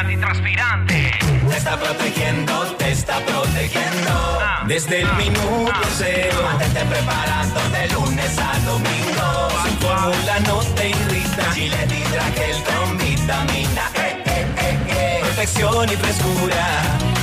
Antitranspirante. 0.00 1.10
Te 1.46 1.56
está 1.58 1.78
protegiendo, 1.78 2.64
te 2.78 2.90
está 2.90 3.20
protegiendo. 3.20 4.38
Desde 4.66 5.02
el 5.02 5.12
minuto 5.12 5.72
cero, 5.98 6.40
mantente 6.42 6.80
preparando 6.86 7.60
de 7.68 7.86
lunes 7.88 8.38
a 8.38 8.58
domingo. 8.60 9.50
Su 9.62 9.86
fórmula 9.86 10.40
no 10.46 10.60
te 10.74 10.88
irrita. 10.88 11.52
Gillette 11.52 11.92
Hidra 11.92 12.24
Gel 12.34 12.62
con 12.64 12.96
vitamina 12.96 13.90
E, 13.94 14.22
E, 14.24 14.46
E, 14.56 15.18
E. 15.18 15.20
Protección 15.20 15.92
y 15.92 15.96
frescura. 15.96 17.19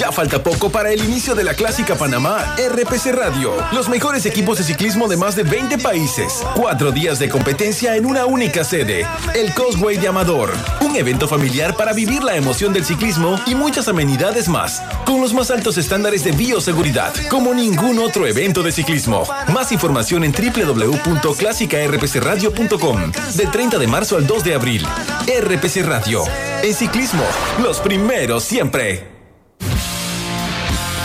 Ya 0.00 0.10
falta 0.10 0.42
poco 0.42 0.70
para 0.70 0.90
el 0.90 1.04
inicio 1.04 1.34
de 1.34 1.44
la 1.44 1.52
Clásica 1.52 1.94
Panamá 1.94 2.56
RPC 2.56 3.12
Radio. 3.12 3.52
Los 3.72 3.90
mejores 3.90 4.24
equipos 4.24 4.56
de 4.56 4.64
ciclismo 4.64 5.08
de 5.08 5.18
más 5.18 5.36
de 5.36 5.42
20 5.42 5.76
países. 5.76 6.42
Cuatro 6.54 6.90
días 6.90 7.18
de 7.18 7.28
competencia 7.28 7.94
en 7.96 8.06
una 8.06 8.24
única 8.24 8.64
sede. 8.64 9.06
El 9.34 9.52
Causeway 9.52 9.98
de 9.98 10.08
Amador. 10.08 10.54
Un 10.80 10.96
evento 10.96 11.28
familiar 11.28 11.76
para 11.76 11.92
vivir 11.92 12.24
la 12.24 12.34
emoción 12.34 12.72
del 12.72 12.86
ciclismo 12.86 13.38
y 13.46 13.54
muchas 13.54 13.88
amenidades 13.88 14.48
más. 14.48 14.82
Con 15.04 15.20
los 15.20 15.34
más 15.34 15.50
altos 15.50 15.76
estándares 15.76 16.24
de 16.24 16.32
bioseguridad. 16.32 17.12
Como 17.28 17.52
ningún 17.52 17.98
otro 17.98 18.26
evento 18.26 18.62
de 18.62 18.72
ciclismo. 18.72 19.24
Más 19.52 19.70
información 19.70 20.24
en 20.24 20.32
www.clásicarpcradio.com. 20.32 23.12
Del 23.34 23.50
30 23.50 23.76
de 23.76 23.86
marzo 23.86 24.16
al 24.16 24.26
2 24.26 24.44
de 24.44 24.54
abril. 24.54 24.86
RPC 25.26 25.84
Radio. 25.84 26.24
En 26.62 26.72
ciclismo, 26.72 27.24
los 27.62 27.80
primeros 27.80 28.44
siempre. 28.44 29.19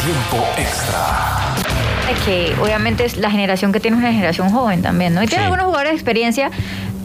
Tiempo 0.06 0.46
extra. 0.58 1.56
Es 2.12 2.20
que 2.26 2.54
obviamente 2.62 3.06
es 3.06 3.18
la 3.18 3.32
generación 3.32 3.72
que 3.72 3.80
tiene 3.80 3.98
es 3.98 4.04
una 4.04 4.12
generación 4.12 4.50
joven 4.50 4.82
también, 4.84 5.14
¿no? 5.16 5.24
Y 5.24 5.28
tiene 5.28 5.44
Sí. 5.44 5.46
algunos 5.46 5.66
jugadores 5.66 5.92
de 5.94 5.96
experiencia, 5.96 6.52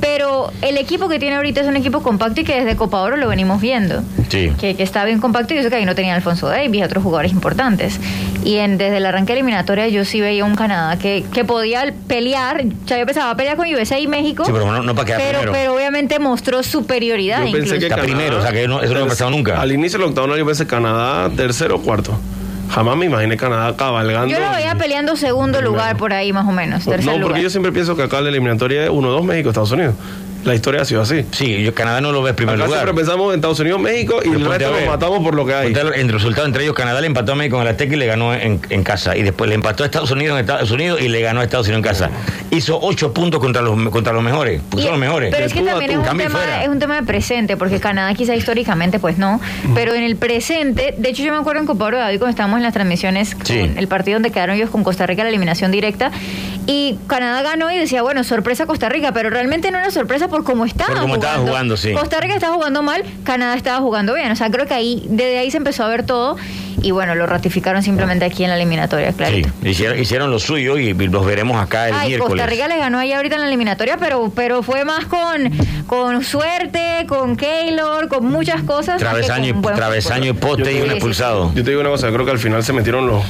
pero 0.00 0.52
el 0.60 0.76
equipo 0.76 1.08
que 1.08 1.18
tiene 1.18 1.36
ahorita 1.36 1.62
es 1.62 1.66
un 1.66 1.76
equipo 1.76 2.02
compacto 2.02 2.42
y 2.42 2.44
que 2.44 2.60
desde 2.62 2.76
Copa 2.76 3.00
Oro 3.00 3.16
lo 3.16 3.26
venimos 3.28 3.60
viendo. 3.62 4.02
Sí. 4.28 4.52
Que, 4.60 4.74
que 4.76 4.82
está 4.82 5.04
bien 5.06 5.18
compacto 5.20 5.54
y 5.54 5.56
yo 5.56 5.62
sé 5.62 5.70
que 5.70 5.76
ahí 5.76 5.86
no 5.86 5.94
tenía 5.94 6.14
Alfonso 6.14 6.48
Davis 6.48 6.78
y 6.78 6.82
otros 6.82 7.02
jugadores 7.02 7.32
importantes. 7.32 7.98
Y 8.44 8.56
en, 8.56 8.76
desde 8.76 8.98
el 8.98 9.06
arranque 9.06 9.32
eliminatoria 9.32 9.88
yo 9.88 10.04
sí 10.04 10.20
veía 10.20 10.44
un 10.44 10.54
Canadá 10.54 10.98
que, 10.98 11.24
que 11.32 11.44
podía 11.46 11.92
pelear, 12.06 12.62
o 12.84 12.88
sea, 12.88 12.98
yo 12.98 13.06
pensaba 13.06 13.34
pelear 13.36 13.56
con 13.56 13.66
USA 13.72 13.98
y 13.98 14.06
México. 14.06 14.44
Sí, 14.44 14.52
pero 14.52 14.70
no, 14.70 14.82
no 14.82 14.94
para 14.94 15.06
quedar 15.06 15.20
pero, 15.22 15.38
primero. 15.40 15.52
pero 15.52 15.74
obviamente 15.74 16.18
mostró 16.18 16.62
superioridad 16.62 17.40
Yo 17.40 17.46
incluso. 17.48 17.72
pensé 17.72 17.78
que 17.78 17.84
Está 17.86 17.96
Canadá- 17.96 18.14
primero, 18.16 18.38
o 18.38 18.42
sea, 18.42 18.52
que 18.52 18.68
no- 18.68 18.82
eso 18.82 18.92
no 18.94 19.04
ha 19.04 19.08
pasado 19.08 19.30
nunca. 19.30 19.58
Al 19.60 19.72
inicio 19.72 19.98
del 19.98 20.08
octavo 20.08 20.36
yo 20.36 20.44
pensé 20.46 20.66
Canadá 20.66 21.30
tercero 21.34 21.76
o 21.76 21.80
cuarto. 21.82 22.18
Jamás 22.70 22.96
me 22.96 23.06
imaginé 23.06 23.37
Canadá 23.37 23.74
cabalgando. 23.76 24.28
Yo 24.33 24.38
lo 24.40 24.50
veía 24.52 24.74
peleando 24.76 25.16
segundo 25.16 25.61
lugar 25.61 25.96
por 25.96 26.12
ahí 26.12 26.33
más 26.33 26.46
o 26.46 26.52
menos, 26.52 26.85
tercer 26.85 27.04
No, 27.04 27.12
lugar. 27.12 27.26
porque 27.28 27.42
yo 27.42 27.50
siempre 27.50 27.72
pienso 27.72 27.96
que 27.96 28.02
acá 28.04 28.20
la 28.20 28.28
eliminatoria 28.28 28.85
es 28.85 28.90
1-2 28.90 29.24
México, 29.24 29.48
Estados 29.50 29.72
Unidos. 29.72 29.94
La 30.44 30.55
historia 30.55 30.83
ha 30.83 30.85
sido 30.85 31.03
así. 31.03 31.24
Sí, 31.33 31.62
yo 31.62 31.74
Canadá 31.74 32.00
no 32.00 32.12
lo 32.12 32.22
ve 32.22 32.31
en 32.31 32.37
primer 32.37 32.55
Acá 32.55 32.64
lugar. 32.64 32.81
siempre 32.85 33.03
pensamos 33.05 33.33
en 33.35 33.38
Estados 33.40 33.61
Unidos, 33.61 33.81
México 33.81 34.20
y 34.24 34.29
el 34.29 34.44
resto 34.44 34.72
ver. 34.72 34.87
matamos 34.88 35.22
por 35.22 35.35
lo 35.35 35.44
que 35.44 35.55
hay. 35.55 35.72
Ponte 35.74 35.81
a- 35.96 36.00
Entre 36.00 36.16
resultados 36.16 36.48
entre 36.48 36.62
ellos, 36.64 36.74
Canadá 36.74 37.00
le 37.00 37.07
empató 37.09 37.33
a 37.33 37.35
México 37.35 37.57
en 37.57 37.62
el 37.62 37.68
Azteca 37.68 37.94
y 37.94 37.98
le 37.98 38.07
ganó 38.07 38.35
en, 38.35 38.61
en 38.70 38.83
casa. 38.83 39.16
Y 39.16 39.22
después 39.22 39.48
le 39.48 39.55
empató 39.57 39.83
a 39.83 39.87
Estados 39.87 40.11
Unidos 40.11 40.35
en 40.37 40.40
Estados 40.40 40.70
Unidos 40.70 41.00
y 41.03 41.09
le 41.09 41.20
ganó 41.20 41.40
a 41.40 41.44
Estados 41.44 41.66
Unidos 41.66 41.79
en 41.85 41.90
casa. 41.90 42.11
Hizo 42.50 42.79
ocho 42.81 43.12
puntos 43.12 43.38
contra 43.40 43.61
los, 43.62 43.79
contra 43.90 44.12
los 44.12 44.22
mejores. 44.22 44.62
Y- 44.76 44.81
son 44.83 44.92
los 44.92 44.98
mejores. 45.00 45.31
Pero 45.33 45.46
es 45.46 45.53
que 45.53 45.61
también 45.62 45.90
es 45.90 45.96
un, 45.98 46.05
tema, 46.05 46.62
es 46.62 46.68
un 46.68 46.79
tema 46.79 46.96
de 47.00 47.03
presente, 47.07 47.57
porque 47.57 47.79
Canadá 47.81 48.14
quizá 48.14 48.35
históricamente 48.35 48.98
pues 48.98 49.18
no, 49.18 49.40
pero 49.74 49.94
en 49.94 50.03
el 50.05 50.16
presente, 50.16 50.94
de 50.96 51.09
hecho 51.11 51.22
yo 51.22 51.33
me 51.33 51.38
acuerdo 51.38 51.61
en 51.61 51.66
Copa 51.66 51.85
Oro 51.85 51.96
de 51.98 52.03
David 52.05 52.18
cuando 52.18 52.31
estábamos 52.31 52.57
en 52.59 52.62
las 52.62 52.72
transmisiones 52.72 53.37
Sí. 53.44 53.61
con 53.61 53.79
el 53.79 53.88
partido 53.88 54.16
donde 54.16 54.31
quedaron 54.31 54.57
ellos 54.57 54.70
con 54.70 54.83
Costa 54.85 55.07
Rica 55.07 55.22
la 55.22 55.29
eliminación 55.29 55.70
directa 55.70 56.11
Y 56.66 56.98
Canadá 57.06 57.42
ganó 57.42 57.70
y 57.70 57.78
decía, 57.78 58.02
bueno, 58.02 58.22
sorpresa 58.24 58.66
Costa 58.66 58.88
Rica, 58.88 59.12
pero 59.12 59.30
realmente 59.30 59.70
no 59.70 59.78
era 59.78 59.90
sorpresa 59.90 60.28
por 60.28 60.44
cómo 60.44 60.64
estaba 60.64 60.90
Por 60.90 61.00
cómo 61.00 61.14
estaba 61.14 61.38
jugando, 61.38 61.76
sí. 61.76 61.92
Costa 61.92 62.20
Rica 62.20 62.34
estaba 62.34 62.54
jugando 62.54 62.82
mal, 62.82 63.02
Canadá 63.24 63.54
estaba 63.54 63.78
jugando 63.78 64.14
bien. 64.14 64.30
O 64.30 64.36
sea, 64.36 64.50
creo 64.50 64.66
que 64.66 64.74
ahí, 64.74 65.04
desde 65.08 65.38
ahí 65.38 65.50
se 65.50 65.56
empezó 65.56 65.84
a 65.84 65.88
ver 65.88 66.04
todo 66.04 66.36
y 66.82 66.90
bueno, 66.92 67.14
lo 67.14 67.26
ratificaron 67.26 67.82
simplemente 67.82 68.24
aquí 68.24 68.44
en 68.44 68.50
la 68.50 68.56
eliminatoria, 68.56 69.12
claro. 69.12 69.34
Sí, 69.34 69.68
hicieron, 69.68 69.98
hicieron 69.98 70.30
lo 70.30 70.38
suyo 70.38 70.78
y 70.78 70.92
los 70.94 71.26
veremos 71.26 71.60
acá 71.60 71.88
el 71.88 71.94
Ay, 71.94 72.08
miércoles. 72.08 72.42
Costa 72.42 72.46
Rica 72.46 72.68
le 72.68 72.78
ganó 72.78 72.98
ahí 72.98 73.12
ahorita 73.12 73.36
en 73.36 73.42
la 73.42 73.48
eliminatoria, 73.48 73.96
pero, 73.98 74.32
pero 74.34 74.62
fue 74.62 74.84
más 74.84 75.06
con, 75.06 75.50
con 75.86 76.24
suerte, 76.24 77.04
con 77.06 77.36
Keylor, 77.36 78.08
con 78.08 78.24
muchas 78.26 78.62
cosas. 78.62 78.98
Travesaño, 78.98 79.58
y, 79.58 79.62
travesaño 79.62 80.30
y 80.30 80.32
poste 80.32 80.72
y 80.72 80.80
un 80.80 80.90
expulsado. 80.90 81.52
Yo 81.54 81.64
te 81.64 81.70
digo 81.70 81.80
una 81.80 81.90
cosa, 81.90 82.08
creo 82.08 82.24
que 82.24 82.32
al 82.32 82.38
final 82.38 82.64
se 82.64 82.72
metieron 82.72 83.06
los 83.06 83.24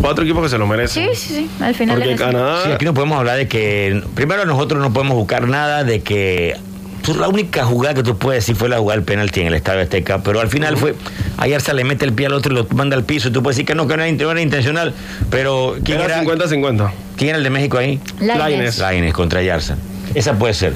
cuatro 0.00 0.24
equipos 0.24 0.42
que 0.44 0.48
se 0.48 0.58
lo 0.58 0.66
merecen. 0.66 1.08
Sí, 1.14 1.28
sí, 1.28 1.34
sí, 1.34 1.50
al 1.60 1.74
final. 1.74 1.98
Porque. 1.98 2.16
Canadá. 2.16 2.62
Sí, 2.64 2.70
aquí 2.72 2.84
no 2.84 2.94
podemos 2.94 3.18
hablar 3.18 3.36
de 3.36 3.48
que. 3.48 4.02
Primero, 4.14 4.44
nosotros 4.44 4.80
no 4.80 4.92
podemos 4.92 5.16
buscar 5.16 5.48
nada 5.48 5.84
de 5.84 6.00
que. 6.00 6.56
pues, 7.02 7.16
la 7.18 7.28
única 7.28 7.64
jugada 7.64 7.94
que 7.94 8.02
tú 8.02 8.16
puedes 8.16 8.44
decir 8.44 8.56
fue 8.56 8.68
la 8.68 8.78
jugada 8.78 8.96
del 8.96 9.04
penalti 9.04 9.40
en 9.40 9.48
el 9.48 9.54
Estadio 9.54 9.82
Azteca, 9.82 10.22
pero 10.22 10.40
al 10.40 10.48
final 10.48 10.76
fue. 10.76 10.94
Ayer 11.38 11.60
se 11.60 11.74
le 11.74 11.84
mete 11.84 12.04
el 12.04 12.12
pie 12.12 12.26
al 12.26 12.32
otro 12.34 12.52
y 12.52 12.56
lo 12.56 12.66
manda 12.74 12.96
al 12.96 13.04
piso. 13.04 13.30
Tú 13.32 13.42
puedes 13.42 13.56
decir 13.56 13.66
que 13.66 13.74
no, 13.74 13.86
que 13.86 13.96
no 13.96 14.02
era, 14.04 14.12
no 14.12 14.30
era 14.30 14.40
intencional, 14.40 14.94
pero. 15.30 15.76
¿Quién 15.84 16.00
Era 16.00 16.20
era, 16.20 16.24
50-50. 16.24 16.90
¿Quién 17.16 17.28
era 17.30 17.38
el 17.38 17.44
de 17.44 17.50
México 17.50 17.78
ahí? 17.78 18.00
Lainez. 18.20 18.78
Lainez 18.78 19.12
contra 19.12 19.42
Yarza. 19.42 19.76
Esa 20.14 20.38
puede 20.38 20.54
ser. 20.54 20.72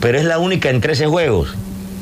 Pero 0.00 0.18
es 0.18 0.24
la 0.24 0.38
única 0.38 0.70
en 0.70 0.80
13 0.80 1.06
juegos. 1.06 1.54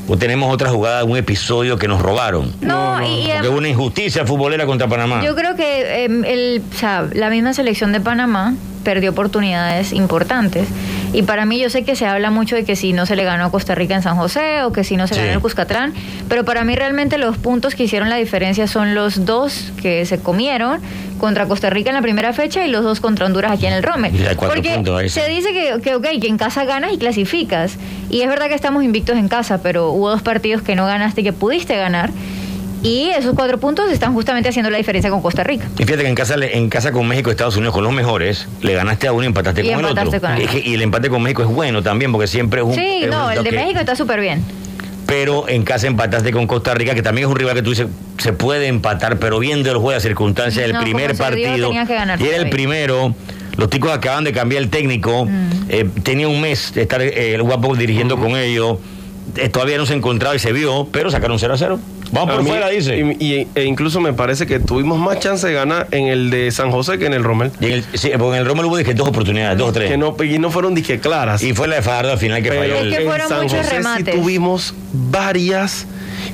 O 0.06 0.16
tenemos 0.18 0.52
otra 0.52 0.68
jugada, 0.70 1.02
un 1.04 1.16
episodio 1.16 1.78
que 1.78 1.88
nos 1.88 2.00
robaron. 2.02 2.52
No, 2.60 3.02
y- 3.02 3.26
y 3.26 3.28
Porque 3.32 3.48
hubo 3.48 3.58
una 3.58 3.68
injusticia 3.68 4.26
futbolera 4.26 4.66
contra 4.66 4.86
Panamá. 4.86 5.22
Yo 5.24 5.34
creo 5.34 5.56
que 5.56 6.04
em, 6.04 6.24
el, 6.24 6.62
o 6.72 6.76
sea, 6.76 7.08
la 7.12 7.30
misma 7.30 7.54
selección 7.54 7.92
de 7.92 8.00
Panamá 8.00 8.54
perdió 8.84 9.12
oportunidades 9.12 9.92
importantes. 9.92 10.68
Y 11.14 11.22
para 11.22 11.46
mí 11.46 11.58
yo 11.60 11.70
sé 11.70 11.84
que 11.84 11.94
se 11.96 12.06
habla 12.06 12.30
mucho 12.30 12.56
de 12.56 12.64
que 12.64 12.74
si 12.76 12.92
no 12.92 13.06
se 13.06 13.14
le 13.14 13.22
ganó 13.24 13.44
a 13.44 13.50
Costa 13.50 13.74
Rica 13.76 13.94
en 13.94 14.02
San 14.02 14.16
José 14.16 14.62
o 14.64 14.72
que 14.72 14.82
si 14.84 14.96
no 14.96 15.06
se 15.06 15.14
Sí. 15.14 15.20
ganó 15.20 15.30
en 15.30 15.36
el 15.36 15.40
Cuscatlán, 15.40 15.94
pero 16.28 16.44
para 16.44 16.64
mí 16.64 16.74
realmente 16.74 17.18
los 17.18 17.38
puntos 17.38 17.74
que 17.76 17.84
hicieron 17.84 18.10
la 18.10 18.16
diferencia 18.16 18.66
son 18.66 18.94
los 18.96 19.24
dos 19.24 19.72
que 19.80 20.04
se 20.06 20.18
comieron 20.18 20.80
contra 21.20 21.46
Costa 21.46 21.70
Rica 21.70 21.90
en 21.90 21.96
la 21.96 22.02
primera 22.02 22.32
fecha 22.32 22.66
y 22.66 22.70
los 22.70 22.82
dos 22.82 22.98
contra 23.00 23.26
Honduras 23.26 23.52
aquí 23.52 23.64
en 23.66 23.72
el 23.74 23.82
Rommel. 23.84 24.12
Porque 24.36 24.74
puntos 24.74 25.12
se 25.12 25.28
dice 25.28 25.52
que, 25.52 25.80
que, 25.80 25.94
ok, 25.94 26.06
que 26.20 26.26
en 26.26 26.36
casa 26.36 26.64
ganas 26.64 26.92
y 26.92 26.98
clasificas. 26.98 27.76
Y 28.10 28.22
es 28.22 28.28
verdad 28.28 28.48
que 28.48 28.54
estamos 28.54 28.82
invictos 28.82 29.16
en 29.16 29.28
casa, 29.28 29.62
pero 29.62 29.90
hubo 29.92 30.10
dos 30.10 30.20
partidos 30.22 30.62
que 30.62 30.74
no 30.74 30.84
ganaste 30.84 31.20
y 31.20 31.24
que 31.24 31.32
pudiste 31.32 31.76
ganar. 31.76 32.10
Y 32.84 33.08
esos 33.16 33.34
cuatro 33.34 33.56
puntos 33.58 33.90
están 33.90 34.12
justamente 34.12 34.50
haciendo 34.50 34.68
la 34.70 34.76
diferencia 34.76 35.10
con 35.10 35.22
Costa 35.22 35.42
Rica. 35.42 35.66
Y 35.78 35.84
fíjate 35.84 36.02
que 36.02 36.08
en 36.08 36.14
casa, 36.14 36.34
en 36.38 36.68
casa 36.68 36.92
con 36.92 37.08
México 37.08 37.30
y 37.30 37.32
Estados 37.32 37.56
Unidos, 37.56 37.74
con 37.74 37.82
los 37.82 37.92
mejores, 37.94 38.46
le 38.60 38.74
ganaste 38.74 39.08
a 39.08 39.12
uno 39.12 39.22
y 39.24 39.26
empataste 39.26 39.62
Y 39.64 39.70
con 39.72 39.78
el 39.80 39.84
otro. 39.86 40.20
con 40.20 40.32
el 40.32 40.42
Y, 40.42 40.44
es 40.44 40.50
que- 40.50 40.58
y 40.68 40.74
el 40.74 40.82
empate 40.82 41.08
con 41.08 41.22
México 41.22 41.42
es 41.42 41.48
bueno 41.48 41.82
también, 41.82 42.12
porque 42.12 42.26
siempre 42.26 42.60
es 42.60 42.66
un. 42.66 42.74
Sí, 42.74 43.00
es 43.04 43.10
no, 43.10 43.26
un 43.26 43.32
el 43.32 43.42
de. 43.42 43.52
México 43.52 43.80
está 43.80 43.96
súper 43.96 44.20
bien. 44.20 44.44
Pero 45.06 45.48
en 45.48 45.64
casa 45.64 45.86
empataste 45.86 46.30
con 46.30 46.46
Costa 46.46 46.74
Rica, 46.74 46.94
que 46.94 47.02
también 47.02 47.26
es 47.26 47.30
un 47.30 47.36
rival 47.38 47.54
que 47.54 47.62
tú 47.62 47.70
dices, 47.70 47.86
se 48.18 48.32
puede 48.34 48.66
empatar, 48.68 49.18
pero 49.18 49.38
viendo 49.38 49.70
el 49.70 49.76
juego 49.78 49.92
de 49.92 50.00
circunstancias, 50.00 50.64
el 50.64 50.72
No, 50.74 50.80
primer 50.80 51.16
partido. 51.16 51.72
y 51.72 52.24
era 52.26 52.36
el 52.36 52.50
primero. 52.50 53.14
Los 53.56 53.70
ticos 53.70 53.92
acaban 53.92 54.24
de 54.24 54.32
cambiar 54.32 54.62
el 54.62 54.68
técnico. 54.68 55.24
Mm. 55.26 55.48
eh, 55.70 55.88
tenía 56.02 56.28
un 56.28 56.40
mes 56.40 56.72
de 56.74 56.82
estar 56.82 57.00
eh, 57.00 57.34
el 57.34 57.42
guapo 57.42 57.74
dirigiendo 57.76 58.18
con 58.18 58.36
ellos. 58.36 58.78
Eh, 59.36 59.48
todavía 59.48 59.78
no 59.78 59.86
se 59.86 59.94
encontraba 59.94 60.34
y 60.36 60.38
se 60.38 60.52
vio, 60.52 60.86
pero 60.92 61.10
sacaron 61.10 61.38
0 61.38 61.54
a 61.54 61.58
0. 61.58 61.78
Vamos 62.12 62.34
por 62.34 62.44
mí- 62.44 62.50
fuera, 62.50 62.68
dice. 62.68 62.98
Y, 63.18 63.24
y- 63.24 63.48
e 63.54 63.64
incluso 63.64 64.00
me 64.00 64.12
parece 64.12 64.46
que 64.46 64.60
tuvimos 64.60 64.98
más 64.98 65.18
chance 65.20 65.46
de 65.46 65.52
ganar 65.52 65.88
en 65.90 66.06
el 66.08 66.30
de 66.30 66.50
San 66.50 66.70
José 66.70 66.98
que 66.98 67.06
en 67.06 67.14
el 67.14 67.24
Rommel. 67.24 67.50
Y 67.60 67.66
en 67.66 67.72
el, 67.72 67.84
sí, 67.94 68.10
porque 68.18 68.36
en 68.36 68.42
el 68.42 68.46
Rommel 68.46 68.66
hubo 68.66 68.76
dije, 68.76 68.94
dos 68.94 69.08
oportunidades, 69.08 69.58
dos 69.58 69.70
o 69.70 69.72
tres. 69.72 69.90
Que 69.90 69.96
no, 69.96 70.14
y 70.22 70.38
no 70.38 70.50
fueron 70.50 70.74
disque 70.74 71.00
claras. 71.00 71.42
Y 71.42 71.52
fue 71.54 71.66
la 71.68 71.76
de 71.76 71.82
Fajardo 71.82 72.12
al 72.12 72.18
final 72.18 72.42
que 72.42 72.50
Pero 72.50 72.60
falló. 72.62 72.74
Es 72.76 72.96
que 72.96 73.02
en 73.02 73.08
fueron 73.08 73.28
San 73.28 73.42
muchos 73.42 73.58
José 73.58 73.70
remates. 73.76 74.14
sí 74.14 74.20
tuvimos 74.20 74.74
varias 74.92 75.86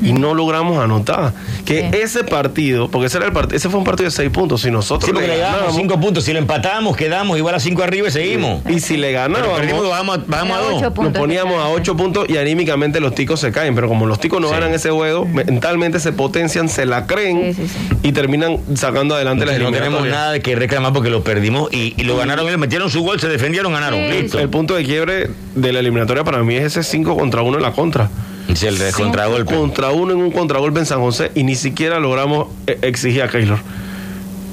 y 0.03 0.13
no 0.13 0.35
logramos 0.35 0.79
anotar. 0.83 1.33
Que 1.65 1.81
Sí. 1.91 1.99
ese 1.99 2.25
partido, 2.25 2.89
porque 2.91 3.07
ese, 3.07 3.19
era 3.19 3.27
el 3.27 3.33
part- 3.33 3.53
ese 3.53 3.69
fue 3.69 3.79
un 3.79 3.85
partido 3.85 4.07
de 4.07 4.11
seis 4.11 4.31
puntos. 4.31 4.61
Si 4.63 4.71
nosotros 4.71 5.07
Sí, 5.07 5.13
porque 5.13 5.29
le 5.29 5.39
ganábamos- 5.39 5.77
cinco 5.77 6.01
puntos. 6.01 6.25
Si 6.25 6.33
lo 6.33 6.39
empatamos, 6.39 6.97
quedamos 6.97 7.37
igual 7.39 7.55
a 7.55 7.61
cinco 7.61 7.83
arriba 7.83 8.09
y 8.09 8.11
seguimos. 8.11 8.63
y 8.69 8.81
si 8.81 8.97
le 8.97 9.13
ganábamos, 9.13 9.59
perdimos, 9.59 9.89
bajamos, 9.89 10.19
a- 10.19 10.23
bajamos 10.27 10.57
a 10.57 10.61
dos. 10.61 10.83
nos 10.83 11.13
poníamos 11.13 11.63
a 11.63 11.69
ocho 11.69 11.97
puntos 11.97 12.29
y 12.29 12.37
anímicamente 12.37 13.01
los 13.01 13.15
ticos 13.15 13.41
se 13.41 13.53
caen. 13.53 13.75
Pero 13.75 13.89
como 13.89 14.07
los 14.07 14.19
ticos 14.21 14.41
no 14.41 14.49
Sí. 14.49 14.55
ganan 14.55 14.73
ese 14.73 14.91
juego, 14.91 15.27
mentalmente 15.27 16.01
se 16.01 16.13
potencian, 16.13 16.69
se 16.69 16.87
la 16.87 17.07
creen 17.07 17.55
Sí, 17.55 17.63
sí, 17.63 17.69
sí. 17.69 17.97
y 18.03 18.13
terminan 18.13 18.59
sacando 18.75 19.15
adelante 19.15 19.47
las 19.47 19.59
no 19.59 19.71
tenemos 19.71 20.07
nada 20.07 20.33
de 20.33 20.41
que 20.41 20.57
reclamar 20.57 20.93
porque 20.93 21.11
lo 21.11 21.23
perdimos 21.23 21.73
y, 21.73 21.95
y 21.97 22.05
lo 22.05 22.17
ganaron 22.17 22.47
ellos, 22.47 22.59
metieron 22.59 22.91
su 22.91 23.03
gol, 23.03 23.21
se 23.21 23.29
defendieron, 23.29 23.73
ganaron. 23.73 24.01
Sí, 24.11 24.23
Listo. 24.23 24.39
El 24.39 24.49
punto 24.49 24.75
de 24.75 24.85
quiebre 24.85 25.31
de 25.55 25.73
la 25.73 25.81
eliminatoria 25.81 26.25
para 26.25 26.43
mí 26.43 26.55
es 26.57 26.65
ese 26.65 26.83
5 26.83 27.17
contra 27.17 27.43
1 27.43 27.57
en 27.59 27.63
la 27.63 27.73
contra. 27.73 28.09
Sí, 28.55 28.67
el 28.67 28.79
de 28.79 28.93
contragolpe. 28.93 29.55
Contra 29.55 29.91
uno 29.91 30.13
en 30.13 30.19
un 30.19 30.31
contragolpe 30.31 30.81
en 30.81 30.87
San 30.87 31.01
José 31.01 31.31
y 31.35 31.45
ni 31.45 31.55
siquiera 31.55 31.99
logramos 32.01 32.49
eh, 32.67 32.79
exigir 32.83 33.23
a 33.23 33.29
Keylor. 33.29 33.59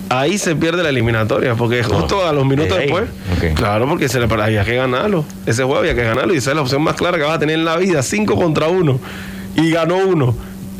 Ahí 0.09 0.37
se 0.37 0.55
pierde 0.55 0.83
la 0.83 0.89
eliminatoria, 0.89 1.55
porque 1.55 1.83
justo 1.83 2.25
a 2.25 2.31
los 2.31 2.45
minutos 2.45 2.77
después. 2.77 3.05
Claro, 3.55 3.89
porque 3.89 4.07
se 4.07 4.19
le 4.19 4.27
había 4.41 4.63
que 4.63 4.75
ganarlo. 4.75 5.25
Ese 5.45 5.63
juego 5.63 5.79
había 5.79 5.95
que 5.95 6.03
ganarlo 6.03 6.33
y 6.33 6.37
esa 6.37 6.51
es 6.51 6.55
la 6.55 6.61
opción 6.61 6.81
más 6.81 6.95
clara 6.95 7.17
que 7.17 7.23
vas 7.23 7.35
a 7.35 7.39
tener 7.39 7.55
en 7.55 7.65
la 7.65 7.75
vida: 7.75 8.01
5 8.01 8.35
contra 8.35 8.69
1. 8.69 8.99
Y 9.55 9.71
ganó 9.71 9.97
uno. 9.97 10.35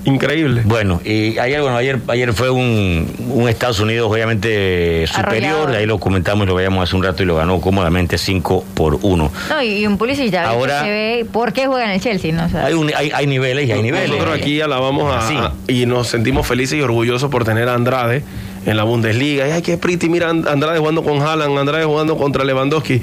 Increíble. 0.08 0.62
Bueno, 0.64 1.02
y 1.04 1.38
ayer, 1.38 1.62
bueno, 1.62 1.76
ayer, 1.76 2.00
ayer 2.08 2.32
fue 2.34 2.50
un, 2.50 3.12
un 3.30 3.50
Estados 3.50 3.80
Unidos 3.82 4.10
obviamente 4.10 5.06
superior, 5.08 5.50
Arrollador. 5.54 5.76
ahí 5.76 5.86
lo 5.86 6.00
comentamos 6.00 6.46
y 6.46 6.48
lo 6.48 6.56
veíamos 6.56 6.82
hace 6.88 6.96
un 6.96 7.04
rato 7.04 7.24
y 7.24 7.26
lo 7.26 7.36
ganó 7.36 7.60
cómodamente 7.60 8.18
5 8.18 8.64
por 8.74 9.00
1. 9.02 9.32
No, 9.50 9.62
y, 9.62 9.68
y 9.80 9.86
un 9.86 9.98
Pulisic 9.98 10.32
ya 10.32 10.48
Ahora- 10.50 10.84
se 10.84 10.90
ve 10.90 11.26
por 11.32 11.52
qué 11.52 11.68
juega 11.68 11.84
en 11.86 11.92
el 11.92 12.00
Chelsea, 12.02 12.32
¿no? 12.34 12.46
O 12.46 12.50
sea, 12.50 12.66
Hay, 12.66 12.74
un- 12.74 12.90
hay, 12.96 13.12
hay 13.14 13.28
niveles 13.28 13.68
y 13.68 13.72
hay 13.74 13.82
niveles. 13.84 14.10
Nosotros 14.10 14.36
aquí 14.36 14.62
alabamos 14.62 15.14
a, 15.14 15.28
Sí. 15.28 15.36
a- 15.36 15.52
y 15.68 15.86
nos 15.86 16.08
sentimos 16.08 16.48
felices 16.48 16.80
y 16.80 16.82
orgullosos 16.82 17.30
por 17.30 17.44
tener 17.44 17.68
a 17.68 17.74
Andrade 17.74 18.24
en 18.66 18.78
la 18.78 18.84
Bundesliga. 18.84 19.46
Y 19.48 19.52
ay, 19.52 19.62
qué 19.62 19.78
pretty, 19.78 20.08
mira 20.08 20.30
And- 20.30 20.48
Andrade 20.48 20.80
jugando 20.80 21.04
con 21.04 21.22
Haaland, 21.22 21.58
Andrade 21.60 21.84
jugando 21.84 22.16
contra 22.18 22.46
Lewandowski 22.46 23.02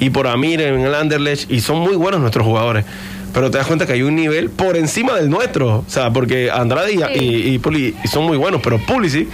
y 0.00 0.10
por 0.10 0.26
Amir 0.26 0.60
en 0.60 0.80
el 0.80 0.94
Anderlecht. 0.94 1.50
Y 1.50 1.60
son 1.62 1.78
muy 1.78 1.96
buenos 1.96 2.20
nuestros 2.20 2.44
jugadores. 2.46 2.84
Pero 3.32 3.50
te 3.50 3.58
das 3.58 3.66
cuenta 3.66 3.86
que 3.86 3.94
hay 3.94 4.02
un 4.02 4.14
nivel 4.14 4.50
por 4.50 4.76
encima 4.76 5.14
del 5.16 5.30
nuestro. 5.30 5.78
O 5.78 5.84
sea, 5.88 6.12
porque 6.12 6.50
Andrade 6.50 6.92
y, 6.92 6.98
Sí. 6.98 7.60
y- 8.04 8.08
son 8.08 8.24
muy 8.24 8.36
buenos, 8.36 8.60
pero 8.62 8.78
Pulisic 8.78 9.28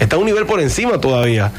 está 0.00 0.16
un 0.16 0.26
nivel 0.26 0.44
por 0.46 0.60
encima 0.60 1.00
todavía. 1.00 1.52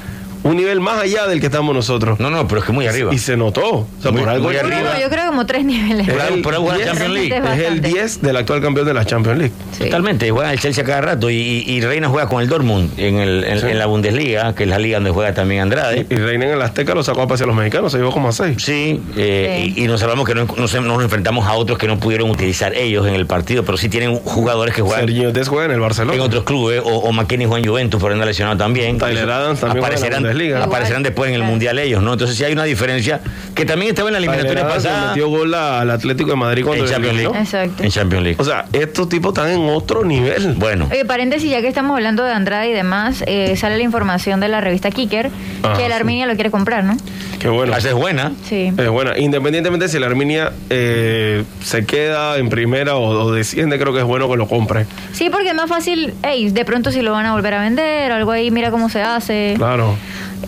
Un 0.45 0.55
nivel 0.57 0.79
más 0.79 0.99
allá 1.01 1.25
del 1.27 1.39
que 1.39 1.47
estamos 1.47 1.73
nosotros. 1.75 2.19
No, 2.19 2.29
no, 2.29 2.47
pero 2.47 2.59
es 2.61 2.65
que 2.67 2.71
muy 2.71 2.85
arriba. 2.87 3.13
Y 3.13 3.17
se 3.17 3.35
notó. 3.35 3.67
O 3.79 3.87
sea, 3.99 4.11
Muy- 4.11 4.21
por 4.21 4.29
algo 4.29 4.45
muy 4.47 4.55
arriba. 4.57 4.93
no, 4.93 4.99
yo 5.01 5.09
creo 5.09 5.25
como 5.27 5.45
tres 5.45 5.65
niveles. 5.65 6.07
Por 6.07 6.21
algo- 6.21 6.35
el 6.35 6.41
por 6.43 6.53
algo 6.53 6.71
10 6.71 6.85
Champions 6.85 7.13
League. 7.13 7.27
Es 7.35 7.43
Es 7.43 7.43
el 7.43 7.51
bastante. 7.63 7.87
10 7.89 8.21
del 8.21 8.37
actual 8.37 8.61
campeón 8.61 8.85
de 8.87 8.93
la 8.93 9.05
Champions 9.05 9.37
League. 9.39 9.53
Sí. 9.75 9.83
Totalmente, 9.85 10.29
juega 10.29 10.53
el 10.53 10.59
Chelsea 10.59 10.83
a 10.83 10.87
cada 10.87 11.01
rato 11.01 11.29
y, 11.31 11.81
Reina 11.81 12.07
juega 12.09 12.29
con 12.29 12.41
el 12.41 12.47
Dortmund 12.47 12.91
en, 12.97 13.15
el, 13.17 13.43
en, 13.43 13.59
Sí. 13.59 13.67
en 13.67 13.79
la 13.79 13.85
Bundesliga, 13.87 14.53
que 14.55 14.63
es 14.63 14.69
la 14.69 14.77
liga 14.79 14.97
donde 14.97 15.09
juega 15.11 15.33
también 15.33 15.61
Andrade. 15.63 16.05
Y 16.09 16.15
Reina 16.15 16.45
en 16.45 16.51
el 16.51 16.61
Azteca 16.61 16.93
lo 16.93 17.03
sacó 17.03 17.23
a 17.23 17.27
pasear 17.27 17.45
a 17.45 17.51
los 17.51 17.55
mexicanos, 17.57 17.91
se 17.91 17.97
llevó 17.97 18.11
como 18.11 18.29
a 18.29 18.31
6. 18.31 18.57
Sí, 18.63 19.01
eh, 19.17 19.63
Sí. 19.65 19.73
Y, 19.77 19.83
y 19.85 19.87
nos 19.87 20.01
hablamos 20.03 20.27
que 20.27 20.35
no, 20.35 20.45
nos, 20.45 20.73
nos 20.81 21.03
enfrentamos 21.03 21.45
a 21.47 21.53
otros 21.53 21.77
que 21.79 21.87
no 21.87 21.99
pudieron 21.99 22.29
utilizar 22.29 22.73
ellos 22.75 23.07
en 23.07 23.15
el 23.15 23.25
partido, 23.25 23.63
pero 23.65 23.77
sí 23.77 23.89
tienen 23.89 24.15
jugadores 24.19 24.75
que 24.75 24.81
juegan 24.83 25.05
Sergio 25.07 25.31
Dez 25.31 25.47
juega 25.47 25.65
en 25.65 25.71
el 25.71 25.79
Barcelona. 25.79 26.13
en 26.15 26.21
otros 26.21 26.43
clubes, 26.43 26.81
o, 26.85 26.89
o 26.99 27.11
McKinney 27.11 27.47
juega 27.47 27.63
en 27.63 27.69
Juventus, 27.69 27.99
pero 28.01 28.13
anda 28.13 28.25
lesionado 28.27 28.57
también. 28.57 28.97
Tyler 28.99 29.29
Adams 29.29 29.59
también 29.59 29.83
juega 29.83 29.95
en 29.95 30.01
la 30.01 30.07
aparecerán, 30.07 30.34
Bundesliga. 30.35 30.63
aparecerán 30.63 31.03
después 31.03 31.29
en 31.29 31.35
el. 31.35 31.45
Mundial 31.45 31.77
ellos, 31.77 32.01
¿no? 32.01 32.13
Entonces 32.13 32.35
sí 32.35 32.43
hay 32.43 32.53
una 32.53 32.63
diferencia 32.63 33.21
que 33.53 33.65
también 33.65 33.89
estaba 33.91 34.09
en 34.09 34.13
la 34.13 34.17
eliminatoria 34.17 34.67
pasada 34.67 35.09
metió 35.09 35.29
gol 35.29 35.53
al 35.53 35.91
Atlético 35.91 36.31
de 36.31 36.35
Madrid 36.35 36.63
cuando 36.65 36.83
en 36.83 36.89
Champions. 36.89 37.17
League. 37.17 37.37
Exacto. 37.39 37.83
En 37.83 37.91
Champions 37.91 38.23
League. 38.23 38.37
O 38.39 38.43
sea, 38.43 38.65
estos 38.73 39.07
tipos 39.09 39.29
están 39.29 39.51
en 39.51 39.69
otro 39.69 40.03
nivel. 40.03 40.55
Bueno, 40.57 40.87
Oye, 40.91 41.05
paréntesis, 41.05 41.49
ya 41.49 41.61
que 41.61 41.67
estamos 41.67 41.95
hablando 41.95 42.23
de 42.23 42.31
Andrade 42.31 42.69
y 42.69 42.73
demás, 42.73 43.23
eh, 43.27 43.55
sale 43.57 43.77
la 43.77 43.83
información 43.83 44.39
de 44.39 44.47
la 44.49 44.59
revista 44.59 44.89
Kicker 44.89 45.29
Ah, 45.63 45.75
que 45.77 45.87
la 45.87 45.95
Arminia 45.95 46.25
lo 46.25 46.33
quiere 46.35 46.51
comprar, 46.51 46.83
¿no? 46.83 46.97
Qué 47.39 47.47
bueno. 47.49 47.75
esa 47.77 47.89
es 47.89 47.95
buena. 47.95 48.31
Sí. 48.49 48.71
Es 48.75 48.89
buena. 48.89 49.17
Independientemente 49.17 49.87
si 49.87 49.99
la 49.99 50.07
Arminia 50.07 50.51
eh, 50.69 51.43
se 51.63 51.85
queda 51.85 52.37
en 52.37 52.49
primera 52.49 52.95
o, 52.95 53.07
o 53.25 53.31
desciende, 53.31 53.77
creo 53.77 53.93
que 53.93 53.99
es 53.99 54.05
bueno 54.05 54.29
que 54.29 54.35
lo 54.37 54.47
compre. 54.47 54.85
Sí, 55.13 55.29
porque 55.29 55.49
es 55.49 55.55
más 55.55 55.69
fácil, 55.69 56.13
hey, 56.23 56.49
de 56.49 56.65
pronto 56.65 56.91
si 56.91 57.01
lo 57.01 57.11
van 57.11 57.25
a 57.27 57.33
volver 57.33 57.53
a 57.53 57.61
vender, 57.61 58.11
algo 58.11 58.31
ahí, 58.31 58.49
mira 58.51 58.71
cómo 58.71 58.89
se 58.89 59.01
hace. 59.01 59.53
Claro. 59.57 59.95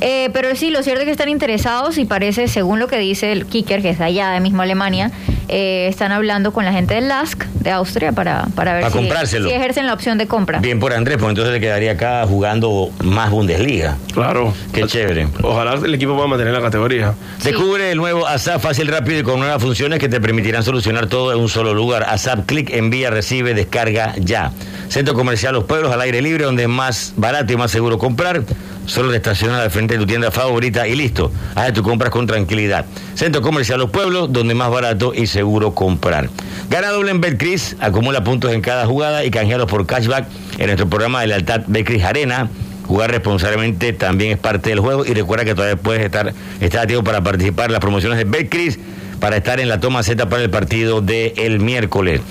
Eh, 0.02 0.30
pero 0.34 0.56
sí, 0.56 0.70
lo 0.70 0.84
cierto 0.84 1.02
es 1.02 1.06
que 1.06 1.12
están 1.12 1.30
interesados 1.30 1.98
y 1.98 2.06
parece, 2.06 2.48
según 2.48 2.80
lo 2.80 2.88
que 2.88 2.98
dice 2.98 3.32
el 3.32 3.46
Kicker, 3.46 3.82
que 3.82 3.90
es 3.90 4.00
de 4.00 4.06
allá 4.06 4.32
de 4.32 4.40
mismo 4.40 4.62
Alemania, 4.62 5.12
eh, 5.50 5.88
están 5.90 6.12
hablando 6.12 6.52
con 6.52 6.66
la 6.66 6.74
gente 6.74 6.96
del 6.96 7.08
LASK 7.08 7.46
de 7.46 7.72
Austria 7.72 8.12
para, 8.12 8.48
para 8.56 8.74
ver 8.74 8.92
Para 8.92 9.26
si, 9.26 9.38
ejercen 9.38 9.86
la 9.86 9.94
opción 9.94 10.18
de 10.18 10.28
compra. 10.28 10.60
Bien 10.60 10.80
por 10.80 10.94
Andrés, 10.94 11.18
porque 11.18 11.32
entonces 11.32 11.54
le 11.54 11.60
quedaría 11.60 11.94
acá 11.94 12.26
jugando 12.28 12.90
más 13.04 13.32
Bundesliga. 13.32 13.98
Claro. 14.14 14.54
Qué 14.74 14.84
chévere. 14.84 15.28
Ojalá 15.42 15.74
el 15.74 15.94
equipo 15.94 16.16
pueda 16.16 16.28
mantener 16.28 16.54
la 16.54 16.62
categoría. 16.62 17.14
Sí. 17.40 17.50
Descubre 17.50 17.92
el 17.92 17.98
nuevo 17.98 18.28
ASAP 18.28 18.62
fácil, 18.62 18.88
rápido 18.88 19.20
y 19.20 19.24
con 19.24 19.40
nuevas 19.40 19.62
funciones 19.62 20.00
que 20.00 20.10
te 20.10 20.20
permitirán 20.20 20.64
solucionar 20.64 21.08
todo 21.08 21.32
en 21.32 21.40
un 21.40 21.50
solo 21.50 21.74
lugar. 21.74 22.04
ASAP, 22.08 22.46
clic, 22.46 22.70
envía, 22.72 23.10
recibe, 23.10 23.54
descarga 23.54 24.14
ya. 24.18 24.52
Centro 24.90 25.14
Comercial 25.14 25.54
Los 25.54 25.66
Pueblos 25.66 25.92
al 25.92 26.02
aire 26.02 26.22
libre, 26.22 26.44
donde 26.46 26.64
es 26.64 26.70
más 26.70 27.14
barato 27.16 27.54
y 27.54 27.58
más 27.58 27.72
seguro 27.72 27.98
comprar. 27.98 28.44
Solo 28.88 29.12
te 29.12 29.18
estacionas 29.18 29.62
al 29.62 29.70
frente 29.70 29.96
de 29.96 30.00
tu 30.00 30.08
tienda 30.08 30.32
favorita 30.32 30.88
y 30.88 30.96
listo. 30.96 31.30
Haz 31.56 31.74
tus 31.74 31.84
compras 31.84 32.10
con 32.10 32.26
tranquilidad. 32.26 32.86
Centro 33.16 33.42
Comercial 33.42 33.80
Los 33.80 33.90
Pueblos, 33.90 34.32
donde 34.32 34.56
más 34.56 34.72
barato 34.72 35.14
y 35.14 35.28
seguro 35.28 35.76
comprar. 35.76 36.30
Gana 36.70 36.88
doble 36.90 37.12
en 37.12 37.20
Betcris, 37.20 37.76
acumula 37.82 38.24
puntos 38.24 38.54
en 38.54 38.62
cada 38.62 38.86
jugada 38.86 39.26
y 39.26 39.30
canjealos 39.30 39.70
por 39.70 39.86
cashback 39.86 40.28
en 40.58 40.68
nuestro 40.68 40.88
programa 40.88 41.20
de 41.20 41.28
lealtad 41.28 41.64
Betcris 41.68 42.04
Arena. 42.04 42.50
Jugar 42.88 43.12
responsablemente 43.12 43.92
también 43.92 44.32
es 44.32 44.38
parte 44.38 44.70
del 44.70 44.80
juego 44.80 45.06
y 45.06 45.14
recuerda 45.14 45.44
que 45.44 45.54
todavía 45.54 45.76
puedes 45.76 46.04
estar, 46.06 46.34
estar 46.62 46.88
para 47.04 47.22
participar 47.22 47.66
en 47.66 47.74
las 47.74 47.82
promociones 47.82 48.18
de 48.18 48.24
Betcris 48.24 48.80
para 49.20 49.38
estar 49.38 49.60
en 49.60 49.68
la 49.68 49.82
toma 49.82 50.02
Z 50.02 50.30
para 50.30 50.44
el 50.44 50.50
partido 50.50 51.02
del 51.02 51.60
miércoles. 51.60 52.22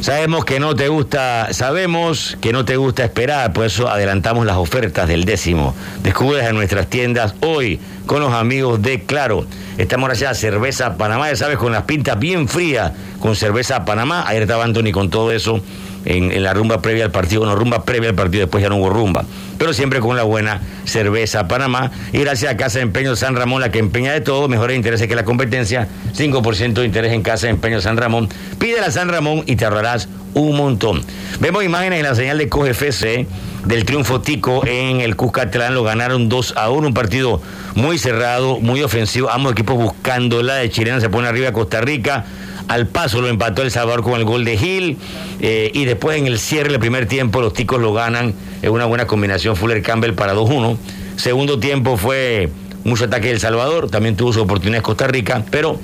Sabemos 0.00 0.46
que 0.46 0.60
no 0.60 0.74
te 0.74 0.88
gusta, 0.88 1.52
sabemos 1.52 2.38
que 2.40 2.54
no 2.54 2.64
te 2.64 2.76
gusta 2.76 3.04
esperar, 3.04 3.52
por 3.52 3.66
eso 3.66 3.86
adelantamos 3.86 4.46
las 4.46 4.56
ofertas 4.56 5.06
del 5.06 5.26
décimo. 5.26 5.74
Descubres 6.02 6.48
en 6.48 6.54
nuestras 6.54 6.86
tiendas 6.86 7.34
hoy 7.42 7.78
con 8.06 8.20
los 8.20 8.32
amigos 8.32 8.80
de 8.80 9.02
Claro. 9.04 9.44
Estamos 9.76 10.08
gracias 10.08 10.30
a 10.30 10.34
Cerveza 10.34 10.96
Panamá, 10.96 11.28
ya 11.28 11.36
sabes, 11.36 11.58
con 11.58 11.72
las 11.72 11.82
pintas 11.82 12.18
bien 12.18 12.48
frías 12.48 12.92
con 13.20 13.36
Cerveza 13.36 13.84
Panamá. 13.84 14.24
Ayer 14.26 14.42
estaba 14.42 14.64
Anthony 14.64 14.90
con 14.90 15.10
todo 15.10 15.32
eso 15.32 15.60
en, 16.04 16.42
la 16.42 16.54
rumba 16.54 16.80
previa 16.80 17.04
al 17.04 17.10
partido, 17.10 17.44
no 17.44 17.54
rumba 17.54 17.84
previa 17.84 18.10
al 18.10 18.14
partido, 18.14 18.42
después 18.42 18.62
ya 18.62 18.68
no 18.68 18.76
hubo 18.76 18.90
rumba. 18.90 19.24
Pero 19.58 19.72
siempre 19.72 20.00
con 20.00 20.16
la 20.16 20.22
buena 20.22 20.60
cerveza 20.84 21.46
Panamá. 21.46 21.90
Y 22.12 22.18
gracias 22.18 22.52
a 22.52 22.56
Casa 22.56 22.78
de 22.78 22.84
Empeño 22.84 23.16
San 23.16 23.36
Ramón, 23.36 23.60
la 23.60 23.70
que 23.70 23.78
empeña 23.78 24.12
de 24.12 24.20
todo, 24.20 24.48
mejores 24.48 24.76
intereses 24.76 25.06
que 25.06 25.14
la 25.14 25.24
competencia, 25.24 25.88
5% 26.16 26.72
de 26.72 26.84
interés 26.86 27.12
en 27.12 27.22
Casa 27.22 27.46
de 27.46 27.52
Empeño 27.52 27.80
San 27.80 27.96
Ramón. 27.96 28.28
Pídela 28.58 28.90
San 28.90 29.08
Ramón 29.08 29.42
y 29.46 29.56
te 29.56 29.64
ahorrarás 29.64 30.08
un 30.34 30.56
montón. 30.56 31.02
Vemos 31.40 31.64
imágenes 31.64 32.00
en 32.00 32.06
la 32.06 32.14
señal 32.14 32.38
de 32.38 32.48
COGFC 32.48 33.26
del 33.64 33.84
triunfo 33.84 34.20
tico 34.20 34.66
en 34.66 35.00
el 35.00 35.16
Cuscatlán, 35.16 35.74
lo 35.74 35.82
ganaron 35.82 36.28
2 36.28 36.54
a 36.56 36.70
1, 36.70 36.88
un 36.88 36.94
partido 36.94 37.42
muy 37.74 37.98
cerrado, 37.98 38.58
muy 38.60 38.82
ofensivo, 38.82 39.30
ambos 39.30 39.52
equipos 39.52 39.76
buscando 39.76 40.42
la 40.42 40.56
de 40.56 40.70
Chilena, 40.70 41.00
se 41.00 41.10
pone 41.10 41.28
arriba 41.28 41.52
Costa 41.52 41.80
Rica, 41.80 42.24
al 42.70 42.86
paso 42.86 43.20
lo 43.20 43.26
empató 43.26 43.62
El 43.62 43.72
Salvador 43.72 44.04
con 44.04 44.14
el 44.14 44.24
gol 44.24 44.44
de 44.44 44.56
Gil. 44.56 44.96
eh, 45.40 45.72
y 45.74 45.86
después 45.86 46.16
en 46.18 46.28
el 46.28 46.38
cierre 46.38 46.70
del 46.70 46.78
primer 46.78 47.06
tiempo 47.06 47.40
los 47.40 47.52
ticos 47.52 47.80
lo 47.80 47.92
ganan. 47.92 48.32
Es 48.62 48.70
una 48.70 48.84
buena 48.84 49.08
combinación 49.08 49.56
Fuller 49.56 49.82
Campbell 49.82 50.12
para 50.12 50.34
2-1. 50.34 50.76
Segundo 51.16 51.58
tiempo 51.58 51.96
fue 51.96 52.48
mucho 52.84 53.06
ataque 53.06 53.26
del 53.26 53.40
Salvador. 53.40 53.90
También 53.90 54.14
tuvo 54.14 54.32
su 54.32 54.40
oportunidad 54.40 54.82
Costa 54.82 55.08
Rica. 55.08 55.42
Pero 55.50 55.80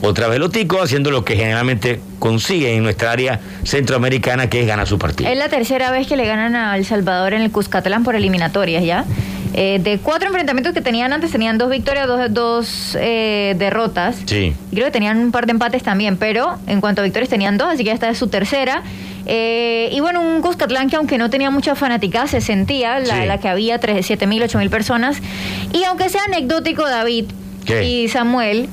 otra 0.00 0.28
vez 0.28 0.38
los 0.38 0.52
ticos 0.52 0.80
haciendo 0.80 1.10
lo 1.10 1.24
que 1.24 1.34
generalmente 1.34 2.00
consiguen 2.20 2.76
en 2.76 2.82
nuestra 2.84 3.10
área 3.10 3.40
centroamericana, 3.64 4.48
que 4.48 4.60
es 4.60 4.66
ganar 4.68 4.86
su 4.86 4.96
partido. 4.96 5.28
Es 5.28 5.36
la 5.36 5.48
tercera 5.48 5.90
vez 5.90 6.06
que 6.06 6.16
le 6.16 6.24
ganan 6.24 6.54
a 6.54 6.76
El 6.76 6.84
Salvador 6.84 7.34
en 7.34 7.42
el 7.42 7.50
Cuscatlán 7.50 8.04
por 8.04 8.14
eliminatorias 8.14 8.84
ya. 8.84 9.04
Eh, 9.54 9.78
de 9.82 9.98
cuatro 9.98 10.28
enfrentamientos 10.28 10.72
que 10.74 10.80
tenían 10.80 11.12
antes, 11.12 11.30
tenían 11.30 11.58
dos 11.58 11.70
victorias, 11.70 12.06
dos, 12.06 12.20
dos 12.32 12.96
eh, 13.00 13.54
derrotas. 13.58 14.16
Sí. 14.26 14.52
Y 14.70 14.74
creo 14.74 14.86
que 14.86 14.90
tenían 14.92 15.18
un 15.18 15.32
par 15.32 15.46
de 15.46 15.52
empates 15.52 15.82
también, 15.82 16.16
pero 16.16 16.58
en 16.66 16.80
cuanto 16.80 17.00
a 17.00 17.04
victorias 17.04 17.28
tenían 17.30 17.56
dos, 17.58 17.68
así 17.72 17.82
que 17.84 17.90
esta 17.92 18.08
es 18.08 18.18
su 18.18 18.28
tercera. 18.28 18.82
Eh, 19.26 19.88
y 19.92 20.00
bueno, 20.00 20.20
un 20.20 20.40
Cuscatlán 20.42 20.88
que 20.88 20.96
aunque 20.96 21.18
no 21.18 21.28
tenía 21.30 21.50
mucha 21.50 21.74
fanática, 21.74 22.26
se 22.26 22.40
sentía 22.40 22.98
la, 22.98 23.20
Sí. 23.22 23.26
la 23.26 23.38
que 23.38 23.48
había, 23.48 23.78
3, 23.78 24.04
7 24.06 24.26
mil, 24.26 24.42
8 24.42 24.58
mil 24.58 24.70
personas. 24.70 25.18
Y 25.72 25.84
aunque 25.84 26.08
sea 26.08 26.22
anecdótico, 26.24 26.86
David 26.88 27.26
¿Qué? 27.64 27.84
y 27.84 28.08
Samuel, 28.08 28.68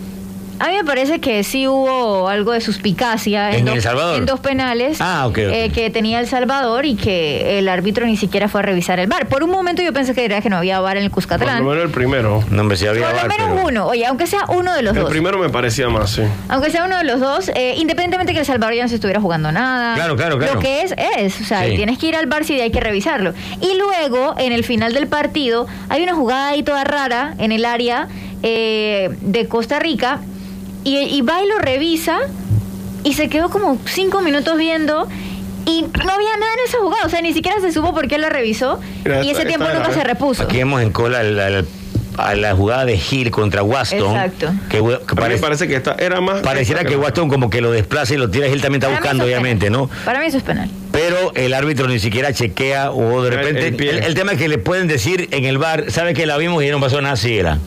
a 0.60 0.68
mí 0.70 0.76
me 0.78 0.84
parece 0.86 1.20
que 1.20 1.44
sí 1.44 1.68
hubo 1.68 2.30
algo 2.30 2.52
de 2.54 2.62
suspicacia 2.62 3.52
¿En 3.52 3.66
dos, 3.66 3.76
El 3.76 3.82
Salvador? 3.82 4.18
en 4.18 4.26
dos 4.26 4.40
penales 4.40 4.98
Ah, 5.02 5.30
eh, 5.36 5.72
que 5.74 5.90
tenía 5.90 6.20
El 6.20 6.28
Salvador 6.28 6.86
y 6.86 6.96
que 6.96 7.60
el 7.60 7.68
árbitro 7.68 8.06
ni 8.06 8.16
siquiera 8.18 8.48
fue 8.48 8.62
a 8.62 8.64
revisar 8.64 9.00
el 9.00 9.08
bar. 9.08 9.28
Por 9.28 9.44
un 9.44 9.50
momento 9.52 9.82
yo 9.84 9.92
pensé 9.94 10.14
que 10.14 10.24
era 10.26 10.42
que 10.42 10.50
no 10.50 10.58
había 10.58 10.80
bar 10.80 10.98
en 10.98 11.04
el 11.04 11.10
Por 11.10 11.16
Cuscatlán. 11.16 11.64
lo 11.64 11.70
menos 11.70 11.84
el 11.86 11.92
primero. 11.92 12.44
No, 12.50 12.62
hombre, 12.62 12.78
si 12.78 12.88
había 12.88 13.08
Por 13.08 13.16
lo 13.24 13.28
menos 13.30 13.48
pero- 13.50 13.68
uno, 13.68 13.88
oye, 13.88 14.06
aunque 14.06 14.28
sea 14.28 14.46
uno 14.48 14.74
de 14.74 14.82
los 14.82 14.96
El 14.96 15.02
dos. 15.04 15.10
primero 15.12 15.38
me 15.38 15.50
parecía 15.50 15.90
más, 15.90 16.12
sí. 16.12 16.22
Aunque 16.50 16.70
sea 16.72 16.86
uno 16.86 16.98
de 16.98 17.04
los 17.04 17.20
dos, 17.20 17.50
eh, 17.56 17.76
independientemente 17.78 18.34
que 18.34 18.40
El 18.40 18.46
Salvador 18.46 18.76
ya 18.76 18.84
no 18.84 18.90
se 18.90 18.96
estuviera 18.96 19.20
jugando 19.20 19.52
nada. 19.52 19.96
Claro, 19.96 20.16
claro, 20.16 20.38
claro. 20.38 20.54
Lo 20.56 20.60
que 20.60 20.82
es, 20.84 20.94
es. 21.18 21.42
O 21.42 21.44
sea, 21.44 21.66
Sí. 21.66 21.76
tienes 21.76 21.98
que 21.98 22.08
ir 22.08 22.16
al 22.16 22.28
bar 22.28 22.46
si 22.46 22.60
hay 22.62 22.72
que 22.72 22.80
revisarlo. 22.80 23.34
Y 23.62 23.78
luego, 23.78 24.36
en 24.38 24.54
el 24.54 24.64
final 24.64 24.94
del 24.94 25.08
partido, 25.08 25.68
hay 25.90 26.02
una 26.04 26.16
jugada 26.16 26.50
ahí 26.50 26.64
toda 26.64 26.84
rara 26.86 27.34
en 27.40 27.52
el 27.52 27.66
área 27.66 28.08
eh, 28.44 29.10
de 29.22 29.48
Costa 29.48 29.80
Rica. 29.80 30.20
Y, 30.86 30.98
y 31.00 31.22
va 31.22 31.44
y 31.44 31.48
lo 31.50 31.58
revisa. 31.60 32.20
Y 33.04 33.14
se 33.14 33.28
quedó 33.28 33.50
como 33.50 33.78
cinco 33.86 34.22
minutos 34.22 34.58
viendo. 34.58 35.08
Y 35.66 35.82
no 35.82 35.88
había 36.12 36.38
nada 36.38 36.54
en 36.60 36.68
esa 36.70 36.78
jugada. 36.80 37.06
O 37.06 37.10
sea, 37.10 37.22
ni 37.22 37.34
siquiera 37.34 37.60
se 37.60 37.72
supo 37.74 37.94
por 37.94 38.08
qué 38.08 38.18
lo 38.20 38.30
revisó. 38.30 38.80
Y 39.24 39.30
ese 39.32 39.46
tiempo 39.46 39.66
nunca 39.74 39.92
se 39.92 40.04
repuso. 40.04 40.44
Aquí 40.44 40.58
vemos 40.58 40.82
en 40.82 40.92
cola 40.92 41.22
la, 41.24 41.50
la- 41.50 41.66
a 42.18 42.34
la 42.34 42.56
jugada 42.56 42.86
de 42.86 42.98
Gil 42.98 43.30
contra 43.30 43.62
Waston. 43.62 44.16
Exacto. 44.16 44.54
Que, 44.70 44.78
que 44.78 44.84
A 44.86 45.28
mí 45.28 45.34
me 45.34 45.38
parece- 45.38 45.68
que 45.68 45.76
esta 45.76 45.96
era 46.00 46.22
más. 46.22 46.42
pareciera 46.44 46.86
que 46.86 46.96
Waston 46.96 47.28
como 47.28 47.50
que 47.50 47.60
lo 47.60 47.72
desplaza 47.72 48.14
y 48.14 48.18
lo 48.18 48.30
tira. 48.30 48.48
Gil 48.48 48.62
también 48.62 48.76
está 48.82 48.88
Para 48.88 49.00
buscando, 49.02 49.24
es 49.26 49.28
obviamente, 49.28 49.70
¿no? 49.70 49.90
Para 50.06 50.20
mí 50.22 50.28
eso 50.28 50.38
es 50.38 50.44
penal. 50.44 50.70
Pero 50.94 51.34
el 51.36 51.54
árbitro 51.54 51.88
ni 51.90 52.00
siquiera 52.00 52.32
chequea 52.32 52.92
o 52.92 53.22
de 53.22 53.30
El- 53.30 53.36
repente. 53.36 53.68
el 53.68 53.90
El, 53.98 54.04
el 54.06 54.14
tema 54.16 54.32
es 54.32 54.38
que 54.38 54.48
le 54.48 54.58
pueden 54.60 54.88
decir 54.88 55.28
en 55.32 55.44
el 55.44 55.58
bar, 55.58 55.92
¿sabe 55.92 56.14
que 56.14 56.26
la 56.26 56.38
vimos 56.38 56.64
y 56.64 56.70
no 56.70 56.80
pasó 56.80 57.02
nada 57.02 57.16
así 57.16 57.38
era? 57.38 57.58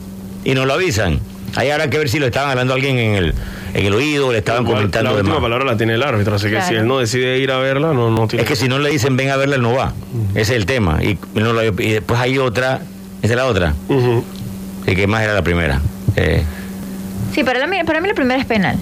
Y 0.44 0.54
nos 0.54 0.66
lo 0.66 0.72
avisan. 0.74 1.20
Ahí 1.57 1.71
habrá 1.71 1.89
que 1.91 1.99
ver 1.99 2.09
si 2.09 2.19
lo 2.19 2.27
estaban 2.27 2.51
hablando 2.51 2.73
a 2.75 2.77
alguien 2.77 2.99
en 2.99 3.15
el, 3.15 3.35
en 3.75 3.87
el 3.87 3.95
oído 3.95 4.29
o 4.29 4.33
le 4.33 4.39
estaban 4.39 4.63
Igual, 4.63 4.77
comentando 4.77 5.11
La 5.11 5.17
de 5.17 5.23
última 5.23 5.41
palabra 5.41 5.65
la 5.65 5.77
tiene 5.77 5.95
el 5.95 6.03
árbitro, 6.03 6.35
así 6.37 6.47
que 6.47 6.53
Claro. 6.53 6.67
si 6.69 6.75
él 6.75 6.87
no 6.87 6.99
decide 6.99 7.39
ir 7.39 7.51
a 7.51 7.59
verla, 7.59 7.93
no, 7.93 8.11
no 8.11 8.27
tiene. 8.29 8.43
Es 8.43 8.49
que 8.49 8.57
si 8.57 8.69
no 8.69 8.79
le 8.79 8.91
dicen 8.91 9.17
ven 9.17 9.31
a 9.31 9.37
verla, 9.37 9.57
él 9.57 9.63
no 9.63 9.75
va. 9.75 9.93
Ese 10.33 10.41
es 10.43 10.51
el 10.59 10.67
tema. 10.67 11.03
Y, 11.03 11.19
no 11.35 11.53
lo- 11.53 11.63
y 11.65 11.93
después 11.93 12.21
hay 12.21 12.39
otra. 12.39 12.81
Esa 13.23 13.33
es 13.33 13.37
la 13.37 13.47
otra. 13.47 13.75
Ujú. 13.89 14.25
Y 14.87 14.95
que 14.95 15.07
más 15.07 15.23
era 15.23 15.35
la 15.35 15.43
primera. 15.43 15.81
Eh, 16.17 16.43
Sí, 17.35 17.45
para, 17.45 17.59
la- 17.67 17.85
para 17.85 18.01
mí 18.01 18.09
la 18.09 18.15
primera 18.15 18.41
es 18.41 18.47
penal. 18.47 18.77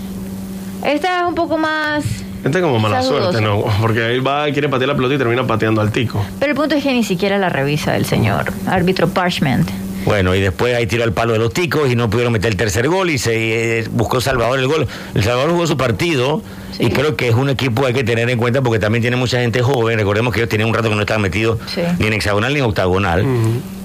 Esta 0.85 1.21
es 1.23 1.27
un 1.27 1.35
poco 1.35 1.59
más... 1.59 2.05
Este 2.45 2.59
es 2.59 2.65
como 2.65 2.79
mala 2.79 3.03
suerte. 3.03 3.41
¿no? 3.41 3.65
Porque 3.81 4.13
él 4.15 4.25
va, 4.27 4.45
quiere 4.53 4.69
patear 4.69 4.89
la 4.89 4.95
pelota 4.95 5.15
y 5.15 5.19
termina 5.19 5.47
pateando 5.47 5.81
al 5.81 5.91
tico. 5.91 6.25
Pero 6.39 6.53
el 6.53 6.57
punto 6.57 6.75
es 6.77 6.83
que 6.85 6.93
ni 6.93 7.03
siquiera 7.03 7.39
la 7.39 7.49
revisa 7.49 7.97
el 7.97 8.05
señor 8.07 8.53
árbitro 8.69 9.09
Parchment. 9.09 9.69
Bueno, 10.07 10.35
y 10.37 10.40
después 10.40 10.73
ahí 10.75 10.87
tiró 10.87 11.03
el 11.05 11.12
palo 11.12 11.33
de 11.33 11.40
los 11.40 11.53
ticos 11.53 11.90
y 11.90 11.97
no 11.97 12.09
pudieron 12.09 12.33
meter 12.33 12.53
el 12.53 12.57
tercer 12.57 12.88
gol 12.88 13.11
y 13.11 13.19
se 13.19 13.81
eh, 13.81 13.85
buscó 13.90 14.21
Salvador 14.21 14.59
el 14.61 14.69
gol. 14.69 14.87
El 15.14 15.23
Salvador 15.25 15.51
jugó 15.51 15.66
su 15.66 15.77
partido 15.77 16.42
y 16.79 16.90
creo 16.90 17.16
que 17.16 17.29
es 17.29 17.35
un 17.35 17.51
equipo 17.51 17.83
que 17.83 17.88
hay 17.88 17.95
que 17.95 18.05
tener 18.05 18.31
en 18.31 18.38
cuenta 18.38 18.62
porque 18.62 18.79
también 18.79 19.03
tiene 19.03 19.16
mucha 19.16 19.40
gente 19.40 19.62
joven. 19.62 19.99
Recordemos 19.99 20.33
que 20.33 20.40
ellos 20.40 20.49
tenían 20.49 20.69
un 20.69 20.75
rato 20.75 20.88
que 20.88 20.95
no 20.95 21.01
estaban 21.01 21.23
metidos 21.23 21.59
Sí. 21.75 21.81
ni 21.99 22.07
en 22.07 22.12
hexagonal 22.12 22.53
ni 22.53 22.61
en 22.61 22.64
octagonal. 22.66 23.25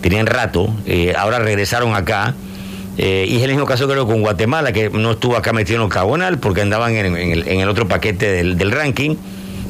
Tenían 0.02 0.28
rato, 0.28 0.72
eh, 0.86 1.14
ahora 1.18 1.40
regresaron 1.40 1.96
acá. 1.96 2.36
eh, 3.00 3.26
y 3.28 3.38
es 3.38 3.42
el 3.44 3.50
mismo 3.52 3.66
caso 3.66 3.88
creo 3.88 4.06
con 4.06 4.22
Guatemala, 4.22 4.72
que 4.74 4.90
no 4.92 5.12
estuvo 5.14 5.36
acá 5.38 5.54
metido 5.54 5.78
en 5.78 5.86
octagonal 5.86 6.38
porque 6.38 6.62
andaban 6.62 6.96
en, 6.96 7.18
en 7.18 7.32
el, 7.32 7.48
en 7.48 7.62
el 7.62 7.70
otro 7.70 7.88
paquete 7.88 8.32
del, 8.32 8.58
del 8.60 8.70
ranking, 8.72 9.16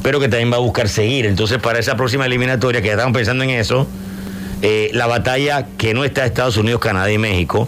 pero 0.04 0.20
que 0.20 0.28
también 0.28 0.52
va 0.52 0.58
a 0.58 0.60
buscar 0.60 0.90
seguir. 0.90 1.28
Entonces, 1.28 1.60
para 1.60 1.80
esa 1.80 1.96
próxima 1.96 2.26
eliminatoria, 2.26 2.82
que 2.82 2.88
ya 2.88 2.94
estaban 2.94 3.14
pensando 3.14 3.44
en 3.46 3.52
eso, 3.52 3.88
eh, 4.62 4.90
la 4.94 5.08
batalla 5.08 5.66
que 5.78 5.94
no 5.94 6.04
está 6.04 6.26
Estados 6.26 6.58
Unidos, 6.58 6.80
Canadá 6.82 7.12
y 7.12 7.18
México, 7.18 7.68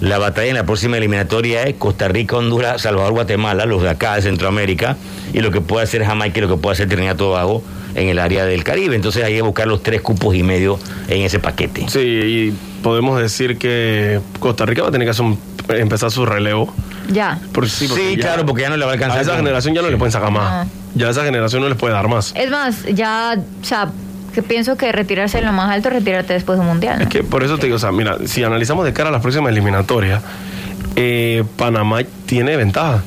la 0.00 0.18
batalla 0.18 0.48
en 0.48 0.56
la 0.56 0.64
próxima 0.64 0.96
eliminatoria 0.96 1.62
es 1.62 1.74
Costa 1.74 2.08
Rica, 2.08 2.36
Honduras, 2.36 2.82
Salvador, 2.82 3.12
Guatemala, 3.12 3.66
los 3.66 3.82
de 3.82 3.90
acá 3.90 4.16
de 4.16 4.22
Centroamérica, 4.22 4.96
y 5.32 5.40
lo 5.40 5.50
que 5.52 5.60
puede 5.60 5.84
hacer 5.84 6.04
Jamaica 6.04 6.38
y 6.38 6.42
lo 6.42 6.48
que 6.48 6.56
puede 6.56 6.74
hacer 6.74 6.88
Trinidad 6.88 7.14
y 7.14 7.18
Tobago 7.18 7.62
en 7.94 8.08
el 8.08 8.18
área 8.18 8.44
del 8.44 8.64
Caribe. 8.64 8.96
Entonces 8.96 9.22
hay 9.22 9.34
que 9.34 9.42
buscar 9.42 9.68
los 9.68 9.82
tres 9.82 10.00
cupos 10.00 10.34
y 10.34 10.42
medio 10.42 10.78
en 11.08 11.22
ese 11.22 11.38
paquete. 11.38 11.86
Sí, 11.88 12.00
y 12.00 12.54
podemos 12.82 13.20
decir 13.20 13.58
que 13.58 14.18
Costa 14.40 14.66
Rica 14.66 14.82
va 14.82 14.88
a 14.88 14.92
tener 14.92 15.06
que 15.06 15.10
hacer 15.10 15.24
un- 15.24 15.38
empezar 15.68 16.10
su 16.10 16.26
relevo. 16.26 16.74
Ya. 17.08 17.38
Por- 17.52 17.68
sí, 17.70 17.86
Sí, 17.86 18.16
claro, 18.16 18.44
porque 18.44 18.62
ya 18.62 18.70
no 18.70 18.76
le 18.76 18.84
va 18.84 18.90
a 18.90 18.94
alcanzar 18.94 19.18
A 19.18 19.22
esa 19.22 19.30
con- 19.32 19.38
generación 19.40 19.74
ya 19.74 19.82
no 19.82 19.90
le 19.90 19.96
pueden 19.98 20.10
sacar 20.12 20.30
más. 20.32 20.66
Ya 20.94 21.06
a 21.06 21.10
esa 21.10 21.24
generación 21.24 21.62
no 21.62 21.68
les 21.68 21.78
puede 21.78 21.94
dar 21.94 22.08
más. 22.08 22.32
Es 22.34 22.50
más, 22.50 22.82
ya, 22.92 23.36
o 23.38 23.64
sea, 23.64 23.88
que 24.32 24.42
pienso 24.42 24.76
que 24.76 24.90
retirarse 24.92 25.38
en 25.38 25.46
lo 25.46 25.52
más 25.52 25.70
alto, 25.70 25.90
retirarte 25.90 26.32
después 26.32 26.58
de 26.58 26.62
un 26.62 26.68
mundial. 26.68 26.98
¿no? 26.98 27.02
Es 27.04 27.08
que 27.10 27.22
por 27.22 27.42
eso 27.44 27.56
te 27.58 27.66
digo, 27.66 27.76
o 27.76 27.78
sea, 27.78 27.92
mira, 27.92 28.16
si 28.26 28.42
analizamos 28.42 28.84
de 28.84 28.92
cara 28.92 29.08
a 29.10 29.12
las 29.12 29.22
próximas 29.22 29.50
eliminatorias, 29.52 30.22
eh, 30.96 31.44
Panamá 31.56 32.00
tiene 32.26 32.56
ventaja. 32.56 33.02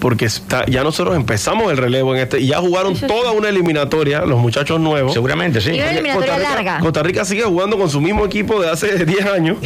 Porque 0.00 0.26
está- 0.26 0.66
ya 0.66 0.82
nosotros 0.84 1.16
empezamos 1.16 1.70
el 1.72 1.78
relevo 1.78 2.14
en 2.14 2.20
este 2.20 2.38
y 2.38 2.48
ya 2.48 2.58
jugaron 2.58 2.94
toda 2.94 3.32
una 3.32 3.48
eliminatoria 3.48 4.20
los 4.26 4.38
muchachos 4.38 4.78
nuevos. 4.78 5.14
Seguramente, 5.14 5.62
sí. 5.62 5.70
Y 5.70 5.80
una 5.80 5.92
eliminatoria 5.92 6.32
Costa 6.34 6.48
Rica, 6.48 6.54
larga. 6.54 6.78
Costa 6.80 7.02
Rica 7.02 7.24
sigue 7.24 7.42
jugando 7.44 7.78
con 7.78 7.88
su 7.88 8.02
mismo 8.02 8.26
equipo 8.26 8.60
de 8.60 8.68
hace 8.70 9.04
10 9.06 9.24
años. 9.24 9.56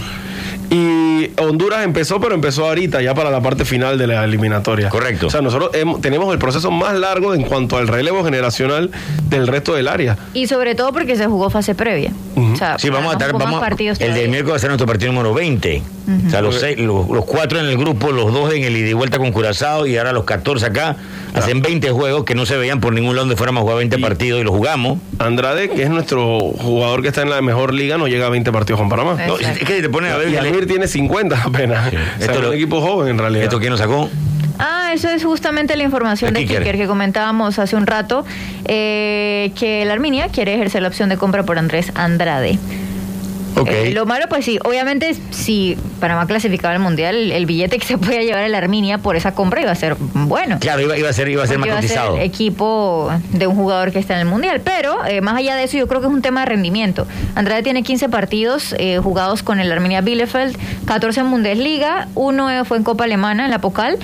Y 0.70 1.30
Honduras 1.40 1.84
empezó, 1.84 2.20
pero 2.20 2.34
empezó 2.34 2.66
ahorita, 2.66 3.00
ya 3.00 3.14
para 3.14 3.30
la 3.30 3.40
parte 3.40 3.64
final 3.64 3.96
de 3.96 4.06
la 4.06 4.24
eliminatoria. 4.24 4.90
Correcto. 4.90 5.28
O 5.28 5.30
sea, 5.30 5.40
nosotros 5.40 5.70
hemos- 5.74 6.00
tenemos 6.00 6.30
el 6.32 6.38
proceso 6.38 6.70
más 6.70 6.94
largo 6.94 7.34
en 7.34 7.42
cuanto 7.42 7.78
al 7.78 7.88
relevo 7.88 8.22
generacional 8.24 8.90
del 9.30 9.46
resto 9.46 9.74
del 9.74 9.88
área. 9.88 10.16
Y 10.34 10.46
sobre 10.46 10.74
todo 10.74 10.92
porque 10.92 11.16
se 11.16 11.26
jugó 11.26 11.48
fase 11.48 11.74
previa. 11.74 12.12
O 12.38 12.56
sea, 12.56 12.78
Sí, 12.78 12.90
vamos 12.90 13.10
a 13.10 13.12
estar, 13.14 13.32
vamos, 13.32 13.60
partidos 13.60 14.00
el 14.00 14.14
de 14.14 14.28
miércoles 14.28 14.52
va 14.52 14.56
a 14.56 14.60
ser 14.60 14.70
nuestro 14.70 14.86
partido 14.86 15.12
número 15.12 15.34
20. 15.34 15.82
O 16.26 16.30
sea, 16.30 16.40
los, 16.40 16.58
seis, 16.58 16.78
los, 16.78 17.08
los 17.08 17.24
cuatro 17.26 17.58
en 17.60 17.66
el 17.66 17.76
grupo, 17.76 18.12
los 18.12 18.32
dos 18.32 18.52
en 18.54 18.64
el 18.64 18.74
ida 18.76 18.88
y 18.88 18.92
vuelta 18.94 19.18
con 19.18 19.30
Curazao 19.30 19.86
y 19.86 19.96
ahora 19.98 20.12
los 20.12 20.24
14 20.24 20.64
acá. 20.66 20.96
Hacen 21.34 21.60
20 21.60 21.90
juegos 21.90 22.24
que 22.24 22.34
no 22.34 22.46
se 22.46 22.56
veían 22.56 22.80
por 22.80 22.92
ningún 22.94 23.14
lado 23.14 23.26
donde 23.26 23.36
fuéramos 23.36 23.60
a 23.60 23.62
jugar 23.62 23.76
20 23.78 23.98
partidos 23.98 24.40
y 24.40 24.44
los 24.44 24.54
jugamos. 24.54 24.98
Andrade, 25.18 25.68
que 25.68 25.82
es 25.82 25.90
nuestro 25.90 26.38
jugador 26.40 27.02
que 27.02 27.08
está 27.08 27.20
en 27.22 27.28
la 27.30 27.42
mejor 27.42 27.74
liga, 27.74 27.98
no 27.98 28.08
llega 28.08 28.26
a 28.26 28.30
20 28.30 28.50
partidos 28.52 28.80
con 28.80 28.88
Panamá. 28.88 29.18
No, 29.26 29.38
es 29.38 29.58
que 29.58 29.82
te 29.82 29.88
pones 29.90 30.12
a 30.12 30.16
ver. 30.16 30.30
Y 30.30 30.36
Almir 30.36 30.66
tiene 30.66 30.88
50 30.88 31.42
apenas. 31.44 31.88
O 31.88 31.90
sea, 31.90 32.00
Esto 32.20 32.32
es 32.32 32.40
lo- 32.40 32.48
un 32.48 32.54
equipo 32.54 32.80
joven 32.80 33.08
en 33.10 33.18
realidad. 33.18 33.44
¿Esto 33.44 33.58
quién 33.58 33.70
nos 33.70 33.80
sacó? 33.80 34.08
Ah, 34.58 34.90
eso 34.92 35.08
es 35.08 35.24
justamente 35.24 35.76
la 35.76 35.84
información 35.84 36.34
¿De 36.34 36.44
Kicker? 36.44 36.76
Que 36.76 36.86
comentábamos 36.86 37.58
hace 37.58 37.76
un 37.76 37.86
rato, 37.86 38.24
eh, 38.64 39.52
que 39.58 39.84
la 39.84 39.92
Arminia 39.92 40.28
quiere 40.28 40.54
ejercer 40.54 40.82
la 40.82 40.88
opción 40.88 41.08
de 41.08 41.16
compra 41.16 41.44
por 41.44 41.58
Andrés 41.58 41.92
Andrade. 41.94 42.58
Ok. 43.56 43.68
Eh, 43.70 43.90
lo 43.92 44.06
malo, 44.06 44.26
pues 44.28 44.44
sí, 44.44 44.58
obviamente, 44.64 45.16
si 45.30 45.76
Panamá 46.00 46.26
clasificaba 46.26 46.74
al 46.74 46.80
Mundial, 46.80 47.16
el, 47.16 47.32
el 47.32 47.46
billete 47.46 47.78
que 47.78 47.86
se 47.86 47.98
podía 47.98 48.22
llevar 48.22 48.44
a 48.44 48.48
la 48.48 48.58
Arminia 48.58 48.98
por 48.98 49.16
esa 49.16 49.34
compra 49.34 49.60
iba 49.60 49.70
a 49.70 49.74
ser 49.74 49.96
bueno. 49.98 50.58
Claro, 50.60 50.80
iba, 50.82 50.96
iba 50.96 51.08
a 51.08 51.12
ser, 51.12 51.28
iba 51.28 51.42
a 51.42 51.46
ser 51.46 51.58
más 51.58 51.68
a 51.70 51.82
ser 51.82 52.20
equipo 52.20 53.10
de 53.32 53.46
un 53.46 53.56
jugador 53.56 53.90
que 53.90 53.98
está 53.98 54.14
en 54.14 54.20
el 54.20 54.26
Mundial. 54.26 54.60
Pero 54.62 55.04
eh, 55.06 55.20
más 55.20 55.36
allá 55.36 55.56
de 55.56 55.64
eso, 55.64 55.76
yo 55.76 55.88
creo 55.88 56.00
que 56.00 56.06
es 56.06 56.12
un 56.12 56.22
tema 56.22 56.40
de 56.40 56.46
rendimiento. 56.46 57.06
Andrade 57.34 57.62
tiene 57.62 57.82
15 57.82 58.08
partidos 58.08 58.74
eh, 58.78 58.98
jugados 59.02 59.42
con 59.42 59.60
el 59.60 59.72
Arminia 59.72 60.00
Bielefeld, 60.02 60.56
14 60.86 61.20
en 61.20 61.30
Bundesliga, 61.30 62.08
uno 62.14 62.64
fue 62.64 62.76
en 62.76 62.84
Copa 62.84 63.04
Alemana, 63.04 63.46
en 63.46 63.50
la 63.50 63.60
Pokal, 63.60 63.98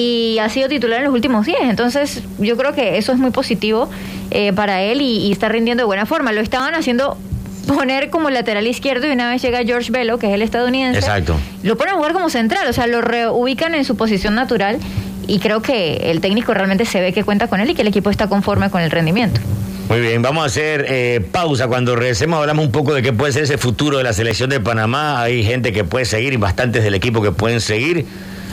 y 0.00 0.38
ha 0.38 0.48
sido 0.48 0.68
titular 0.68 1.00
en 1.00 1.06
los 1.06 1.12
últimos 1.12 1.44
10. 1.44 1.58
Entonces, 1.62 2.22
yo 2.38 2.56
creo 2.56 2.72
que 2.72 2.98
eso 2.98 3.10
es 3.10 3.18
muy 3.18 3.32
positivo 3.32 3.90
eh, 4.30 4.52
para 4.52 4.80
él 4.80 5.00
y, 5.00 5.26
y 5.26 5.32
está 5.32 5.48
rindiendo 5.48 5.80
de 5.80 5.86
buena 5.86 6.06
forma. 6.06 6.30
Lo 6.30 6.40
estaban 6.40 6.76
haciendo 6.76 7.18
poner 7.66 8.08
como 8.08 8.30
lateral 8.30 8.64
izquierdo 8.68 9.08
y 9.08 9.10
una 9.10 9.28
vez 9.28 9.42
llega 9.42 9.64
George 9.64 9.90
Velo, 9.90 10.20
que 10.20 10.28
es 10.28 10.34
el 10.34 10.42
estadounidense, 10.42 11.00
Exacto. 11.00 11.34
lo 11.64 11.76
ponen 11.76 11.94
a 11.94 11.96
jugar 11.96 12.12
como 12.12 12.30
central, 12.30 12.68
o 12.68 12.72
sea, 12.72 12.86
lo 12.86 13.00
reubican 13.00 13.74
en 13.74 13.84
su 13.84 13.96
posición 13.96 14.36
natural 14.36 14.78
y 15.26 15.40
creo 15.40 15.62
que 15.62 16.10
el 16.12 16.20
técnico 16.20 16.54
realmente 16.54 16.84
se 16.84 17.00
ve 17.00 17.12
que 17.12 17.24
cuenta 17.24 17.48
con 17.48 17.58
él 17.58 17.68
y 17.68 17.74
que 17.74 17.82
el 17.82 17.88
equipo 17.88 18.08
está 18.08 18.28
conforme 18.28 18.70
con 18.70 18.80
el 18.80 18.92
rendimiento. 18.92 19.40
Muy 19.88 20.00
bien, 20.00 20.22
vamos 20.22 20.44
a 20.44 20.46
hacer 20.46 20.86
eh, 20.88 21.26
pausa. 21.32 21.66
Cuando 21.66 21.96
regresemos 21.96 22.38
hablamos 22.38 22.64
un 22.64 22.70
poco 22.70 22.94
de 22.94 23.02
qué 23.02 23.12
puede 23.12 23.32
ser 23.32 23.42
ese 23.42 23.58
futuro 23.58 23.98
de 23.98 24.04
la 24.04 24.12
selección 24.12 24.48
de 24.48 24.60
Panamá. 24.60 25.20
Hay 25.22 25.42
gente 25.42 25.72
que 25.72 25.82
puede 25.82 26.04
seguir 26.04 26.34
y 26.34 26.36
bastantes 26.36 26.84
del 26.84 26.94
equipo 26.94 27.20
que 27.20 27.32
pueden 27.32 27.60
seguir. 27.60 28.06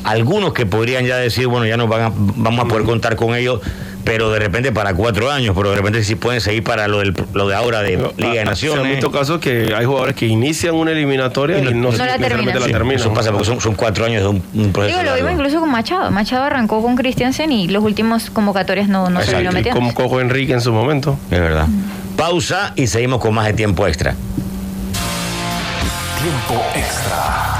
Algunos 0.05 0.53
que 0.53 0.65
podrían 0.65 1.05
ya 1.05 1.17
decir, 1.17 1.47
bueno, 1.47 1.65
ya 1.65 1.77
no 1.77 1.87
van 1.87 2.01
a- 2.01 2.11
vamos 2.15 2.65
a 2.65 2.67
poder 2.67 2.85
contar 2.85 3.15
con 3.15 3.35
ellos, 3.35 3.59
pero 4.03 4.29
de 4.29 4.37
repente 4.37 4.71
para 4.71 4.93
cuatro 4.93 5.31
años, 5.31 5.55
pero 5.57 5.71
de 5.71 5.77
repente 5.77 6.03
sí 6.03 6.13
pueden 6.13 6.39
seguir 6.41 6.63
para 6.63 6.87
lo, 6.87 6.99
del, 6.99 7.15
lo 7.33 7.47
de 7.47 7.55
ahora 7.55 7.81
de 7.81 7.97
Liga 7.97 8.03
de 8.05 8.11
Ah, 8.29 8.33
Se 8.33 8.39
han 8.39 8.45
Naciones. 8.45 8.91
visto 8.91 9.11
casos 9.11 9.39
que 9.39 9.73
hay 9.75 9.83
jugadores 9.83 10.15
que 10.15 10.27
inician 10.27 10.75
una 10.75 10.91
eliminatoria 10.91 11.57
y 11.57 11.61
no, 11.63 11.71
No 11.71 11.91
la 11.91 12.05
necesariamente 12.05 12.29
terminan. 12.29 12.59
la 12.59 12.65
Sí, 12.67 12.71
terminan. 12.71 12.99
Eso 12.99 13.13
pasa 13.15 13.31
porque 13.31 13.45
son, 13.45 13.59
son 13.59 13.73
cuatro 13.73 14.05
años 14.05 14.21
de 14.21 14.27
un, 14.27 14.43
un 14.53 14.71
proceso. 14.71 14.99
Digo, 14.99 15.09
lo 15.09 15.15
vimos 15.17 15.31
incluso 15.31 15.59
con 15.59 15.71
Machado. 15.71 16.11
Machado 16.11 16.43
arrancó 16.43 16.83
con 16.83 16.95
Christiansen 16.95 17.51
y 17.51 17.67
los 17.67 17.83
últimos 17.83 18.29
convocatorias 18.29 18.87
no, 18.87 19.09
no 19.09 19.21
se 19.21 19.31
Exacto, 19.31 19.49
y 19.49 19.53
metiendo. 19.55 19.79
Como 19.81 19.93
Cojo 19.95 20.21
Enrique 20.21 20.53
en 20.53 20.61
su 20.61 20.71
momento. 20.71 21.17
Es 21.31 21.39
verdad. 21.39 21.65
Pausa 22.15 22.73
y 22.75 22.85
seguimos 22.85 23.19
con 23.19 23.33
más 23.33 23.47
de 23.47 23.53
tiempo 23.53 23.87
extra. 23.87 24.13
Tiempo 26.21 26.63
extra. 26.75 27.54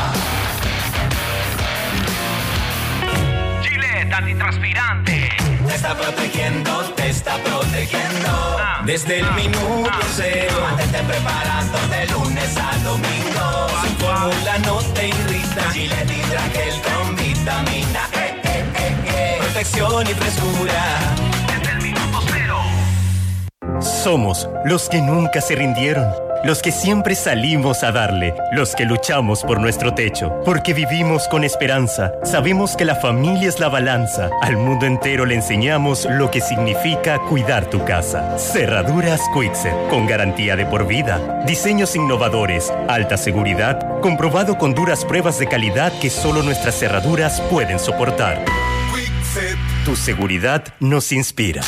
Está 5.86 5.98
protegiendo, 6.02 6.84
te 6.96 7.10
está 7.10 7.38
protegiendo. 7.38 8.58
Desde 8.86 9.20
el 9.20 9.32
minuto 9.34 9.92
cero, 10.16 10.54
mantente 10.64 10.98
preparando 11.04 11.78
de 11.90 12.08
lunes 12.08 12.58
a 12.58 12.76
domingo. 12.84 13.68
Su 13.82 14.04
fórmula 14.04 14.58
no 14.66 14.78
te 14.94 15.10
irrita. 15.10 15.72
Gillette 15.72 16.12
Hidrogel 16.12 16.82
con 16.82 17.16
vitamina 17.16 18.10
E, 18.14 18.42
E, 18.44 18.66
E, 18.84 19.36
E. 19.36 19.38
Protección 19.42 20.08
y 20.08 20.14
frescura. 20.16 20.84
Desde 21.48 21.72
el 21.72 21.82
minuto 21.84 22.20
cero. 22.32 22.58
Somos 23.80 24.50
los 24.66 24.90
que 24.90 25.02
nunca 25.02 25.40
se 25.40 25.56
rindieron, 25.56 26.12
los 26.44 26.62
que 26.62 26.72
siempre 26.72 27.16
salimos 27.16 27.84
a 27.84 27.92
darle, 27.92 28.34
los 28.52 28.76
que 28.76 28.86
luchamos 28.86 29.44
por 29.44 29.60
nuestro 29.60 29.94
techo, 29.94 30.42
porque 30.46 30.74
vivimos 30.74 31.28
con 31.28 31.44
esperanza, 31.44 32.14
sabemos 32.24 32.76
que 32.76 32.86
la 32.86 32.96
familia 32.96 33.48
es 33.48 33.60
la 33.60 33.70
balanza, 33.70 34.30
al 34.42 34.58
mundo 34.58 34.86
entero 34.86 35.26
le 35.26 35.36
enseñamos 35.36 36.08
lo 36.10 36.32
que 36.32 36.42
significa 36.42 37.20
cuidar 37.20 37.70
tu 37.70 37.84
casa. 37.86 38.38
Cerraduras 38.38 39.22
Quixet, 39.34 39.90
con 39.90 40.08
garantía 40.08 40.56
de 40.56 40.66
por 40.66 40.88
vida, 40.88 41.44
diseños 41.46 41.96
innovadores, 41.96 42.74
alta 42.88 43.18
seguridad, 43.18 44.00
comprobado 44.02 44.58
con 44.58 44.74
duras 44.74 45.06
pruebas 45.06 45.40
de 45.40 45.48
calidad 45.48 45.92
que 46.00 46.10
solo 46.10 46.44
nuestras 46.44 46.78
cerraduras 46.78 47.42
pueden 47.42 47.80
soportar. 47.80 48.44
Tu 49.86 49.96
seguridad 49.96 50.64
nos 50.80 51.12
inspira. 51.12 51.62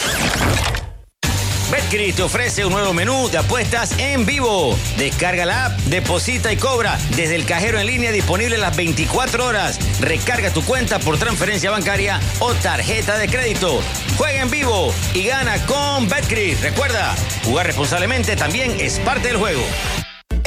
Betcris 1.90 2.16
te 2.16 2.24
ofrece 2.24 2.66
un 2.66 2.74
nuevo 2.74 2.94
menú 2.94 3.30
de 3.30 3.38
apuestas 3.38 3.98
en 3.98 4.26
vivo. 4.26 4.78
Descarga 4.98 5.46
la 5.46 5.68
app, 5.68 5.80
deposita 5.86 6.52
y 6.52 6.58
cobra 6.58 6.98
desde 7.16 7.36
el 7.36 7.46
cajero 7.46 7.80
en 7.80 7.86
línea 7.86 8.12
disponible 8.12 8.58
las 8.58 8.76
24 8.76 9.46
horas. 9.46 9.80
Recarga 10.02 10.52
tu 10.52 10.66
cuenta 10.66 11.00
por 11.00 11.18
transferencia 11.18 11.72
bancaria 11.72 12.20
o 12.40 12.54
tarjeta 12.56 13.18
de 13.18 13.30
crédito. 13.30 13.80
Juega 14.18 14.42
en 14.42 14.52
vivo 14.52 14.94
y 15.14 15.28
gana 15.28 15.66
con 15.66 16.10
Betcris. 16.10 16.60
Recuerda, 16.60 17.16
jugar 17.46 17.68
responsablemente 17.68 18.36
también 18.36 18.76
es 18.82 19.00
parte 19.00 19.30
del 19.30 19.38
juego. 19.38 19.64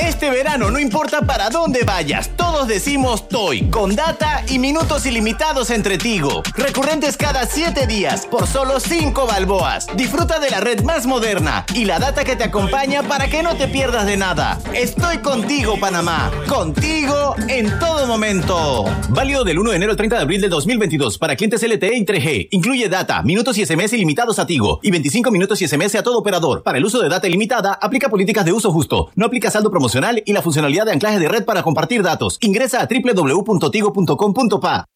Este 0.00 0.30
verano, 0.30 0.70
no 0.70 0.78
importa 0.78 1.20
para 1.20 1.50
dónde 1.50 1.84
vayas, 1.84 2.30
todos 2.34 2.66
decimos 2.66 3.28
Toy, 3.28 3.68
con 3.68 3.94
data 3.94 4.42
y 4.48 4.58
minutos 4.58 5.04
ilimitados 5.04 5.68
entre 5.68 5.98
Tigo. 5.98 6.42
Recurrentes 6.56 7.18
cada 7.18 7.44
7 7.44 7.86
días, 7.86 8.24
por 8.24 8.46
solo 8.46 8.80
5 8.80 9.26
balboas. 9.26 9.88
Disfruta 9.96 10.38
de 10.38 10.48
la 10.48 10.60
red 10.60 10.82
más 10.84 11.04
moderna 11.06 11.66
y 11.74 11.84
la 11.84 11.98
data 11.98 12.24
que 12.24 12.34
te 12.34 12.44
acompaña 12.44 13.02
para 13.02 13.28
que 13.28 13.42
no 13.42 13.56
te 13.56 13.68
pierdas 13.68 14.06
de 14.06 14.16
nada. 14.16 14.58
Estoy 14.72 15.18
contigo, 15.18 15.78
Panamá. 15.78 16.30
Contigo 16.48 17.34
en 17.48 17.78
todo 17.78 18.06
momento. 18.06 18.86
Válido 19.10 19.44
del 19.44 19.58
1 19.58 19.70
de 19.70 19.76
enero 19.76 19.90
al 19.92 19.98
30 19.98 20.16
de 20.16 20.22
abril 20.22 20.40
del 20.40 20.50
2022 20.50 21.18
para 21.18 21.36
clientes 21.36 21.62
LTE 21.62 21.94
y 21.94 22.06
3G. 22.06 22.48
Incluye 22.52 22.88
data, 22.88 23.22
minutos 23.22 23.58
y 23.58 23.66
SMS 23.66 23.92
ilimitados 23.92 24.38
a 24.38 24.46
Tigo 24.46 24.80
y 24.82 24.90
25 24.90 25.30
minutos 25.30 25.60
y 25.60 25.68
SMS 25.68 25.94
a 25.96 26.02
todo 26.02 26.16
operador. 26.16 26.62
Para 26.62 26.78
el 26.78 26.86
uso 26.86 27.02
de 27.02 27.10
data 27.10 27.28
ilimitada, 27.28 27.74
aplica 27.74 28.08
políticas 28.08 28.46
de 28.46 28.54
uso 28.54 28.72
justo. 28.72 29.10
No 29.14 29.26
aplica 29.26 29.50
saldo 29.50 29.70
promocional 29.70 29.89
y 30.24 30.32
la 30.32 30.42
funcionalidad 30.42 30.86
de 30.86 30.92
anclaje 30.92 31.18
de 31.18 31.28
red 31.28 31.44
para 31.44 31.62
compartir 31.62 32.02
datos. 32.02 32.38
Ingresa 32.40 32.80
a 32.80 32.88
www.tigo.com.pa. 32.88 34.86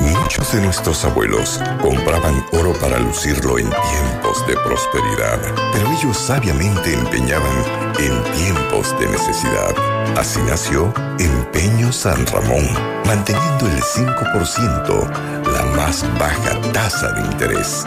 Muchos 0.00 0.52
de 0.52 0.62
nuestros 0.62 1.04
abuelos 1.04 1.60
compraban 1.80 2.44
oro 2.52 2.72
para 2.80 2.98
lucirlo 2.98 3.58
en 3.58 3.66
tiempos 3.68 4.46
de 4.46 4.54
prosperidad, 4.54 5.38
pero 5.72 5.86
ellos 5.92 6.16
sabiamente 6.16 6.92
empeñaban 6.92 7.56
en 7.98 8.22
tiempos 8.34 8.98
de 8.98 9.08
necesidad. 9.08 9.74
Así 10.16 10.40
nació 10.46 10.92
Empeño 11.18 11.92
San 11.92 12.26
Ramón, 12.26 12.66
manteniendo 13.06 13.66
el 13.66 13.80
5%, 13.80 15.52
la 15.52 15.64
más 15.76 16.04
baja 16.18 16.60
tasa 16.72 17.12
de 17.12 17.20
interés. 17.26 17.84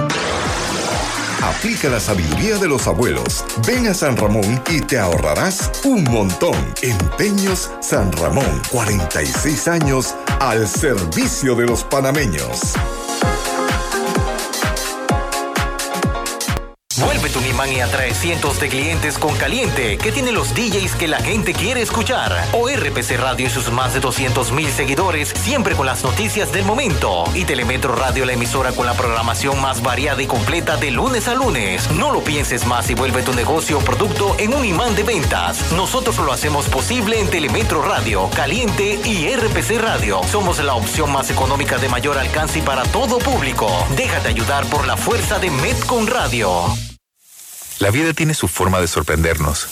Aplica 1.41 1.89
la 1.89 2.00
sabiduría 2.00 2.58
de 2.58 2.67
los 2.67 2.88
abuelos. 2.88 3.45
Ven 3.65 3.88
a 3.88 3.93
San 3.93 4.17
Ramón 4.17 4.62
y 4.69 4.82
te 4.82 4.97
ahorrarás 4.97 5.71
un 5.84 6.04
montón. 6.06 6.56
Empeños 6.82 7.69
San 7.82 8.12
Ramón, 8.13 8.62
46 8.71 9.67
años 9.67 10.15
al 10.39 10.67
servicio 10.67 11.56
de 11.56 11.65
los 11.65 11.84
panameños. 11.84 12.73
Vuélvete 16.99 17.38
un 17.38 17.45
imán 17.45 17.71
y 17.71 17.79
atrae 17.79 18.13
cientos 18.13 18.60
de 18.60 18.69
clientes 18.69 19.19
con 19.19 19.36
Caliente, 19.36 19.97
que 19.97 20.12
tiene 20.12 20.31
los 20.31 20.55
DJs 20.55 20.95
que 20.95 21.07
la 21.07 21.19
gente 21.19 21.53
quiere 21.53 21.81
escuchar. 21.81 22.33
O 22.53 22.67
RPC 22.67 23.17
Radio 23.17 23.45
y 23.45 23.49
sus 23.49 23.71
más 23.71 23.93
de 23.93 23.99
200 23.99 24.51
mil 24.51 24.67
seguidores, 24.69 25.29
siempre 25.29 25.75
con 25.75 25.86
las 25.86 26.03
noticias 26.03 26.51
del 26.51 26.65
momento. 26.65 27.23
Y 27.36 27.45
Telemetro 27.45 27.95
Radio, 27.95 28.25
la 28.25 28.33
emisora 28.33 28.71
con 28.71 28.86
la 28.86 28.95
programación 28.95 29.62
más 29.62 29.83
variada 29.83 30.21
y 30.23 30.27
completa 30.27 30.77
de 30.77 30.89
lunes 30.89 31.27
a 31.27 31.36
lunes. 31.36 31.89
No 31.91 32.12
lo 32.12 32.23
pienses 32.23 32.65
más 32.65 32.89
y 32.89 32.95
vuelve 32.95 33.21
tu 33.21 33.33
negocio 33.33 33.77
o 33.77 33.81
producto 33.81 34.36
en 34.39 34.55
un 34.55 34.65
imán 34.65 34.95
de 34.95 35.03
ventas. 35.03 35.71
Nosotros 35.73 36.17
lo 36.17 36.31
hacemos 36.31 36.67
posible 36.67 37.19
en 37.19 37.29
Telemetro 37.29 37.83
Radio, 37.83 38.29
Caliente 38.36 38.99
y 39.05 39.27
RPC 39.29 39.79
Radio. 39.79 40.21
Somos 40.31 40.57
la 40.63 40.73
opción 40.73 41.12
más 41.12 41.29
económica 41.29 41.77
de 41.77 41.89
mayor 41.89 42.17
alcance 42.17 42.60
y 42.60 42.62
para 42.63 42.83
todo 42.83 43.19
público. 43.19 43.67
Déjate 43.95 44.29
ayudar 44.29 44.65
por 44.65 44.88
la 44.88 44.97
fuerza 44.97 45.38
de 45.38 45.51
Metcon 45.51 46.07
Radio. 46.07 46.87
La 47.79 47.91
vida 47.91 48.11
tiene 48.13 48.33
su 48.33 48.47
forma 48.47 48.79
de 48.81 48.87
sorprendernos, 48.87 49.67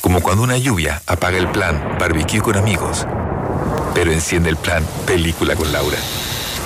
como 0.00 0.20
cuando 0.20 0.42
una 0.42 0.58
lluvia 0.58 1.02
apaga 1.06 1.38
el 1.38 1.48
plan 1.48 1.96
barbecue 1.96 2.40
con 2.40 2.56
amigos, 2.56 3.06
pero 3.94 4.10
enciende 4.10 4.50
el 4.50 4.56
plan 4.56 4.84
película 5.06 5.54
con 5.54 5.72
Laura. 5.72 5.98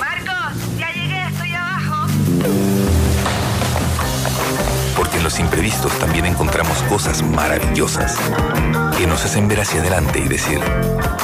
Marcos, 0.01 0.79
ya 0.79 0.91
llegué, 0.91 1.27
estoy 1.27 1.53
abajo. 1.53 2.07
Porque 4.97 5.19
en 5.19 5.25
los 5.25 5.39
imprevistos 5.39 5.93
también 5.99 6.25
encontramos 6.25 6.79
cosas 6.85 7.23
maravillosas 7.23 8.17
que 8.97 9.07
nos 9.07 9.23
hacen 9.27 9.49
ver 9.49 9.61
hacia 9.61 9.83
adelante 9.83 10.21
y 10.21 10.29
decir, 10.29 10.59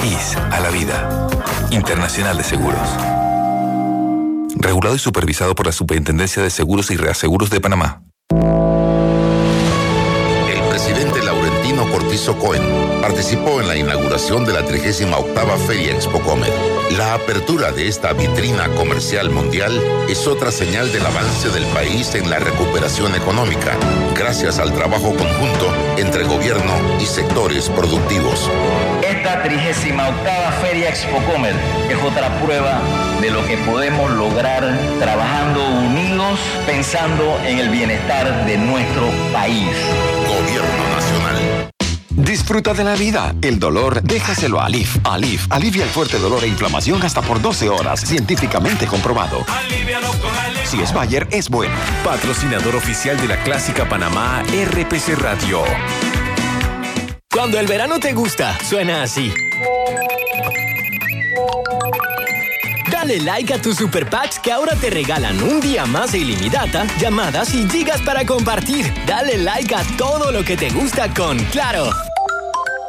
IS 0.05 0.37
a 0.37 0.61
la 0.61 0.69
vida. 0.69 1.27
Internacional 1.71 2.37
de 2.37 2.45
Seguros. 2.45 2.89
Regulado 4.57 4.95
y 4.95 4.99
supervisado 4.99 5.55
por 5.55 5.65
la 5.65 5.73
Superintendencia 5.73 6.43
de 6.43 6.51
Seguros 6.51 6.91
y 6.91 6.99
Reaseguros 6.99 7.49
de 7.49 7.61
Panamá. 7.63 8.08
Cohen 12.37 12.63
participó 13.01 13.61
en 13.61 13.69
la 13.69 13.77
inauguración 13.77 14.45
de 14.45 14.53
la 14.53 14.65
38 14.65 15.09
Feria 15.67 15.93
Expo 15.93 16.21
Comer. 16.21 16.53
La 16.97 17.15
apertura 17.15 17.73
de 17.73 17.89
esta 17.89 18.13
vitrina 18.13 18.69
comercial 18.75 19.31
mundial 19.31 19.73
es 20.09 20.27
otra 20.27 20.51
señal 20.51 20.93
del 20.93 21.07
avance 21.07 21.49
del 21.51 21.65
país 21.67 22.15
en 22.15 22.29
la 22.29 22.39
recuperación 22.39 23.15
económica, 23.15 23.77
gracias 24.17 24.59
al 24.59 24.73
trabajo 24.75 25.15
conjunto 25.15 25.73
entre 25.97 26.25
gobierno 26.25 26.73
y 27.01 27.07
sectores 27.07 27.69
productivos. 27.71 28.51
Esta 29.03 29.43
38 29.43 29.95
Feria 30.61 30.89
Expo 30.91 31.19
Comer 31.31 31.55
es 31.89 31.97
otra 32.03 32.29
prueba 32.41 32.81
de 33.21 33.31
lo 33.31 33.47
que 33.47 33.57
podemos 33.59 34.11
lograr 34.11 34.79
trabajando 34.99 35.67
unidos, 35.67 36.41
pensando 36.67 37.39
en 37.47 37.59
el 37.59 37.71
bienestar 37.71 38.45
de 38.45 38.59
nuestro 38.59 39.09
país. 39.33 39.71
Gobierno. 40.27 40.88
Disfruta 42.11 42.75
de 42.75 42.85
la 42.85 42.95
vida. 42.95 43.35
El 43.43 43.59
dolor, 43.59 44.03
déjaselo 44.03 44.61
a 44.61 44.67
Alif. 44.67 44.97
Alif 45.05 45.47
alivia 45.51 45.85
el 45.85 45.91
fuerte 45.91 46.19
dolor 46.19 46.43
e 46.45 46.49
inflamación 46.49 47.03
hasta 47.03 47.23
por 47.23 47.41
12 47.41 47.69
horas. 47.69 48.01
Científicamente 48.01 48.87
comprobado. 48.87 49.45
Si 50.65 50.81
es 50.81 50.93
Bayer, 50.93 51.27
es 51.31 51.49
bueno. 51.49 51.75
Patrocinador 52.05 52.77
oficial 52.77 53.19
de 53.21 53.29
la 53.29 53.43
clásica 53.43 53.89
Panamá 53.89 54.43
RPC 54.43 55.19
Radio. 55.19 55.63
Cuando 57.31 57.59
el 57.59 57.67
verano 57.67 58.01
te 58.01 58.13
gusta, 58.13 58.59
suena 58.69 59.03
así. 59.03 59.33
Dale 63.09 63.21
like 63.21 63.55
a 63.55 63.59
tus 63.59 63.77
super 63.77 64.11
packs 64.11 64.39
que 64.39 64.53
ahora 64.53 64.75
te 64.75 64.91
regalan 64.91 65.43
un 65.43 65.63
día 65.63 65.87
más 65.87 66.13
de 66.13 66.19
ilimitada, 66.19 66.87
llamadas 67.01 67.55
y 67.55 67.67
gigas 67.67 68.03
para 68.03 68.27
compartir. 68.27 68.93
Dale 69.07 69.39
like 69.39 69.75
a 69.75 69.83
todo 69.97 70.31
lo 70.31 70.45
que 70.45 70.59
te 70.59 70.69
gusta 70.69 71.09
con 71.15 71.39
Claro. 71.45 71.89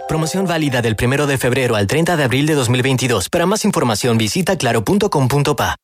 Promoción 0.09 0.45
válida 0.45 0.81
del 0.81 0.97
1 1.01 1.25
de 1.25 1.37
febrero 1.37 1.77
al 1.77 1.87
30 1.87 2.17
de 2.17 2.23
abril 2.25 2.47
de 2.47 2.55
2022. 2.55 3.29
Para 3.29 3.45
más 3.45 3.63
información 3.63 4.17
visita 4.17 4.57
claro.com.pa. 4.57 5.77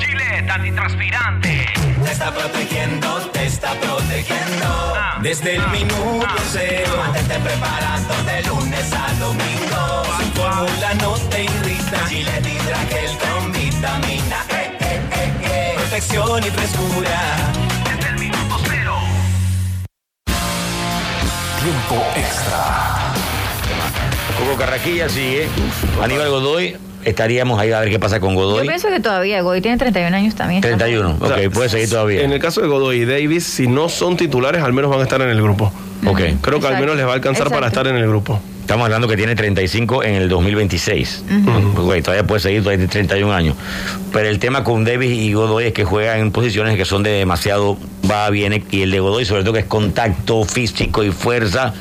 Gillette 0.00 0.50
antitranspirante. 0.50 1.66
Te 2.04 2.12
está 2.12 2.34
protegiendo, 2.34 3.20
te 3.32 3.46
está 3.46 3.72
protegiendo. 3.80 4.94
Desde 5.22 5.56
el 5.56 5.66
minuto 5.68 6.26
cero. 6.52 6.92
Mantente 6.98 7.38
preparando 7.38 8.14
de 8.26 8.42
lunes 8.42 8.92
a 8.92 9.14
domingo. 9.14 10.04
Su 10.18 10.42
fórmula 10.42 10.94
no 11.00 11.14
te 11.30 11.44
irrita. 11.44 12.06
Gillette 12.06 12.46
Hidrogel 12.46 13.18
con 13.18 13.35
vitamina 13.76 14.44
E, 14.48 14.62
E, 14.80 14.94
E, 15.12 15.72
E. 15.72 15.74
Protección 15.76 16.42
y 16.42 16.50
frescura. 16.50 17.36
Desde 17.84 18.08
el 18.10 18.18
minuto 18.18 18.58
cero. 18.68 18.96
Tiempo 21.60 22.04
extra. 22.16 23.05
Hugo 24.42 24.56
Carraquilla 24.58 25.08
sigue. 25.08 25.46
Aníbal 26.02 26.30
Godoy. 26.30 26.76
Estaríamos 27.04 27.60
ahí 27.60 27.70
a 27.70 27.78
ver 27.80 27.88
qué 27.90 28.00
pasa 28.00 28.18
con 28.18 28.34
Yo 28.34 28.40
Godoy. 28.40 28.66
pienso 28.66 28.88
que 28.88 28.98
todavía, 28.98 29.40
Godoy 29.40 29.60
tiene 29.60 29.76
31 29.78 30.16
años 30.16 30.34
también. 30.34 30.60
31. 30.60 31.16
O 31.20 31.28
sea, 31.28 31.36
Ok, 31.36 31.52
puede 31.52 31.68
seguir 31.68 31.88
todavía. 31.88 32.22
En 32.22 32.32
el 32.32 32.40
caso 32.40 32.60
de 32.60 32.66
Godoy 32.66 33.02
y 33.02 33.04
Davis, 33.04 33.44
si 33.44 33.68
no 33.68 33.88
son 33.88 34.16
titulares, 34.16 34.62
al 34.62 34.72
menos 34.72 34.90
van 34.90 35.00
a 35.00 35.02
estar 35.04 35.20
en 35.22 35.28
el 35.28 35.40
grupo. 35.40 35.72
Ok. 36.04 36.20
Creo 36.40 36.58
que 36.60 36.66
al 36.66 36.80
menos 36.80 36.96
les 36.96 37.06
va 37.06 37.12
a 37.12 37.14
alcanzar 37.14 37.48
para 37.48 37.68
estar 37.68 37.86
en 37.86 37.96
el 37.96 38.08
grupo. 38.08 38.40
Estamos 38.60 38.84
hablando 38.86 39.06
que 39.06 39.16
tiene 39.16 39.36
35 39.36 40.02
en 40.02 40.14
el 40.16 40.28
2026. 40.28 41.24
Ujú. 41.30 41.72
Pues, 41.74 41.84
güey, 41.84 42.02
todavía 42.02 42.26
puede 42.26 42.40
seguir, 42.40 42.62
todavía 42.64 42.78
tiene 42.88 42.90
31 43.06 43.32
años. 43.32 43.54
Pero 44.12 44.28
el 44.28 44.40
tema 44.40 44.64
con 44.64 44.84
Davis 44.84 45.12
y 45.12 45.32
Godoy 45.32 45.66
es 45.66 45.72
que 45.72 45.84
juegan 45.84 46.18
en 46.18 46.32
posiciones 46.32 46.76
que 46.76 46.84
son 46.84 47.04
de 47.04 47.10
demasiado 47.10 47.78
va, 48.10 48.28
viene. 48.30 48.64
Y 48.72 48.82
el 48.82 48.90
de 48.90 48.98
Godoy, 48.98 49.24
sobre 49.24 49.42
todo, 49.44 49.52
que 49.52 49.60
es 49.60 49.66
contacto 49.66 50.42
físico 50.44 51.04
y 51.04 51.12
fuerza. 51.12 51.72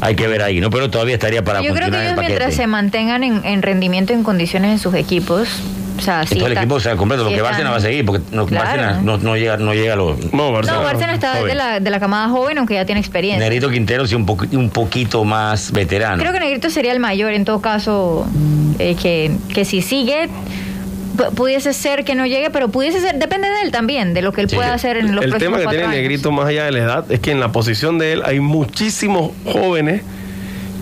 Hay 0.00 0.14
que 0.14 0.26
ver 0.26 0.42
ahí, 0.42 0.60
¿no? 0.60 0.70
Pero 0.70 0.88
todavía 0.90 1.14
estaría 1.14 1.44
para 1.44 1.60
Yo 1.62 1.74
creo 1.74 1.90
que 1.90 1.96
el 1.98 2.06
ellos 2.06 2.18
mientras 2.18 2.54
se 2.54 2.66
mantengan 2.66 3.22
en, 3.22 3.44
en 3.44 3.62
rendimiento 3.62 4.12
y 4.12 4.16
en 4.16 4.22
condiciones 4.22 4.70
en 4.72 4.78
sus 4.78 4.94
equipos, 4.94 5.48
o 5.98 6.00
sea, 6.02 6.24
sí 6.26 6.36
Todo 6.36 6.46
el 6.46 6.52
está- 6.52 6.62
equipo 6.62 6.80
se 6.80 6.96
completo. 6.96 7.24
Lo 7.24 7.28
que 7.28 7.36
están- 7.36 7.66
va 7.66 7.76
a 7.76 7.80
seguir, 7.80 8.06
porque 8.06 8.22
no, 8.32 8.46
Claro. 8.46 9.02
No, 9.02 9.18
no 9.18 9.36
llega, 9.36 9.58
no 9.58 9.74
llega 9.74 9.92
a 9.92 9.96
los. 9.96 10.18
No, 10.32 10.50
No, 10.62 10.82
Bárcena 10.82 11.12
está 11.12 11.42
de 11.44 11.54
la, 11.54 11.80
de 11.80 11.90
la 11.90 12.00
camada 12.00 12.30
joven, 12.30 12.56
aunque 12.56 12.72
ya 12.74 12.86
tiene 12.86 13.00
experiencia. 13.00 13.44
Nerito 13.46 13.68
Quintero 13.68 14.06
sí 14.06 14.14
un, 14.14 14.26
poqu- 14.26 14.56
un 14.56 14.70
poquito 14.70 15.22
más 15.24 15.70
veterano. 15.72 16.22
Creo 16.22 16.32
que 16.32 16.40
Negrito 16.40 16.70
sería 16.70 16.92
el 16.92 17.00
mayor 17.00 17.32
en 17.34 17.44
todo 17.44 17.60
caso, 17.60 18.26
eh, 18.78 18.96
que, 19.00 19.32
que 19.52 19.66
si 19.66 19.82
sigue, 19.82 20.30
pudiese 21.34 21.72
ser 21.72 22.04
que 22.04 22.14
no 22.14 22.26
llegue, 22.26 22.50
pero 22.50 22.68
pudiese 22.68 23.00
ser, 23.00 23.16
depende 23.18 23.48
de 23.48 23.62
él 23.62 23.70
también, 23.72 24.14
de 24.14 24.22
lo 24.22 24.32
que 24.32 24.40
él 24.42 24.48
Sí. 24.50 24.56
pueda 24.56 24.74
hacer 24.74 24.96
en 24.96 25.14
los 25.14 25.24
el 25.24 25.30
tema 25.32 25.56
próximos 25.56 25.60
que 25.60 25.66
tiene 25.68 25.84
años. 25.84 25.96
Negrito 25.96 26.32
más 26.32 26.46
allá 26.46 26.64
de 26.64 26.72
la 26.72 26.78
edad 26.78 27.12
es 27.12 27.20
que 27.20 27.30
en 27.30 27.40
la 27.40 27.52
posición 27.52 27.98
de 27.98 28.12
él 28.12 28.22
hay 28.24 28.40
muchísimos 28.40 29.32
jóvenes 29.44 30.02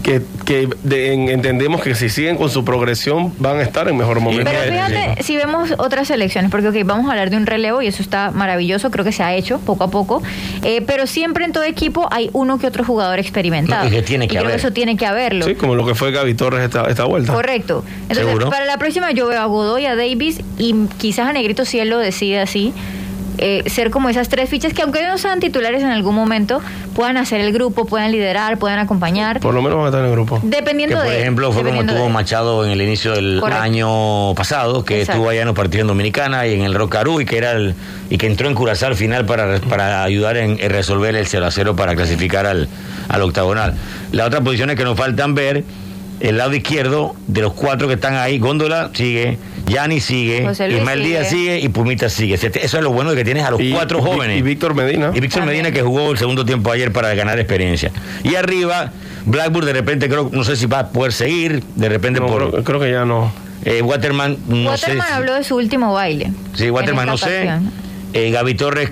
que, 0.09 0.23
que 0.47 0.69
de- 0.85 1.13
en- 1.13 1.29
entendemos 1.29 1.83
que 1.83 1.95
si 1.95 2.09
siguen 2.09 2.37
con 2.39 2.49
su 2.49 2.65
progresión 2.65 3.35
van 3.39 3.59
a 3.59 3.63
estar 3.63 3.87
en 3.89 3.97
mejor 3.99 4.21
momento. 4.21 4.51
Pero 4.51 4.73
fíjate, 4.73 5.23
si 5.23 5.37
vemos 5.37 5.75
otras 5.77 6.09
selecciones, 6.09 6.51
porque 6.51 6.69
ok, 6.69 6.77
vamos 6.87 7.09
a 7.09 7.11
hablar 7.11 7.29
de 7.29 7.37
un 7.37 7.45
relevo 7.45 7.83
y 7.83 7.89
eso 7.89 8.03
está 8.03 8.31
maravilloso, 8.31 8.91
creo 8.91 9.05
que 9.05 9.13
se 9.13 9.23
ha 9.23 9.35
hecho 9.35 9.59
poco 9.61 9.85
a 9.85 9.91
poco, 9.91 10.23
eh, 10.65 10.81
pero 10.87 11.07
siempre 11.07 11.45
en 11.45 11.53
todo 11.53 11.65
equipo 11.65 12.09
hay 12.11 12.31
uno 12.33 12.59
que 12.59 12.67
otro 12.67 12.85
jugador 12.85 13.19
experimentado. 13.19 13.85
No, 13.85 13.89
y 13.91 13.93
que 13.93 14.03
tiene 14.03 14.29
que 14.29 14.37
y 14.37 14.39
creo 14.39 14.51
eso 14.51 14.73
tiene 14.73 14.97
que 14.97 15.05
haberlo. 15.05 15.45
Sí, 15.45 15.55
como 15.57 15.75
lo 15.75 15.85
que 15.87 15.95
fue 15.95 16.11
Gaby 16.11 16.33
Torres 16.35 16.63
esta, 16.65 16.85
esta 16.85 17.05
vuelta. 17.05 17.35
Correcto. 17.35 17.85
Entonces, 18.03 18.25
¿Seguro? 18.25 18.49
para 18.49 18.65
la 18.65 18.79
próxima 18.79 19.11
yo 19.13 19.27
veo 19.29 19.41
a 19.41 19.45
Godoy, 19.45 19.85
a 19.85 19.95
Davis 19.95 20.41
y 20.57 20.75
quizás 20.97 21.29
a 21.29 21.33
Negrito 21.35 21.65
si 21.67 21.79
él 21.81 21.91
lo 21.91 21.99
decide 21.99 22.41
así. 22.41 22.73
Eh, 23.39 23.62
ser 23.70 23.91
como 23.91 24.09
esas 24.09 24.28
tres 24.28 24.49
fichas 24.51 24.72
que 24.72 24.82
aunque 24.82 25.03
no 25.07 25.16
sean 25.18 25.41
titulares 25.41 25.82
en 25.82 25.89
algún 25.91 26.14
momento 26.14 26.61
puedan 26.95 27.16
hacer 27.16 27.41
el 27.41 27.53
grupo, 27.53 27.84
puedan 27.86 28.11
liderar, 28.12 28.59
puedan 28.59 28.78
acompañar. 28.78 29.41
Por 29.41 29.55
lo 29.55 29.62
menos 29.62 29.76
van 29.78 29.86
a 29.86 29.89
estar 29.89 30.01
en 30.01 30.07
el 30.07 30.12
grupo. 30.12 30.41
Dependiendo 30.43 30.97
que 30.97 31.03
por 31.03 31.11
de- 31.12 31.20
ejemplo 31.20 31.47
fue 31.53 31.62
como 31.62 31.72
dependiendo 31.74 31.95
tuvo 32.01 32.07
de- 32.09 32.12
Machado 32.14 32.64
en 32.64 32.72
el 32.72 32.82
inicio 32.82 33.12
del 33.12 33.39
Correcto. 33.41 33.62
año 33.62 34.34
pasado, 34.34 34.84
que 34.84 35.01
Exacto. 35.01 35.12
estuvo 35.18 35.30
allá 35.30 35.41
en 35.43 35.47
los 35.47 35.57
partidos 35.57 35.82
en 35.82 35.86
Dominicana 35.89 36.47
y 36.47 36.55
en 36.55 36.62
el 36.62 36.74
Rocarú 36.74 37.20
y 37.20 37.24
que 37.24 37.39
era 37.39 37.53
el 37.53 37.74
y 38.11 38.18
que 38.18 38.26
entró 38.26 38.49
en 38.49 38.55
Curazao 38.55 38.89
al 38.89 38.97
final 38.97 39.24
para, 39.26 39.59
para 39.61 40.03
ayudar 40.03 40.36
en, 40.36 40.59
en 40.61 40.70
resolver 40.70 41.14
el 41.14 41.26
0 41.26 41.47
a 41.47 41.51
0 41.51 41.76
para 41.76 41.95
clasificar 41.95 42.47
al, 42.47 42.68
al 43.09 43.22
octagonal. 43.22 43.74
La 44.12 44.24
otra 44.26 44.41
posición 44.41 44.70
es 44.70 44.76
que 44.76 44.84
nos 44.84 44.97
faltan 44.97 45.34
ver 45.34 45.62
el 46.20 46.36
lado 46.36 46.53
izquierdo 46.55 47.14
de 47.28 47.43
los 47.43 47.53
cuatro 47.53 47.86
que 47.86 47.95
están 47.95 48.14
ahí, 48.16 48.39
Góndola 48.41 48.91
sigue, 48.93 49.39
Yanni 49.69 50.01
sigue, 50.01 50.47
Ismael 50.71 51.03
Díaz 51.05 51.29
sigue. 51.31 51.61
y 51.61 51.69
Pumita 51.69 52.09
sigue. 52.09 52.35
Eso 52.35 52.49
es 52.79 52.83
lo 52.83 52.91
bueno 52.93 53.11
de 53.11 53.16
que 53.16 53.25
tienes 53.25 53.45
a 53.45 53.51
los 53.51 53.61
Y- 53.61 53.73
cuatro 53.73 54.03
jóvenes. 54.03 54.39
y 54.39 54.43
Víctor 54.43 54.75
Medina. 54.75 55.11
Y 55.14 55.21
Víctor 55.21 55.45
Medina 55.45 55.71
que 55.71 55.83
jugó 55.83 56.11
el 56.12 56.19
segundo 56.19 56.45
tiempo 56.45 56.71
ayer 56.73 56.93
para 56.93 57.14
ganar 57.14 57.39
experiencia. 57.39 57.91
Y 58.25 58.35
arriba, 58.35 58.93
Blackburn 59.27 59.66
de 59.66 59.73
repente 59.75 60.09
creo, 60.09 60.31
no 60.33 60.45
sé 60.45 60.57
si 60.57 60.66
va 60.66 60.81
a 60.81 60.89
poder 60.89 61.12
seguir, 61.12 61.62
de 61.77 61.89
repente 61.89 62.21
por... 62.21 62.51
Creo, 62.51 62.64
creo 62.64 62.81
que 62.81 62.91
ya 62.91 63.05
no. 63.05 63.31
Eh, 63.64 63.83
Waterman, 63.83 64.37
no 64.49 64.71
Waterman 64.71 64.79
sé. 64.79 65.07
si- 65.09 65.12
habló 65.12 65.35
de 65.35 65.45
su 65.45 65.57
último 65.57 65.93
baile. 65.93 66.33
Sí, 66.55 66.71
Waterman 66.71 67.07
no 67.07 67.19
sé. 67.19 67.49
Eh, 68.14 68.31
Gaby 68.31 68.55
Torres 68.55 68.91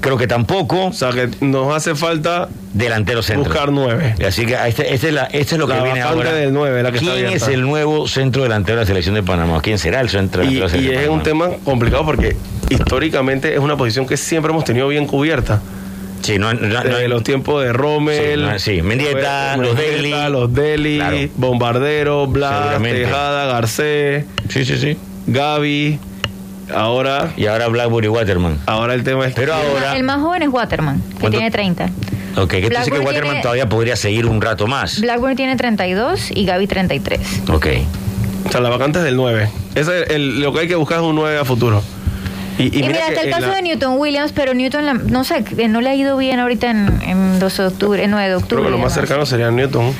creo 0.00 0.16
que 0.18 0.26
tampoco. 0.26 0.86
O 0.86 0.92
sea 0.92 1.10
que 1.10 1.28
nos 1.40 1.74
hace 1.74 1.94
falta 1.94 2.48
delantero 2.72 3.22
centro. 3.22 3.44
buscar 3.44 3.72
nueve. 3.72 4.14
Así 4.26 4.44
que 4.46 4.54
este, 4.66 4.92
este 4.94 5.08
es, 5.08 5.14
la, 5.14 5.24
este 5.24 5.54
es 5.54 5.58
lo 5.58 5.66
La 5.66 5.76
que 5.78 5.82
viene 5.84 6.02
ahora. 6.02 6.32
del 6.32 6.52
nueve, 6.52 6.82
la 6.82 6.92
que 6.92 6.98
está 6.98 7.14
¿Quién 7.14 7.26
es 7.28 7.48
el 7.48 7.62
nuevo 7.62 8.06
centro 8.08 8.42
delantero 8.42 8.78
de 8.78 8.82
la 8.84 8.86
selección 8.86 9.14
de 9.14 9.22
Panamá? 9.22 9.60
¿Quién 9.62 9.78
será 9.78 10.00
el 10.00 10.08
centro 10.08 10.42
Y, 10.44 10.54
delantero 10.54 10.80
de 10.82 10.88
la 10.88 10.92
y 10.92 10.96
es 10.96 11.02
de 11.02 11.08
un 11.08 11.22
tema 11.22 11.48
complicado 11.64 12.04
porque 12.04 12.36
históricamente 12.70 13.52
es 13.54 13.60
una 13.60 13.76
posición 13.76 14.06
que 14.06 14.16
siempre 14.16 14.50
hemos 14.52 14.64
tenido 14.64 14.88
bien 14.88 15.06
cubierta. 15.06 15.60
Sí, 16.22 16.38
no, 16.38 16.52
no- 16.54 16.82
Desde 16.82 17.02
no- 17.02 17.08
los 17.08 17.22
tiempos 17.22 17.62
de 17.62 17.72
Rommel, 17.72 18.48
Sí, 18.58 18.76
sí, 18.76 18.82
Mendieta, 18.82 19.56
los 19.56 19.76
Deli. 19.76 20.12
los 20.30 20.52
Deli, 20.52 20.96
Claro. 20.98 21.16
Bombardero, 21.36 22.26
Blas. 22.26 22.82
Tejada, 22.82 23.46
Garcés, 23.46 24.24
sí, 24.48 24.64
sí, 24.64 24.76
sí. 24.78 24.96
Gaby, 25.28 25.98
ahora 26.74 27.32
y 27.36 27.46
ahora 27.46 27.68
Blackburn 27.68 28.04
y 28.04 28.08
Waterman. 28.08 28.58
Ahora 28.66 28.94
el 28.94 29.04
tema 29.04 29.26
es 29.26 29.34
Pero 29.34 29.54
ahora, 29.54 29.96
El 29.96 30.02
más 30.04 30.20
joven 30.20 30.42
es 30.42 30.48
Waterman, 30.48 31.00
que 31.00 31.20
¿Cuánto? 31.20 31.30
tiene 31.38 31.50
30. 31.50 31.84
ok, 32.36 32.48
que 32.50 32.56
tú 32.56 32.62
que 32.62 32.68
Blackburn 32.68 33.04
Waterman 33.04 33.22
tiene- 33.30 33.42
todavía 33.42 33.68
podría 33.68 33.96
seguir 33.96 34.26
un 34.26 34.40
rato 34.40 34.66
más. 34.66 35.00
Blackburn 35.00 35.36
tiene 35.36 35.56
32 35.56 36.30
y 36.34 36.44
Gaby 36.44 36.66
33. 36.66 37.42
Ok. 37.50 37.66
O 38.48 38.52
sea, 38.52 38.60
la 38.60 38.68
vacante 38.70 38.98
es 39.00 39.04
del 39.04 39.16
9. 39.16 39.48
Ese 39.74 40.02
es 40.02 40.10
el- 40.10 40.40
lo 40.40 40.52
que 40.52 40.60
hay 40.60 40.68
que 40.68 40.76
buscar 40.76 40.98
es 40.98 41.04
un 41.04 41.14
9 41.16 41.38
a 41.38 41.44
futuro. 41.44 41.82
Y, 42.58 42.68
Y, 42.78 42.82
mira, 42.84 43.08
está 43.08 43.20
que 43.20 43.26
el 43.28 43.34
caso 43.34 43.48
la- 43.48 43.56
de 43.56 43.62
Newton 43.62 43.98
Williams, 43.98 44.32
pero 44.32 44.54
Newton, 44.54 44.86
la- 44.86 44.94
no 44.94 45.24
sé, 45.24 45.44
que 45.44 45.68
no 45.68 45.80
le 45.82 45.90
ha 45.90 45.94
ido 45.94 46.16
bien 46.16 46.40
ahorita 46.40 46.70
en, 46.70 47.00
en 47.06 47.38
2 47.38 47.54
de 47.58 47.66
octubre, 47.66 48.02
en 48.02 48.10
9 48.10 48.28
de 48.30 48.34
octubre. 48.36 48.62
Creo 48.62 48.64
que 48.64 48.70
lo 48.70 48.78
y 48.78 48.80
más 48.82 48.94
cercano 48.94 49.26
sería 49.26 49.50
Newton. 49.50 49.92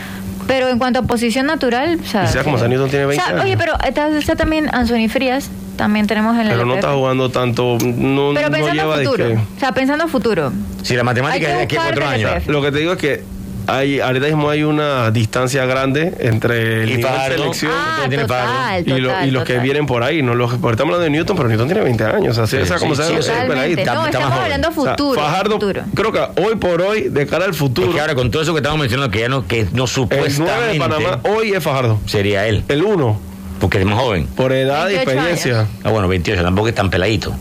Pero 0.47 0.69
en 0.69 0.79
cuanto 0.79 1.01
a 1.01 1.03
posición 1.03 1.47
natural, 1.47 1.99
o 2.03 2.07
sea, 2.07 2.25
Y 2.25 2.29
sea 2.29 2.45
como 2.45 2.55
que- 2.57 2.61
sea, 2.61 2.69
Newton 2.69 2.89
tiene 2.89 3.05
o 3.05 3.09
20 3.09 3.23
sea, 3.23 3.35
años. 3.35 3.45
Oye, 3.45 3.57
pero 3.59 3.73
está, 3.87 4.09
está 4.17 4.37
también 4.37 4.71
Anthony 4.73 5.09
Frías, 5.11 5.51
también 5.77 6.07
tenemos 6.07 6.37
en 6.39 6.47
la 6.49 6.55
Pero 6.55 6.67
no 6.67 6.75
está 6.75 6.93
jugando 6.93 7.31
tanto. 7.31 7.77
No, 7.85 8.33
Pero 8.35 8.49
no 8.49 8.53
pensando 8.53 8.73
lleva 8.73 8.95
a 8.95 8.99
de 8.99 9.05
futuro, 9.05 9.29
que- 9.29 9.35
o 9.35 9.61
sea, 9.61 9.73
pensando 9.73 10.09
futuro. 10.09 10.53
Si 10.83 10.95
la 10.97 11.05
matemática 11.05 11.51
es 11.51 11.57
de 11.59 11.63
aquí 11.65 11.77
a 11.77 11.83
cuatro 11.83 12.07
años. 12.07 12.47
Lo 12.47 12.63
que 12.63 12.73
te 12.73 12.79
digo 12.79 12.93
es 12.93 12.99
que 12.99 13.37
hay, 13.69 13.99
ahorita 13.99 14.27
mismo 14.27 14.49
hay 14.49 14.63
una 14.63 15.11
distancia 15.11 15.65
grande 15.67 16.15
entre 16.21 16.85
el 16.85 16.91
Y 16.93 16.97
nivel 16.99 17.13
de 17.13 17.37
selección 17.37 17.73
Ah, 17.75 18.07
total, 18.09 18.85
y, 18.87 18.91
lo- 19.01 19.09
total, 19.09 19.27
y 19.29 19.31
los 19.33 19.43
que 19.45 19.59
vienen 19.59 19.87
por 19.87 20.05
ahí. 20.05 20.23
No 20.23 20.37
los, 20.37 20.53
porque 20.55 20.75
estamos 20.75 20.95
hablando 20.95 21.03
de 21.03 21.11
Newton, 21.11 21.37
pero 21.37 21.49
Newton 21.49 21.67
tiene 21.67 21.83
20 21.83 22.05
años. 22.05 22.39
Así, 22.39 22.57
Sí, 22.59 22.63
o 22.63 22.67
sea, 22.67 22.79
como 22.79 22.95
sí, 22.95 23.03
sea, 23.23 23.45
peladito. 23.47 23.93
No, 23.93 24.07
estamos 24.07 24.31
hablando 24.33 24.69
O 24.69 24.73
sea, 24.73 24.93
futuro. 24.93 25.21
Fajardo, 25.21 25.55
futuro. 25.55 25.83
creo 25.95 26.13
que 26.13 26.21
hoy 26.43 26.55
por 26.57 26.81
hoy, 26.81 27.09
de 27.09 27.27
cara 27.27 27.45
al 27.45 27.55
futuro, 27.55 27.89
Es 27.89 27.95
que 27.95 28.01
ahora 28.01 28.15
con 28.15 28.31
todo 28.31 28.41
eso 28.43 28.53
que 28.53 28.59
estamos 28.61 28.79
mencionando, 28.79 29.11
que 29.11 29.19
ya 29.19 29.29
no, 29.29 29.45
que 29.49 29.65
no 29.65 29.67
el 29.69 29.75
9 29.75 29.89
supuestamente 29.89 30.73
de 30.75 30.79
Panamá 30.79 31.19
hoy 31.25 31.53
es 31.53 31.63
Fajardo. 31.65 31.99
sería 32.07 32.47
él. 32.47 32.63
El 32.69 32.85
1, 32.85 33.21
Porque 33.61 33.79
es 33.79 33.87
más 33.87 33.99
joven. 33.99 34.27
por 34.37 34.53
edad 34.53 34.89
y 34.89 34.97
28 34.97 35.11
experiencia. 35.11 35.67
Ah, 35.83 35.91
bueno, 35.91 36.09
28, 36.09 36.43
tampoco 36.43 36.69
es 36.69 36.75
tan 36.75 36.91
peladito. 36.91 37.35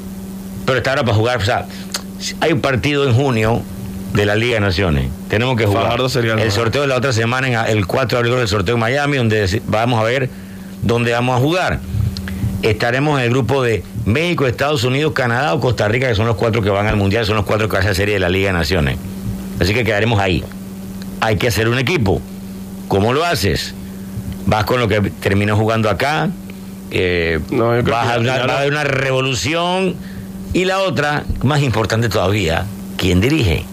Pero 0.66 0.78
está 0.78 0.92
ahora 0.92 1.04
para 1.04 1.16
jugar. 1.16 1.38
O 1.38 1.46
sea, 1.46 1.66
hay 2.40 2.54
un 2.54 2.62
partido 2.62 3.08
en 3.08 3.14
junio 3.14 3.62
de 4.14 4.26
la 4.26 4.36
Liga 4.36 4.56
de 4.56 4.62
Naciones. 4.62 5.10
Tenemos 5.30 5.58
que 5.58 5.66
jugar. 5.66 6.00
El 6.00 6.52
sorteo 6.52 6.82
de 6.82 6.88
la 6.88 6.96
otra 6.96 7.14
semana, 7.14 7.70
en 7.70 7.78
el 7.78 7.86
4 7.86 8.18
de 8.18 8.20
abril, 8.20 8.42
el 8.42 8.48
sorteo 8.48 8.76
en 8.76 8.82
Miami, 8.82 9.18
donde 9.18 9.62
vamos 9.68 10.00
a 10.00 10.04
ver 10.04 10.30
dónde 10.82 11.12
vamos 11.12 11.38
a 11.38 11.40
jugar. 11.40 11.80
Estaremos 12.62 13.20
en 13.20 13.26
el 13.26 13.32
grupo 13.32 13.62
de 13.62 13.84
México, 14.06 14.48
Estados 14.48 14.84
Unidos, 14.84 15.14
Canadá 15.14 15.54
o 15.54 15.60
Costa 15.60 15.88
Rica, 15.88 16.08
que 16.08 16.16
son 16.16 16.26
los 16.26 16.36
cuatro 16.36 16.62
que 16.62 16.70
van 16.70 16.88
al 16.88 16.96
Mundial, 16.96 17.26
son 17.26 17.36
los 17.36 17.46
cuatro 17.46 17.68
que 17.70 17.78
hacen 17.78 17.90
la 17.90 17.96
serie 17.96 18.16
de 18.16 18.20
la 18.20 18.30
Liga 18.30 18.48
de 18.48 18.54
Naciones. 18.54 18.98
Así 19.60 19.74
que 19.74 19.84
quedaremos 19.84 20.20
ahí. 20.20 20.44
Hay 21.20 21.38
que 21.38 21.48
hacer 21.48 21.68
un 21.68 21.78
equipo. 21.78 22.22
¿Cómo 22.88 23.14
lo 23.14 23.26
haces? 23.26 23.74
Vas 24.46 24.66
con 24.66 24.80
lo 24.80 24.88
que 24.88 25.02
terminas 25.02 25.58
jugando 25.58 25.90
acá, 25.90 26.30
eh, 26.92 27.40
No, 27.50 27.70
vas 27.84 28.08
a, 28.10 28.22
ya- 28.22 28.46
va 28.46 28.54
a 28.54 28.58
haber 28.60 28.72
una 28.72 28.84
revolución. 28.84 29.96
Y 30.54 30.66
la 30.66 30.80
otra, 30.80 31.24
más 31.44 31.62
importante 31.62 32.08
todavía, 32.10 32.66
¿quién 32.98 33.20
dirige? 33.22 33.66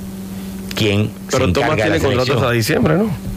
¿Quién 0.75 1.11
Pero 1.31 1.47
se 1.47 1.53
Tomás 1.53 1.71
encarga 1.73 1.85
de 1.85 1.91
la 1.91 1.99
tiene 1.99 2.17
contrato 2.17 2.39
hasta 2.41 2.51
diciembre, 2.53 2.95
¿no? 2.97 3.32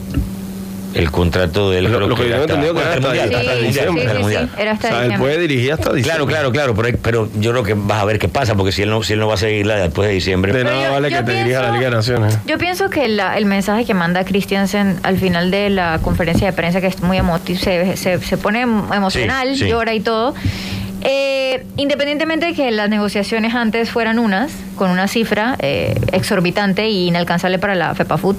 El 0.96 1.12
contrato 1.12 1.70
del 1.72 1.84
Lo- 1.86 1.90
creo 1.98 2.08
lo 2.08 2.16
que 2.16 2.30
yo 2.30 2.36
he 2.36 2.42
entendido 2.42 2.74
que 2.74 2.80
hasta- 2.80 2.94
hasta 2.96 3.08
hasta- 3.08 3.08
Mundial, 3.08 3.26
hasta 3.28 3.40
hasta 3.40 3.54
el 3.54 3.64
Mundial, 3.64 3.86
diciembre. 3.86 4.02
hasta 4.06 4.12
el 4.12 4.16
Sí, 4.16 4.16
sí, 4.16 4.22
Mundial. 4.24 4.50
sí, 4.56 4.62
era 4.62 4.72
hasta 4.72 4.88
O 4.88 4.90
sea, 4.90 4.98
él 5.00 5.04
diciembre. 5.10 5.28
puede 5.30 5.42
dirigir 5.48 5.74
hasta 5.74 5.84
diciembre. 5.94 6.04
Claro, 6.12 6.26
claro, 6.26 6.52
claro, 6.52 6.76
pero, 6.76 6.98
pero 7.02 7.30
yo 7.36 7.52
creo 7.52 7.64
que 7.64 7.74
vas 7.76 8.02
a 8.02 8.06
ver 8.06 8.18
qué 8.20 8.28
pasa, 8.30 8.56
porque 8.56 8.72
si 8.72 8.82
él 8.84 8.90
no, 8.90 9.04
si 9.04 9.14
él 9.14 9.20
no 9.20 9.28
va 9.28 9.34
a 9.34 9.38
seguirla 9.38 9.76
después 9.76 10.08
de 10.08 10.14
diciembre. 10.16 10.54
De 10.54 10.64
nada 10.64 10.86
yo- 10.88 10.92
vale 10.94 11.12
yo 11.12 11.18
que 11.18 11.24
te 11.24 11.32
dirija 11.44 11.60
a 11.60 11.62
la 11.64 11.68
pienso- 11.70 11.78
Liga 11.78 11.90
de 11.90 11.96
Naciones. 11.96 12.38
Yo 12.46 12.58
pienso 12.58 12.90
que 12.90 13.08
la- 13.08 13.38
el 13.38 13.46
mensaje 13.46 13.86
que 13.86 13.94
manda 13.94 14.24
Christiansen 14.26 14.98
al 15.04 15.18
final 15.18 15.52
de 15.52 15.70
la 15.70 16.00
conferencia 16.02 16.48
de 16.48 16.54
prensa, 16.54 16.80
que 16.82 16.88
es 16.88 17.02
muy 17.02 17.18
emotivo, 17.18 17.60
se, 17.60 17.98
se, 17.98 18.20
se 18.20 18.38
pone 18.38 18.62
em- 18.62 18.92
emocional, 18.94 19.50
Sí, 19.56 19.64
sí. 19.64 19.68
llora 19.70 19.94
y 19.94 20.00
todo. 20.00 20.34
Eh, 21.08 21.64
independientemente 21.78 22.48
de 22.48 22.54
que 22.54 22.72
las 22.72 22.90
negociaciones 22.90 23.54
antes 23.54 23.92
fueran 23.92 24.18
unas, 24.18 24.52
con 24.76 24.90
una 24.90 25.08
cifra 25.08 25.56
eh, 25.60 25.94
exorbitante 26.14 26.82
e 26.84 26.90
inalcanzable 26.90 27.60
para 27.60 27.76
la 27.76 27.94
FEPAFUT, 27.94 28.36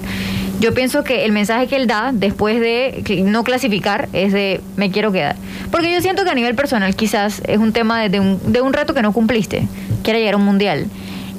yo 0.59 0.73
pienso 0.73 1.03
que 1.03 1.25
el 1.25 1.31
mensaje 1.31 1.67
que 1.67 1.75
él 1.75 1.87
da 1.87 2.11
después 2.13 2.59
de 2.59 3.23
no 3.25 3.43
clasificar 3.43 4.09
es 4.13 4.33
de 4.33 4.61
me 4.75 4.91
quiero 4.91 5.11
quedar. 5.11 5.35
Porque 5.71 5.93
yo 5.93 6.01
siento 6.01 6.23
que 6.23 6.29
a 6.29 6.35
nivel 6.35 6.55
personal 6.55 6.95
quizás 6.95 7.41
es 7.45 7.57
un 7.57 7.73
tema 7.73 8.01
de, 8.01 8.09
de 8.09 8.19
un, 8.19 8.39
de 8.51 8.61
un 8.61 8.73
reto 8.73 8.93
que 8.93 9.01
no 9.01 9.13
cumpliste, 9.13 9.67
que 10.03 10.11
era 10.11 10.19
llegar 10.19 10.33
a 10.35 10.37
un 10.37 10.45
mundial. 10.45 10.87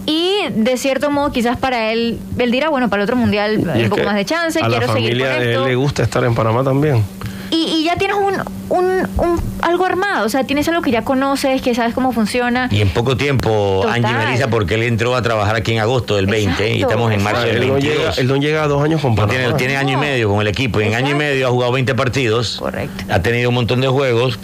Y 0.07 0.37
de 0.55 0.79
cierto 0.79 1.11
modo, 1.11 1.33
quizás 1.33 1.59
para 1.59 1.93
él, 1.93 2.19
él 2.39 2.51
dirá, 2.51 2.71
bueno, 2.71 2.89
para 2.89 3.03
el 3.03 3.05
otro 3.05 3.17
mundial 3.17 3.63
Y 3.77 3.83
un 3.83 3.91
poco 3.91 4.05
más 4.05 4.15
de 4.15 4.25
chance, 4.25 4.59
a 4.59 4.63
la 4.63 4.79
quiero 4.79 4.91
seguir 4.95 5.11
familia 5.11 5.33
con 5.33 5.39
de 5.41 5.45
él 5.45 5.51
esto. 5.51 5.69
le 5.69 5.75
gusta 5.75 6.03
estar 6.03 6.25
en 6.25 6.35
Panamá 6.35 6.65
también. 6.65 7.05
Y, 7.51 7.57
y 7.81 7.85
ya 7.85 7.97
tienes 7.97 8.17
un, 8.17 8.35
un, 8.69 9.09
un- 9.17 9.41
algo 9.63 9.85
armado, 9.87 10.27
o 10.27 10.29
sea, 10.29 10.45
tienes 10.45 10.69
algo 10.69 10.83
que 10.83 10.91
ya 10.91 11.03
conoces, 11.03 11.63
que 11.63 11.75
sabes 11.75 11.95
cómo 11.95 12.13
funciona. 12.13 12.69
Y 12.71 12.81
en 12.81 12.89
poco 12.91 13.17
tiempo 13.17 13.81
Total. 13.83 14.05
Angie 14.05 14.27
Melissa, 14.27 14.49
porque 14.49 14.75
él 14.75 14.83
entró 14.85 15.17
a 15.17 15.23
trabajar 15.23 15.57
aquí 15.57 15.73
en 15.73 15.81
agosto 15.81 16.17
del 16.17 16.27
20 16.27 16.77
y 16.77 16.83
estamos 16.83 17.13
en 17.13 17.23
marzo 17.23 17.43
del 17.43 17.57
él, 17.57 17.67
no 17.69 17.73
22. 17.75 17.97
llega, 17.99 18.13
él 18.19 18.27
no 18.29 18.37
llega 18.37 18.63
a 18.65 18.69
dos 18.69 18.83
años 18.85 19.01
con 19.01 19.11
No, 19.13 19.17
Panamá. 19.17 19.39
tiene, 19.39 19.55
tiene 19.55 19.77
año 19.77 19.95
y 19.95 20.01
medio 20.01 20.29
con 20.29 20.41
el 20.41 20.47
equipo 20.49 20.81
y 20.81 20.85
en 20.85 20.95
año 20.95 21.11
y 21.11 21.15
medio 21.15 21.49
ha 21.49 21.51
jugado 21.51 21.73
20 21.73 21.95
partidos. 21.95 22.57
Correcto. 22.59 23.05
Ha 23.09 23.21
tenido 23.21 23.49
un 23.49 23.55
montón 23.57 23.81
de 23.81 23.89
juegos. 23.89 24.39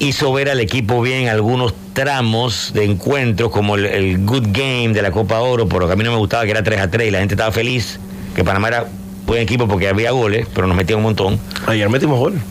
Hizo 0.00 0.32
ver 0.32 0.48
al 0.48 0.60
equipo 0.60 1.02
bien 1.02 1.28
algunos 1.28 1.74
tramos 1.92 2.72
de 2.72 2.84
encuentros, 2.84 3.50
como 3.50 3.74
el, 3.74 3.86
el 3.86 4.24
good 4.24 4.44
game 4.52 4.90
de 4.90 5.02
la 5.02 5.10
Copa 5.10 5.40
Oro, 5.40 5.68
porque 5.68 5.92
a 5.92 5.96
mí 5.96 6.04
no 6.04 6.12
me 6.12 6.18
gustaba 6.18 6.44
que 6.44 6.52
era 6.52 6.62
3 6.62 6.80
a 6.80 6.88
3 6.90 7.08
y 7.08 7.10
la 7.10 7.18
gente 7.18 7.34
estaba 7.34 7.50
feliz, 7.50 7.98
que 8.36 8.44
Panamá 8.44 8.68
era 8.68 8.86
buen 9.28 9.40
equipo 9.42 9.68
porque 9.68 9.86
había 9.88 10.10
goles, 10.10 10.48
pero 10.52 10.66
nos 10.66 10.76
metían 10.76 10.96
un 10.98 11.04
montón. 11.04 11.38
Ayer 11.68 11.88
metimos 11.88 12.18
gol. 12.18 12.34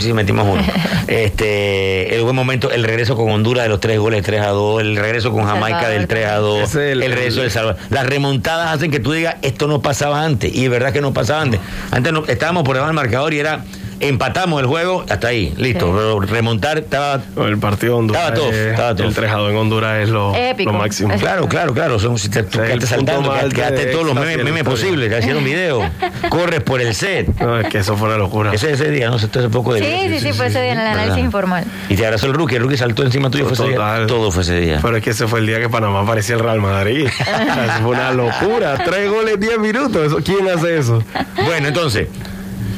Sí, 0.00 0.14
metimos 0.14 0.46
uno. 0.50 0.62
este, 1.08 2.16
el 2.16 2.22
buen 2.22 2.34
momento, 2.34 2.70
el 2.70 2.84
regreso 2.84 3.16
con 3.16 3.30
Honduras 3.30 3.64
de 3.64 3.68
los 3.68 3.80
tres 3.80 3.98
goles 3.98 4.22
3 4.24 4.40
a 4.40 4.48
2, 4.48 4.80
el 4.80 4.96
regreso 4.96 5.30
con 5.30 5.44
Jamaica 5.44 5.80
Salvador 5.82 5.98
del 5.98 6.08
3 6.08 6.26
a 6.26 6.36
2, 6.36 6.60
Ese 6.62 6.86
es 6.86 6.92
el, 6.94 7.02
el- 7.02 7.12
regreso 7.12 7.40
del 7.42 7.50
Salvador. 7.50 7.76
Las 7.90 8.06
remontadas 8.06 8.70
hacen 8.74 8.90
que 8.90 8.98
tú 8.98 9.12
digas, 9.12 9.36
esto 9.42 9.66
no 9.68 9.82
pasaba 9.82 10.24
antes. 10.24 10.54
Y 10.54 10.64
es 10.64 10.70
verdad 10.70 10.90
que 10.94 11.02
no 11.02 11.12
pasaba 11.12 11.42
antes. 11.42 11.60
Antes 11.90 12.12
no- 12.14 12.24
estábamos 12.26 12.62
por 12.64 12.76
debajo 12.76 12.88
del 12.88 12.96
marcador 12.96 13.34
y 13.34 13.40
era, 13.40 13.62
empatamos 14.00 14.60
el 14.60 14.66
juego, 14.66 15.04
hasta 15.08 15.28
ahí, 15.28 15.52
listo. 15.56 15.86
Sí. 15.86 15.92
Pero 15.94 16.20
remontar 16.20 16.78
estaba... 16.78 17.20
El 17.36 17.58
partido 17.58 17.94
de 17.94 17.98
Honduras. 18.00 18.28
Estaba 18.32 18.48
es- 18.50 18.54
estaba 18.56 18.94
tough. 18.94 19.06
El 19.06 19.14
3 19.14 19.30
a 19.30 19.34
2 19.36 19.50
en 19.50 19.56
Honduras 19.56 20.02
es 20.02 20.08
lo, 20.08 20.34
Épico. 20.34 20.72
lo 20.72 20.78
máximo. 20.78 21.14
Claro, 21.24 21.48
claro, 21.48 21.72
claro. 21.74 21.98
Son, 21.98 22.18
si 22.18 22.28
te, 22.28 22.42
tú 22.42 22.58
quedaste 22.58 22.86
saltando, 22.86 23.32
quedaste, 23.54 23.86
todos 23.86 24.04
los 24.06 24.14
memes, 24.14 24.44
memes 24.44 24.64
posibles, 24.64 25.10
te 25.10 25.18
hicieron 25.18 25.42
video. 25.44 25.82
Corres 26.28 26.60
por 26.62 26.80
el 26.80 26.94
set. 26.94 27.28
No, 27.40 27.58
es 27.60 27.68
que 27.68 27.78
eso 27.78 27.96
fue 27.96 28.08
una 28.08 28.18
locura. 28.18 28.52
Ese, 28.52 28.72
ese 28.72 28.90
día, 28.90 29.08
no 29.08 29.16
hace 29.16 29.28
poco 29.48 29.74
de 29.74 29.80
Sí, 29.80 30.08
sí, 30.18 30.20
sí, 30.26 30.32
fue 30.32 30.46
ese 30.46 30.60
día 30.62 30.72
en 30.72 30.80
el 30.80 30.86
análisis 30.86 31.08
¿Verdad? 31.14 31.24
informal. 31.24 31.64
Y 31.88 31.96
te 31.96 32.04
abrazó 32.04 32.26
el 32.26 32.34
rookie, 32.34 32.56
el 32.56 32.62
rookie 32.62 32.76
saltó 32.76 33.02
encima 33.04 33.30
tuyo, 33.30 33.44
fue 33.46 33.54
ese 33.54 33.68
día. 33.68 34.06
Todo 34.06 34.30
fue 34.30 34.42
ese 34.42 34.60
día. 34.60 34.78
Pero 34.82 34.96
es 34.96 35.02
que 35.02 35.10
ese 35.10 35.26
fue 35.26 35.40
el 35.40 35.46
día 35.46 35.60
que 35.60 35.68
Panamá 35.68 36.04
parecía 36.06 36.34
el 36.36 36.42
Real 36.42 36.60
Madrid. 36.60 37.06
O 37.44 37.54
sea, 37.54 37.64
eso 37.66 37.82
fue 37.82 37.90
una 37.92 38.12
locura. 38.12 38.78
Tres 38.84 39.10
goles, 39.10 39.38
10 39.38 39.58
minutos. 39.58 40.14
¿Quién 40.24 40.48
hace 40.48 40.78
eso? 40.78 41.02
Bueno, 41.44 41.68
entonces, 41.68 42.08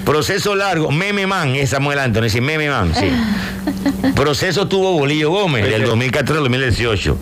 proceso 0.07 0.55
largo. 0.55 0.91
Meme 0.91 1.27
Man 1.27 1.55
es 1.57 1.69
Samuel 1.71 1.99
Anthony, 1.99 2.29
sí, 2.31 2.41
Meme 2.41 2.71
Man, 2.71 2.95
sí. 2.95 3.09
Proceso 4.15 4.67
tuvo 4.69 4.93
Bolillo 4.93 5.31
Gómez 5.31 5.69
del 5.69 5.83
2014 5.85 6.39
al 6.39 6.45
2018. 6.45 7.19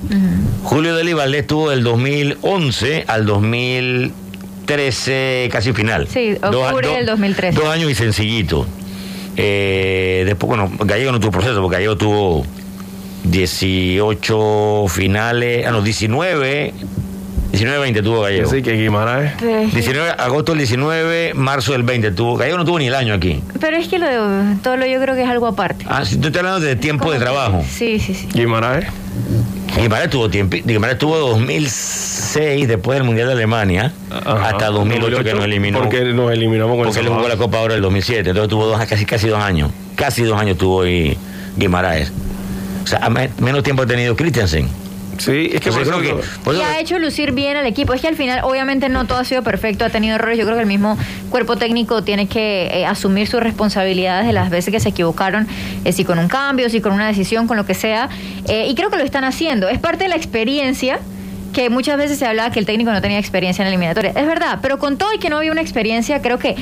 Julio 0.62 0.94
Deli 0.94 1.12
Valdés 1.14 1.46
tuvo 1.48 1.70
del 1.70 1.82
2011 1.82 3.04
al 3.08 3.26
2013, 3.26 5.48
casi 5.50 5.72
final. 5.72 6.06
Sí, 6.08 6.34
octubre 6.40 6.86
dos- 6.86 6.96
del 6.96 7.06
2013. 7.06 7.58
Dos 7.58 7.68
años 7.68 7.90
y 7.90 7.94
sencillito. 7.96 8.64
Eh, 9.36 10.22
después, 10.26 10.46
bueno, 10.48 10.70
Gallego 10.84 11.10
no 11.10 11.18
tuvo 11.18 11.32
proceso, 11.32 11.60
porque 11.60 11.78
Gallego 11.78 11.96
tuvo 11.96 12.46
18 13.24 14.86
finales, 14.88 15.66
ah, 15.66 15.72
no, 15.72 15.82
19, 15.82 16.72
19, 17.54 17.78
20 17.78 18.02
tuvo 18.02 18.22
Gallego. 18.22 18.48
Así 18.48 18.62
que 18.62 18.72
Guimaraes. 18.72 19.32
Pero 19.38 19.58
es, 19.58 19.70
que, 19.70 19.76
19, 19.76 20.10
agosto 20.18 20.52
del 20.52 20.58
19, 20.58 21.34
marzo 21.34 21.72
del 21.72 21.84
20 21.84 22.10
tuvo. 22.12 22.36
Gallego 22.36 22.58
no 22.58 22.64
tuvo 22.64 22.78
ni 22.78 22.88
el 22.88 22.94
año 22.94 23.14
aquí. 23.14 23.40
pero 23.60 23.76
es 23.76 23.88
que 23.88 23.98
lo 23.98 24.06
de 24.06 24.56
todo 24.62 24.76
lo 24.76 24.86
yo 24.86 25.00
creo 25.00 25.14
que 25.14 25.22
es 25.22 25.28
algo 25.28 25.46
aparte. 25.46 25.84
Ah, 25.88 26.04
si 26.04 26.16
tú 26.16 26.28
estás 26.28 26.40
hablando 26.40 26.60
de 26.66 26.76
tiempo 26.76 27.12
de 27.12 27.18
trabajo. 27.18 27.64
Sí, 27.68 27.98
sí, 28.00 28.14
sí. 28.14 28.28
Guimaraes. 28.32 28.86
Guimaraes 29.76 30.10
tuvo 30.10 30.28
tiempo. 30.28 30.56
Guimaraes 30.64 30.98
tuvo 30.98 31.16
2006 31.16 32.66
después 32.68 32.98
del 32.98 33.04
Mundial 33.04 33.28
de 33.28 33.34
Alemania 33.34 33.92
Ajá. 34.10 34.48
hasta 34.48 34.66
2008, 34.70 35.22
que 35.22 35.34
nos 35.34 35.44
eliminó. 35.44 35.78
Porque 35.78 36.04
nos 36.04 36.32
eliminamos 36.32 36.76
con 36.76 36.86
porque 36.86 37.00
el 37.00 37.06
él 37.06 37.12
jugó 37.12 37.28
la 37.28 37.36
Copa 37.36 37.60
Oro 37.60 37.74
del 37.74 37.82
2007. 37.82 38.30
Entonces 38.30 38.50
tuvo 38.50 38.66
dos, 38.66 38.84
casi, 38.84 39.06
casi 39.06 39.28
dos 39.28 39.40
años. 39.40 39.70
Casi 39.94 40.24
dos 40.24 40.40
años 40.40 40.58
tuvo 40.58 40.82
Guimaraes. 41.56 42.12
O 42.82 42.86
sea, 42.86 43.08
menos 43.38 43.62
tiempo 43.62 43.82
ha 43.82 43.86
tenido 43.86 44.14
Christiansen. 44.16 44.68
Sí, 45.18 45.50
es 45.52 45.60
que 45.60 45.70
por 45.70 45.82
eso- 45.82 46.00
que. 46.00 46.14
por 46.44 46.54
y 46.54 46.58
eso- 46.58 46.66
ha 46.66 46.78
hecho 46.78 46.98
lucir 46.98 47.32
bien 47.32 47.56
al 47.56 47.66
equipo. 47.66 47.92
Es 47.94 48.00
que 48.00 48.08
al 48.08 48.16
final, 48.16 48.40
obviamente, 48.44 48.88
no 48.88 49.06
todo 49.06 49.18
ha 49.18 49.24
sido 49.24 49.42
perfecto, 49.42 49.84
ha 49.84 49.90
tenido 49.90 50.16
errores. 50.16 50.38
Yo 50.38 50.44
creo 50.44 50.56
que 50.56 50.62
el 50.62 50.68
mismo 50.68 50.96
cuerpo 51.30 51.56
técnico 51.56 52.02
tiene 52.02 52.26
que 52.28 52.70
eh, 52.72 52.86
asumir 52.86 53.26
sus 53.26 53.40
responsabilidades 53.40 54.26
de 54.26 54.32
las 54.32 54.50
veces 54.50 54.72
que 54.72 54.80
se 54.80 54.90
equivocaron, 54.90 55.46
eh, 55.84 55.92
si 55.92 56.04
con 56.04 56.18
un 56.18 56.28
cambio, 56.28 56.68
si 56.70 56.80
con 56.80 56.92
una 56.92 57.06
decisión, 57.06 57.46
con 57.46 57.56
lo 57.56 57.66
que 57.66 57.74
sea. 57.74 58.08
Eh, 58.48 58.66
y 58.68 58.74
creo 58.74 58.90
que 58.90 58.96
lo 58.96 59.04
están 59.04 59.24
haciendo. 59.24 59.68
Es 59.68 59.78
parte 59.78 60.04
de 60.04 60.08
la 60.10 60.16
experiencia 60.16 60.98
que 61.52 61.70
muchas 61.70 61.96
veces 61.96 62.18
se 62.18 62.26
hablaba 62.26 62.50
que 62.50 62.58
el 62.58 62.66
técnico 62.66 62.90
no 62.92 63.00
tenía 63.00 63.18
experiencia 63.18 63.62
en 63.62 63.66
la 63.66 63.70
eliminatoria. 63.70 64.10
Es 64.16 64.26
verdad, 64.26 64.58
pero 64.60 64.78
con 64.78 64.98
todo 64.98 65.12
y 65.14 65.18
que 65.18 65.30
no 65.30 65.36
había 65.38 65.52
una 65.52 65.60
experiencia, 65.60 66.20
creo 66.20 66.38
que 66.38 66.56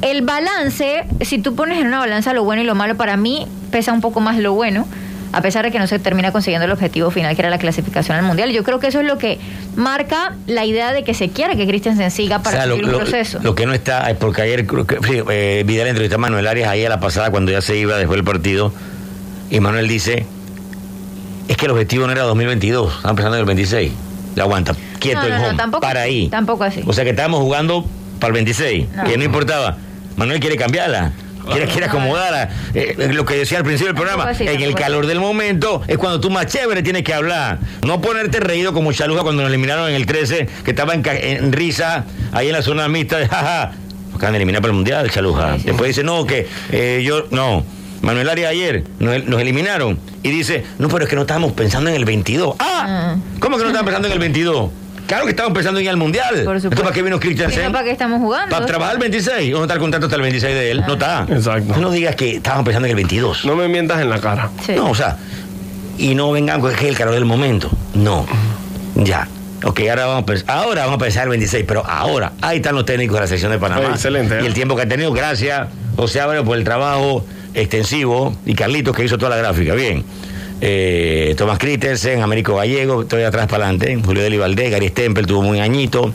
el 0.00 0.22
balance, 0.22 1.04
si 1.20 1.38
tú 1.38 1.54
pones 1.54 1.78
en 1.80 1.88
una 1.88 1.98
balanza 1.98 2.32
lo 2.32 2.44
bueno 2.44 2.62
y 2.62 2.64
lo 2.64 2.74
malo, 2.74 2.96
para 2.96 3.16
mí 3.16 3.46
pesa 3.70 3.92
un 3.92 4.00
poco 4.00 4.20
más 4.20 4.38
lo 4.38 4.54
bueno 4.54 4.86
a 5.32 5.42
pesar 5.42 5.64
de 5.64 5.70
que 5.70 5.78
no 5.78 5.86
se 5.86 5.98
termina 5.98 6.32
consiguiendo 6.32 6.64
el 6.64 6.72
objetivo 6.72 7.10
final, 7.10 7.34
que 7.36 7.42
era 7.42 7.50
la 7.50 7.58
clasificación 7.58 8.16
al 8.16 8.24
mundial. 8.24 8.50
Yo 8.50 8.64
creo 8.64 8.80
que 8.80 8.86
eso 8.88 9.00
es 9.00 9.06
lo 9.06 9.18
que 9.18 9.38
marca 9.76 10.34
la 10.46 10.64
idea 10.64 10.92
de 10.92 11.04
que 11.04 11.12
se 11.14 11.28
quiere 11.28 11.56
que 11.56 11.66
Christensen 11.66 12.10
siga 12.10 12.38
para 12.42 12.56
O 12.56 12.58
sea, 12.60 12.66
lo, 12.66 12.74
seguir 12.76 12.86
un 12.86 12.92
lo- 12.92 12.98
proceso. 12.98 13.38
lo 13.42 13.54
que 13.54 13.66
no 13.66 13.74
está, 13.74 14.10
es 14.10 14.16
porque 14.16 14.42
ayer 14.42 14.66
creo 14.66 14.86
que, 14.86 14.96
sí, 15.06 15.22
eh, 15.30 15.64
Vidal 15.66 15.88
entrevistó 15.88 16.16
a 16.16 16.18
Manuel 16.18 16.46
Arias 16.46 16.68
ahí 16.68 16.84
a 16.84 16.88
la 16.88 16.98
pasada 17.00 17.30
cuando 17.30 17.52
ya 17.52 17.60
se 17.60 17.76
iba 17.76 17.96
después 17.96 18.16
del 18.16 18.24
partido. 18.24 18.72
Y 19.50 19.60
Manuel 19.60 19.86
dice: 19.88 20.26
Es 21.48 21.56
que 21.56 21.66
el 21.66 21.72
objetivo 21.72 22.06
no 22.06 22.12
era 22.12 22.22
2022, 22.22 22.96
estamos 22.96 23.14
pensando 23.16 23.36
en 23.36 23.40
el 23.40 23.46
26. 23.46 23.92
Ya 24.36 24.42
aguanta, 24.44 24.74
quieto 25.00 25.20
no, 25.20 25.26
en 25.26 25.34
no, 25.42 25.46
home, 25.48 25.56
tampoco 25.56 25.80
para 25.80 26.02
ahí. 26.02 26.28
Tampoco 26.28 26.64
así. 26.64 26.82
O 26.86 26.92
sea 26.92 27.04
que 27.04 27.10
estábamos 27.10 27.40
jugando 27.40 27.84
para 28.20 28.28
el 28.28 28.34
26, 28.34 28.86
No. 28.94 29.04
que 29.04 29.16
no 29.18 29.24
importaba. 29.24 29.76
Manuel 30.16 30.40
quiere 30.40 30.56
cambiarla. 30.56 31.12
Quieres, 31.52 31.70
quiere 31.70 31.86
acomodar 31.86 32.34
a- 32.34 32.48
eh, 32.74 33.10
lo 33.12 33.24
que 33.24 33.34
decía 33.36 33.58
al 33.58 33.64
principio 33.64 33.88
del 33.92 33.96
programa. 33.96 34.24
Así, 34.30 34.46
en 34.46 34.60
el 34.60 34.74
calor 34.74 35.06
del 35.06 35.20
momento 35.20 35.82
es 35.86 35.98
cuando 35.98 36.20
tú 36.20 36.30
más 36.30 36.46
chévere 36.46 36.82
tienes 36.82 37.02
que 37.02 37.14
hablar. 37.14 37.58
No 37.86 38.00
ponerte 38.00 38.40
reído 38.40 38.72
como 38.72 38.92
Chaluja 38.92 39.22
cuando 39.22 39.42
nos 39.42 39.50
eliminaron 39.50 39.88
en 39.88 39.94
el 39.94 40.06
13, 40.06 40.48
que 40.64 40.70
estaba 40.70 40.94
en, 40.94 41.52
risa 41.52 42.04
ahí 42.32 42.48
en 42.48 42.52
la 42.52 42.62
zona 42.62 42.88
mixta 42.88 43.18
de 43.18 43.28
jaja. 43.28 43.72
Nos 44.08 44.16
acaban 44.16 44.32
de 44.32 44.38
eliminar 44.38 44.60
para 44.62 44.70
el 44.70 44.76
mundial, 44.76 45.10
Chaluja. 45.10 45.56
Después 45.64 45.88
dice, 45.88 46.02
no, 46.04 46.26
que 46.26 46.46
eh, 46.72 47.02
yo, 47.04 47.26
no. 47.30 47.64
Manuel 48.00 48.28
Arias 48.28 48.50
ayer 48.52 48.84
nos, 49.00 49.24
nos 49.24 49.40
eliminaron 49.40 49.98
y 50.22 50.30
dice, 50.30 50.64
no, 50.78 50.88
pero 50.88 51.02
es 51.04 51.10
que 51.10 51.16
no 51.16 51.22
estábamos 51.22 51.52
pensando 51.52 51.90
en 51.90 51.96
el 51.96 52.04
22. 52.04 52.54
¡Ah! 52.60 53.16
¿Cómo 53.40 53.56
que 53.56 53.62
no 53.64 53.68
estaban 53.70 53.84
pensando 53.86 54.06
en 54.06 54.12
el 54.14 54.20
22? 54.20 54.70
Claro 55.08 55.24
que 55.24 55.30
estaban 55.30 55.54
pensando 55.54 55.80
en 55.80 55.86
ir 55.86 55.90
al 55.90 55.96
mundial. 55.96 56.38
Entonces, 56.38 56.70
¿para 56.70 56.92
qué 56.92 57.02
vino 57.02 57.18
Christiansen? 57.18 57.72
¿Para 57.72 57.82
qué 57.82 57.92
estamos 57.92 58.20
jugando? 58.20 58.54
Para 58.54 58.66
trabajar 58.66 58.94
el 58.94 59.00
26. 59.00 59.54
¿O 59.54 59.56
no 59.56 59.64
está 59.64 59.72
el 59.74 59.80
contrato 59.80 60.04
hasta 60.04 60.16
el 60.16 60.22
26 60.22 60.54
de 60.54 60.70
él? 60.70 60.84
No 60.86 60.92
está. 60.92 61.26
Exacto. 61.30 61.72
Tú 61.72 61.80
no 61.80 61.90
digas 61.90 62.14
que 62.14 62.36
estaban 62.36 62.62
pensando 62.62 62.86
en 62.86 62.90
el 62.90 62.96
22. 62.96 63.46
No 63.46 63.56
me 63.56 63.68
mientas 63.68 64.02
en 64.02 64.10
la 64.10 64.20
cara. 64.20 64.50
No, 64.76 64.90
o 64.90 64.94
sea, 64.94 65.16
y 65.96 66.14
no 66.14 66.30
vengan 66.30 66.60
con 66.60 66.72
el 66.78 66.96
calor 66.96 67.14
del 67.14 67.24
momento. 67.24 67.70
No. 67.94 68.26
Ya. 68.96 69.26
Ok, 69.64 69.80
ahora 69.88 70.06
vamos 70.06 70.22
a 70.22 70.26
pensar, 70.26 70.50
ahora 70.50 70.82
vamos 70.82 70.96
a 70.96 71.04
pensar 71.04 71.22
el 71.24 71.30
26, 71.30 71.64
pero 71.66 71.84
ahora, 71.84 72.32
ahí 72.42 72.58
están 72.58 72.74
los 72.74 72.84
técnicos 72.84 73.14
de 73.16 73.20
la 73.22 73.26
sección 73.26 73.50
de 73.50 73.58
Panamá. 73.58 73.80
Oye, 73.80 73.90
excelente, 73.90 74.38
¿eh? 74.38 74.42
Y 74.42 74.46
el 74.46 74.54
tiempo 74.54 74.76
que 74.76 74.82
ha 74.82 74.88
tenido, 74.88 75.12
gracias, 75.12 75.68
José 75.96 76.20
Álvarez, 76.20 76.44
por 76.44 76.56
el 76.56 76.64
trabajo 76.64 77.24
extensivo, 77.54 78.36
y 78.46 78.54
Carlitos, 78.54 78.94
que 78.94 79.04
hizo 79.04 79.18
toda 79.18 79.30
la 79.30 79.36
gráfica. 79.36 79.74
Bien. 79.74 80.04
Eh, 80.60 81.34
Tomás 81.36 81.58
Christensen, 81.58 82.20
Américo 82.22 82.56
Gallego, 82.56 83.02
estoy 83.02 83.22
atrás 83.22 83.46
para 83.46 83.66
adelante, 83.66 83.98
Julio 84.04 84.22
Deli 84.22 84.38
Valdés, 84.38 84.70
Gary 84.70 84.88
Stempel 84.88 85.26
tuvo 85.26 85.40
un 85.40 85.56
añito. 85.56 86.12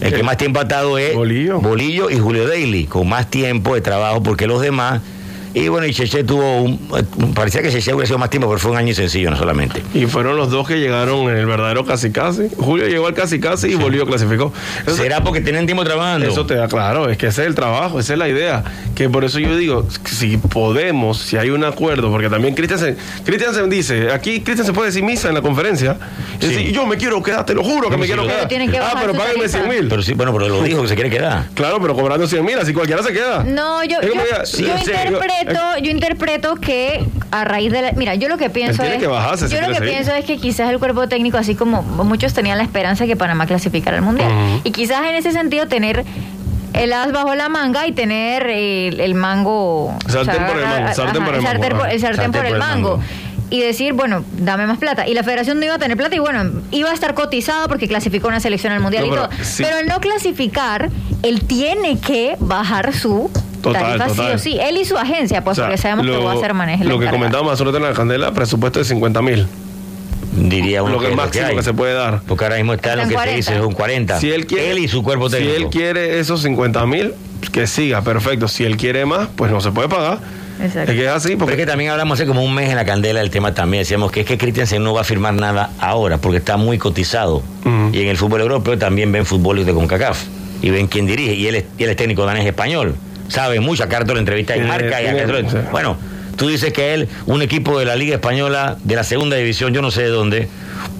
El 0.00 0.12
que 0.12 0.22
más 0.22 0.36
tiempo 0.36 0.60
ha 0.60 0.64
estado 0.64 0.98
es 0.98 1.14
Bolillo. 1.14 2.10
y 2.10 2.18
Julio 2.18 2.46
Daly, 2.46 2.84
con 2.84 3.08
más 3.08 3.30
tiempo 3.30 3.74
de 3.74 3.80
trabajo, 3.80 4.22
porque 4.22 4.46
los 4.46 4.60
demás. 4.60 5.00
Y 5.56 5.68
bueno, 5.68 5.86
y 5.86 5.94
Cheche 5.94 6.22
tuvo 6.22 6.60
un. 6.60 6.76
Parecía 7.34 7.62
que 7.62 7.70
Cheche 7.70 7.94
hubiera 7.94 8.06
sido 8.06 8.18
más 8.18 8.28
tiempo, 8.28 8.46
pero 8.46 8.58
fue 8.58 8.72
un 8.72 8.76
año 8.76 8.92
sencillo, 8.92 9.30
no 9.30 9.38
solamente. 9.38 9.82
Y 9.94 10.04
fueron 10.04 10.36
los 10.36 10.50
dos 10.50 10.68
que 10.68 10.78
llegaron 10.78 11.30
en 11.30 11.36
el 11.38 11.46
verdadero 11.46 11.82
casi 11.86 12.12
casi. 12.12 12.50
Julio 12.58 12.86
llegó 12.86 13.06
al 13.06 13.14
casi 13.14 13.40
casi 13.40 13.68
y 13.68 13.74
Bolívar 13.74 14.06
clasificó. 14.06 14.52
Eso- 14.86 14.96
¿Será 14.96 15.24
porque 15.24 15.40
tienen 15.40 15.64
tiempo 15.64 15.82
trabajando? 15.82 16.26
Eso 16.28 16.44
te 16.44 16.56
da 16.56 16.68
claro, 16.68 17.08
es 17.08 17.16
que 17.16 17.28
ese 17.28 17.40
es 17.40 17.48
el 17.48 17.54
trabajo, 17.54 17.98
esa 17.98 18.12
es 18.12 18.18
la 18.18 18.28
idea. 18.28 18.64
Que 18.94 19.08
por 19.08 19.24
eso 19.24 19.38
yo 19.38 19.56
digo, 19.56 19.88
si 20.04 20.36
podemos, 20.36 21.16
si 21.20 21.38
hay 21.38 21.48
un 21.48 21.64
acuerdo, 21.64 22.10
porque 22.10 22.28
también 22.28 22.54
Christensen, 22.54 22.94
Christensen 23.24 23.70
dice, 23.70 24.10
aquí 24.12 24.42
Christensen 24.42 24.74
puede 24.74 24.88
decir 24.88 25.04
misa 25.04 25.28
en 25.28 25.34
la 25.36 25.40
conferencia, 25.40 25.96
y 26.38 26.48
decir, 26.48 26.70
yo 26.72 26.84
me 26.84 26.98
quiero 26.98 27.22
quedar, 27.22 27.46
te 27.46 27.54
lo 27.54 27.64
juro 27.64 27.88
que 27.88 27.96
me 27.96 28.04
quiero 28.04 28.24
sí, 28.24 28.28
quedar. 28.28 28.46
que 28.46 28.78
ah, 28.78 28.92
pero 29.00 29.14
págame 29.14 29.36
tarifa. 29.38 29.48
100 29.60 29.68
mil. 29.70 29.88
Pero 29.88 30.02
sí, 30.02 30.12
bueno, 30.12 30.34
pero 30.34 30.50
lo 30.50 30.62
dijo 30.62 30.82
que 30.82 30.88
se 30.88 30.94
quiere 30.96 31.08
quedar. 31.08 31.46
Claro, 31.54 31.80
pero 31.80 31.94
cobrando 31.94 32.26
100 32.26 32.44
mil, 32.44 32.58
así 32.58 32.74
cualquiera 32.74 33.02
se 33.02 33.14
queda. 33.14 33.42
No, 33.42 33.82
yo, 33.84 34.02
yo, 34.02 34.12
yo 34.12 34.44
sí, 34.44 34.66
sí, 34.84 34.92
interpreto, 35.46 35.78
yo 35.84 35.90
interpreto 35.90 36.54
que 36.56 37.04
a 37.30 37.44
raíz 37.44 37.72
de 37.72 37.82
la, 37.82 37.92
mira, 37.92 38.14
yo 38.14 38.28
lo 38.28 38.36
que 38.36 38.50
pienso 38.50 38.82
es, 38.82 38.98
que 38.98 39.06
bajarse 39.06 39.48
si 39.48 39.54
yo 39.54 39.60
lo 39.60 39.68
que 39.68 39.74
seguir. 39.74 39.90
pienso 39.90 40.12
es 40.12 40.24
que 40.24 40.38
quizás 40.38 40.70
el 40.70 40.78
cuerpo 40.78 41.08
técnico, 41.08 41.38
así 41.38 41.54
como 41.54 41.82
muchos 41.82 42.32
tenían 42.34 42.58
la 42.58 42.64
esperanza 42.64 43.04
de 43.04 43.08
que 43.08 43.16
Panamá 43.16 43.46
clasificara 43.46 43.96
al 43.98 44.02
mundial, 44.02 44.30
y 44.64 44.70
quizás 44.70 45.00
en 45.06 45.14
ese 45.14 45.32
sentido 45.32 45.66
tener 45.66 46.04
el 46.72 46.92
as 46.92 47.10
bajo 47.12 47.34
la 47.34 47.48
manga 47.48 47.86
y 47.86 47.92
tener 47.92 48.46
el, 48.48 49.00
el 49.00 49.14
mango, 49.14 49.94
Sartén 50.08 50.44
por 50.46 50.58
el 50.58 50.64
mango, 50.64 50.94
sartén 50.94 51.24
por 51.24 51.34
el 51.34 51.42
mango, 51.42 51.84
el 51.86 52.00
sartén 52.00 52.32
por 52.32 52.46
el 52.46 52.58
mango. 52.58 53.00
Y 53.48 53.60
decir, 53.60 53.92
bueno, 53.92 54.24
dame 54.38 54.66
más 54.66 54.76
plata. 54.76 55.06
Y 55.06 55.14
la 55.14 55.22
federación 55.22 55.60
no 55.60 55.64
iba 55.66 55.76
a 55.76 55.78
tener 55.78 55.96
plata 55.96 56.16
y 56.16 56.18
bueno, 56.18 56.50
iba 56.72 56.90
a 56.90 56.92
estar 56.92 57.14
cotizado 57.14 57.68
porque 57.68 57.86
clasificó 57.86 58.26
una 58.26 58.40
selección 58.40 58.72
al 58.72 58.80
mundial 58.80 59.04
No, 59.04 59.06
y 59.06 59.10
pero 59.10 59.28
todo. 59.28 59.38
sí. 59.44 59.62
Pero 59.62 59.76
al 59.76 59.86
no 59.86 60.00
clasificar, 60.00 60.90
él 61.22 61.44
tiene 61.44 61.96
que 62.00 62.34
bajar 62.40 62.92
su 62.92 63.30
Total, 63.66 63.82
tarifa 63.98 64.08
sí 64.10 64.16
total. 64.16 64.34
o 64.34 64.38
sí. 64.38 64.58
Él 64.60 64.76
y 64.78 64.84
su 64.84 64.96
agencia, 64.96 65.42
pues 65.44 65.54
O 65.54 65.54
sea, 65.56 65.64
porque 65.66 65.78
sabemos 65.78 66.06
que 66.06 66.12
lo- 66.12 66.24
va 66.24 66.32
a 66.32 66.36
ser 66.40 66.54
manejo. 66.54 66.84
Lo 66.84 66.98
que 66.98 67.06
comentábamos 67.08 67.58
rato 67.58 67.76
en 67.76 67.82
la 67.82 67.92
candela, 67.92 68.32
presupuesto 68.32 68.78
de 68.78 68.84
50 68.84 69.22
mil. 69.22 69.46
Diría 70.36 70.82
uno 70.82 70.92
Lo 70.94 70.98
que 70.98 71.06
que 71.06 71.06
es 71.06 71.12
es 71.12 71.16
lo 71.16 71.22
máximo 71.22 71.48
que 71.48 71.54
que, 71.56 71.62
se 71.62 71.72
puede 71.74 71.94
dar. 71.94 72.20
Porque 72.26 72.44
ahora 72.44 72.56
mismo 72.56 72.74
está 72.74 72.94
lo 72.94 73.02
Están 73.02 73.08
que 73.08 73.12
se 73.12 73.14
40. 73.14 73.36
dice, 73.36 73.54
es 73.56 73.60
un 73.62 73.72
40. 73.72 74.20
Si 74.20 74.30
él 74.30 74.46
quiere, 74.46 74.78
y 74.80 74.88
su 74.88 75.02
cuerpo 75.02 75.30
Si 75.30 75.36
técnico. 75.36 75.56
él 75.56 75.66
quiere 75.70 76.18
esos 76.20 76.42
50 76.42 76.84
mil, 76.86 77.14
que 77.52 77.66
siga, 77.66 78.02
perfecto. 78.02 78.46
Si 78.48 78.64
él 78.64 78.76
quiere 78.76 79.06
más, 79.06 79.28
pues 79.34 79.50
no 79.50 79.60
se 79.62 79.70
puede 79.72 79.88
pagar. 79.88 80.18
Exacto. 80.62 80.90
Es 80.92 80.98
que 80.98 81.04
es 81.04 81.10
así, 81.10 81.28
Porque 81.30 81.38
porque 81.38 81.52
es 81.54 81.58
que 81.60 81.66
también 81.66 81.90
hablamos 81.90 82.18
hace 82.18 82.26
como 82.26 82.42
un 82.42 82.54
mes 82.54 82.68
en 82.70 82.76
la 82.76 82.84
candela 82.84 83.20
del 83.20 83.30
tema 83.30 83.54
también. 83.54 83.82
Decíamos 83.82 84.10
que 84.12 84.20
es 84.20 84.26
que 84.26 84.36
Christensen 84.36 84.82
no 84.82 84.92
va 84.94 85.02
a 85.02 85.04
firmar 85.04 85.32
nada 85.34 85.70
ahora 85.80 86.18
porque 86.18 86.38
está 86.38 86.56
muy 86.58 86.76
cotizado. 86.78 87.42
Y 87.92 88.00
en 88.00 88.08
el 88.08 88.16
fútbol 88.18 88.42
europeo 88.42 88.76
también 88.78 89.12
ven 89.12 89.24
fútbol 89.24 89.64
de 89.64 89.72
CONCACAF. 89.72 90.22
Y 90.62 90.70
ven 90.70 90.86
quién 90.86 91.06
dirige. 91.06 91.34
Y 91.34 91.46
él 91.46 91.56
es, 91.56 91.64
y 91.78 91.84
él 91.84 91.90
es 91.90 91.96
técnico 91.96 92.24
danés 92.26 92.44
español. 92.46 92.94
Sabe 93.28 93.60
mucho. 93.60 93.84
Acá 93.84 94.00
la 94.00 94.18
entrevista 94.18 94.54
en 94.54 94.60
Tiene- 94.62 94.68
marca. 94.72 95.02
y 95.02 95.06
acá 95.06 95.26
sí. 95.50 95.56
Bueno, 95.70 95.96
tú 96.36 96.48
dices 96.48 96.72
que 96.72 96.94
él, 96.94 97.08
un 97.26 97.42
equipo 97.42 97.78
de 97.78 97.84
la 97.84 97.96
Liga 97.96 98.14
Española, 98.14 98.76
de 98.84 98.96
la 98.96 99.04
segunda 99.04 99.36
división, 99.36 99.72
yo 99.72 99.82
no 99.82 99.90
sé 99.90 100.02
de 100.02 100.08
dónde, 100.08 100.48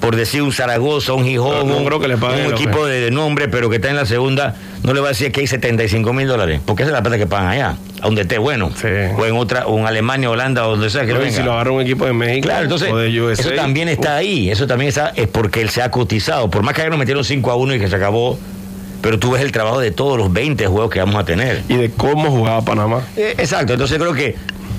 por 0.00 0.16
decir 0.16 0.42
un 0.42 0.52
Zaragoza, 0.52 1.12
un 1.12 1.24
Gijón, 1.24 1.66
No, 1.68 1.74
no 1.74 1.76
un, 1.78 1.84
creo 1.86 2.00
que 2.00 2.08
le 2.08 2.16
paguen 2.16 2.46
un 2.46 2.50
lo 2.52 2.56
equipo 2.56 2.86
de, 2.86 3.00
de 3.00 3.10
nombre, 3.10 3.48
pero 3.48 3.68
que 3.70 3.76
está 3.76 3.90
en 3.90 3.96
la 3.96 4.06
segunda, 4.06 4.54
no 4.82 4.92
le 4.94 5.00
va 5.00 5.06
a 5.06 5.10
decir 5.10 5.30
que 5.32 5.40
hay 5.40 5.46
75 5.46 6.12
mil 6.12 6.26
dólares. 6.26 6.60
Porque 6.64 6.82
esa 6.82 6.90
es 6.90 6.94
la 6.94 7.02
plata 7.02 7.18
que 7.18 7.26
pagan 7.26 7.48
allá. 7.48 7.76
A 8.00 8.06
donde 8.06 8.22
esté 8.22 8.36
bueno. 8.38 8.70
O 9.16 9.24
en 9.24 9.36
otra, 9.36 9.66
o 9.66 9.78
en 9.78 9.86
Alemania, 9.86 10.30
Holanda, 10.30 10.66
o 10.68 10.72
donde 10.72 10.90
sea 10.90 11.06
que 11.06 11.14
venga. 11.14 11.30
si 11.30 11.42
lo 11.42 11.52
agarra 11.54 11.70
un 11.72 11.80
equipo 11.80 12.04
de 12.04 12.12
México 12.12 12.46
Claro, 12.46 12.64
entonces, 12.64 12.92
o 12.92 12.96
de 12.98 13.20
USA, 13.20 13.40
eso 13.42 13.50
también 13.52 13.88
está 13.88 14.16
ahí, 14.16 14.50
eso 14.50 14.66
también 14.66 14.90
está, 14.90 15.12
es 15.16 15.26
porque 15.28 15.62
él 15.62 15.70
se 15.70 15.80
ha 15.80 15.90
cotizado. 15.90 16.50
Por 16.50 16.62
más 16.62 16.74
que 16.74 16.82
ayer 16.82 16.90
nos 16.90 16.98
metieron 16.98 17.24
5 17.24 17.50
a 17.50 17.56
1 17.56 17.74
y 17.74 17.78
que 17.80 17.88
se 17.88 17.96
acabó, 17.96 18.38
pero 19.02 19.18
tú 19.18 19.30
ves 19.32 19.42
el 19.42 19.52
trabajo 19.52 19.78
de 19.80 19.90
todos 19.90 20.18
los 20.18 20.32
20 20.32 20.66
juegos 20.66 20.90
que 20.90 20.98
vamos 21.00 21.16
a 21.16 21.24
tener. 21.24 21.62
y 21.68 21.74
de 21.76 21.90
cómo 21.90 22.30
jugaba 22.30 22.62
Panamá. 22.64 23.02
Eh, 23.16 23.34
exacto, 23.38 23.72
entonces 23.72 23.98
creo 23.98 24.12
que 24.14 24.34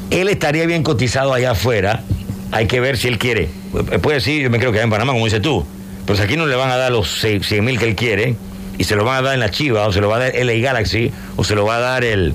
él 0.09 0.27
estaría 0.29 0.65
bien 0.65 0.83
cotizado 0.83 1.33
allá 1.33 1.51
afuera. 1.51 2.03
Hay 2.51 2.67
que 2.67 2.79
ver 2.79 2.97
si 2.97 3.07
él 3.09 3.17
quiere. 3.17 3.49
Eh, 3.91 3.99
Puede 3.99 4.15
decir, 4.17 4.41
yo 4.41 4.49
me 4.49 4.59
creo 4.59 4.71
que 4.71 4.79
en 4.81 4.89
Panamá, 4.89 5.13
como 5.13 5.25
dices 5.25 5.41
tú. 5.41 5.65
Pero 6.05 6.17
si 6.17 6.23
aquí 6.23 6.37
no 6.37 6.45
le 6.45 6.55
van 6.55 6.69
a 6.69 6.77
dar 6.77 6.91
los 6.91 7.09
100 7.19 7.63
mil 7.65 7.77
que 7.77 7.85
él 7.85 7.95
quiere, 7.95 8.35
y 8.77 8.83
se 8.85 8.95
lo 8.95 9.03
van 9.03 9.17
a 9.17 9.21
dar 9.21 9.33
en 9.33 9.39
la 9.41 9.49
Chiva, 9.51 9.85
o 9.87 9.91
se 9.91 9.99
lo 9.99 10.07
va 10.07 10.15
a 10.15 10.19
dar 10.19 10.33
LA 10.35 10.53
Galaxy, 10.61 11.11
o 11.35 11.43
se 11.43 11.55
lo 11.55 11.65
va 11.65 11.75
a 11.75 11.79
dar 11.79 12.03
el, 12.05 12.33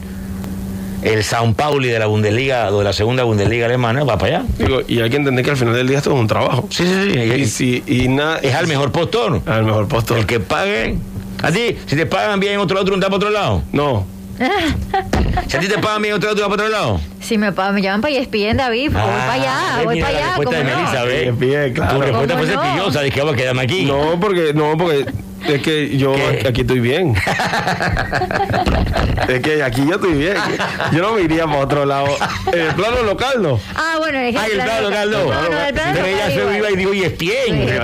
el 1.03 1.25
Sao 1.25 1.53
Pauli 1.55 1.89
de 1.89 1.99
la 1.99 2.07
Bundesliga, 2.07 2.71
o 2.71 2.79
de 2.79 2.85
la 2.85 2.93
segunda 2.93 3.23
Bundesliga 3.25 3.65
alemana, 3.67 4.05
va 4.05 4.19
para 4.19 4.39
allá. 4.41 4.47
Digo, 4.59 4.83
y 4.87 5.01
hay 5.01 5.09
que 5.09 5.17
entender 5.17 5.43
que 5.45 5.53
al 5.53 5.57
final 5.57 5.75
del 5.75 5.89
día 5.89 5.99
esto 5.99 6.13
es 6.13 6.21
un 6.21 6.27
trabajo. 6.27 6.67
Sí, 6.71 6.85
sí, 6.85 7.13
sí. 7.15 7.19
Y, 7.21 7.47
si, 7.47 7.83
y 7.87 8.09
nada. 8.09 8.39
Es 8.43 8.55
al 8.55 8.67
mejor 8.67 8.93
postor. 8.93 9.41
Al 9.47 9.65
mejor 9.65 9.89
postor. 9.89 10.19
El 10.19 10.27
que 10.27 10.41
pague. 10.41 10.97
A 11.43 11.51
ti, 11.53 11.77
si 11.87 11.97
te 11.97 12.07
pagan 12.07 12.39
bien 12.41 12.55
en 12.55 12.61
otro 12.61 12.75
lado, 12.77 12.85
tú 12.85 12.91
no 12.93 12.97
estás 12.97 13.09
para 13.09 13.17
otro 13.17 13.31
lado. 13.31 13.63
No. 13.73 14.07
Si 15.49 15.57
a 15.57 15.61
ti 15.61 15.69
te 15.69 15.79
pagan 15.79 16.03
bien 16.03 16.13
en 16.15 16.17
otro 16.19 16.29
lado, 16.31 16.37
tú 16.37 16.49
vas 16.49 16.57
para 16.57 16.69
otro 16.69 16.79
lado. 16.79 17.01
Si 17.21 17.39
me, 17.39 17.53
pa- 17.53 17.73
me 17.73 17.81
llaman 17.83 18.01
para 18.01 18.15
ESPN, 18.15 18.57
David, 18.57 18.91
voy 18.93 19.01
para 19.01 19.33
allá, 19.33 19.83
voy 19.85 20.01
para 20.01 20.13
la 20.13 20.19
allá. 20.19 20.27
respuesta 20.29 20.57
¿cómo 20.57 20.57
de 20.57 20.65
no? 20.65 20.77
Melissa, 20.81 21.05
ve. 21.05 21.21
Bien, 21.23 21.39
bien, 21.39 21.73
claro. 21.75 21.95
Tu 21.97 22.03
respuesta 22.03 22.39
fue 22.39 22.47
¿Cómo 22.47 22.57
no? 22.63 22.63
cepillosa, 22.71 23.01
dije 23.03 23.15
que 23.15 23.21
vamos 23.21 23.35
a 23.35 23.37
quedarme 23.37 23.63
aquí. 23.63 23.85
No, 23.85 24.19
porque, 24.21 24.53
no, 24.55 24.77
porque 24.77 25.07
es 25.49 25.63
que 25.63 25.97
yo 25.97 26.15
aquí 26.47 26.61
estoy 26.63 26.81
bien. 26.81 27.15
es 29.29 29.41
que 29.41 29.63
aquí 29.63 29.87
yo 29.87 29.95
estoy 29.95 30.13
bien. 30.15 30.35
Yo 30.93 31.03
no 31.03 31.15
me 31.15 31.23
iría 31.23 31.47
para 31.47 31.59
otro 31.59 31.85
lado. 31.85 32.07
En 32.53 32.61
el 32.61 32.75
plano 32.75 33.03
local, 33.03 33.43
no. 33.43 33.61
Ah, 33.75 33.97
bueno, 33.99 34.19
es 34.19 34.35
que 34.35 34.41
Ay, 34.41 34.51
el 34.53 34.61
plano 34.63 34.89
local 34.89 35.11
no. 35.11 35.25
No, 35.25 35.49
no, 35.49 35.61
el 35.61 35.75
plano 35.75 35.93
Pero 35.95 36.07
ella 36.07 36.27
se 36.27 36.57
iba 36.59 36.71
y 36.71 36.77
dijo, 36.77 36.95
y 36.95 37.05
es 37.05 37.19
bien. 37.19 37.47
Si 37.47 37.53
me 37.53 37.65
bien. 37.65 37.79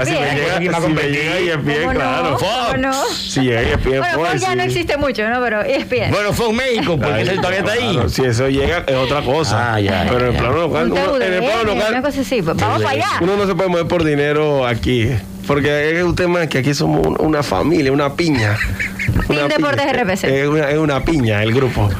llega, 0.61 0.81
si 0.81 0.89
me 0.89 1.09
y 1.09 1.49
es 1.49 1.65
bien, 1.65 1.91
claro. 1.91 2.37
¿Cómo 2.39 2.77
no? 2.79 3.05
Si 3.07 3.41
llega 3.41 3.63
y 3.63 3.73
es 3.73 3.85
bien, 3.85 4.01
Bueno, 4.01 4.19
Fox 4.19 4.41
ya 4.41 4.55
no 4.55 4.63
existe 4.63 4.97
mucho, 4.97 5.29
¿no? 5.29 5.41
Pero 5.43 5.63
ESPN. 5.63 6.11
Bueno, 6.11 6.33
fue 6.33 6.49
un 6.49 6.57
México, 6.57 6.99
porque 6.99 7.23
ese 7.23 7.37
todavía 7.37 7.61
está 7.61 7.73
ahí. 7.73 7.99
Si 8.09 8.25
eso 8.25 8.49
llega 8.49 8.85
es 8.87 8.97
otra 8.97 9.23
cosa. 9.23 9.75
Ah, 9.75 9.81
ya, 9.81 10.07
Pero 10.09 10.29
en 10.29 10.35
el 10.35 10.41
plano 10.41 10.57
local, 10.57 10.93
en 11.23 11.33
el 11.33 11.45
plano 11.45 11.73
una 11.73 11.75
local, 11.75 12.03
cosa 12.03 12.21
así. 12.21 12.41
Vamos 12.41 12.83
para 12.83 12.91
allá. 12.91 13.09
uno 13.21 13.37
no 13.37 13.47
se 13.47 13.55
puede 13.55 13.69
mover 13.69 13.87
por 13.87 14.05
dinero 14.05 14.67
aquí. 14.67 15.11
Porque 15.49 15.99
es 15.99 16.05
un 16.05 16.15
tema 16.15 16.47
que 16.47 16.59
aquí 16.59 16.73
somos 16.75 17.05
un- 17.05 17.17
una 17.19 17.43
familia, 17.43 17.91
una 17.91 18.15
piña. 18.15 18.57
Una 19.29 19.49
Team 19.49 19.49
Deportes 19.49 19.87
piña. 19.87 20.03
RPC. 20.05 20.25
Es 20.25 20.49
una, 20.49 20.71
es 20.71 20.79
una 20.79 21.03
piña 21.05 21.43
el 21.43 21.53
grupo. 21.53 21.89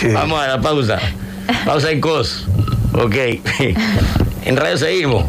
Sí. 0.00 0.08
Vamos 0.08 0.40
a 0.40 0.46
la 0.48 0.60
pausa. 0.60 0.98
Pausa 1.66 1.90
en 1.90 2.00
COS. 2.00 2.46
Ok. 2.94 3.14
En 4.44 4.56
radio 4.56 4.78
seguimos. 4.78 5.26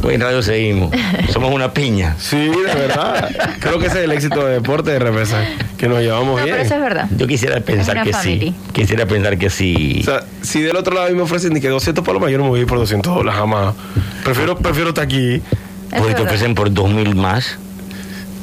Pues 0.00 0.14
en 0.14 0.20
radio 0.22 0.42
seguimos. 0.42 0.90
Somos 1.30 1.52
una 1.52 1.72
piña. 1.74 2.16
Sí, 2.18 2.36
de 2.48 2.74
verdad. 2.74 3.28
Creo 3.60 3.78
que 3.78 3.86
ese 3.86 3.98
es 3.98 4.04
el 4.04 4.12
éxito 4.12 4.44
de 4.46 4.54
deporte 4.54 4.90
de 4.92 4.98
RPC. 4.98 5.76
Que 5.76 5.88
nos 5.88 6.00
llevamos 6.00 6.38
No, 6.38 6.44
bien. 6.44 6.56
pero 6.56 6.62
eso 6.66 6.74
es 6.76 6.80
verdad. 6.80 7.08
Yo 7.16 7.26
quisiera 7.26 7.60
pensar 7.60 7.96
una 7.96 8.04
que 8.04 8.12
family. 8.12 8.38
sí. 8.48 8.54
Quisiera 8.72 9.04
pensar 9.06 9.36
que 9.38 9.50
sí. 9.50 9.98
O 10.00 10.04
sea, 10.04 10.24
si 10.40 10.62
del 10.62 10.76
otro 10.76 10.94
lado 10.94 11.06
a 11.06 11.10
mí 11.10 11.16
me 11.16 11.22
ofrecen 11.22 11.52
ni 11.52 11.60
que 11.60 11.68
200 11.68 12.02
palomas, 12.04 12.30
yo 12.30 12.38
no 12.38 12.44
me 12.44 12.50
voy 12.50 12.60
a 12.60 12.62
ir 12.62 12.68
por 12.68 12.78
200 12.78 13.14
dólares 13.14 13.38
jamás. 13.38 13.74
Prefiero, 14.24 14.56
prefiero 14.56 14.88
estar 14.90 15.04
aquí. 15.04 15.42
Porque 15.98 16.14
te 16.14 16.22
verdad. 16.22 16.22
ofrecen 16.34 16.54
por 16.54 16.72
dos 16.72 16.90
mil 16.90 17.14
más. 17.14 17.58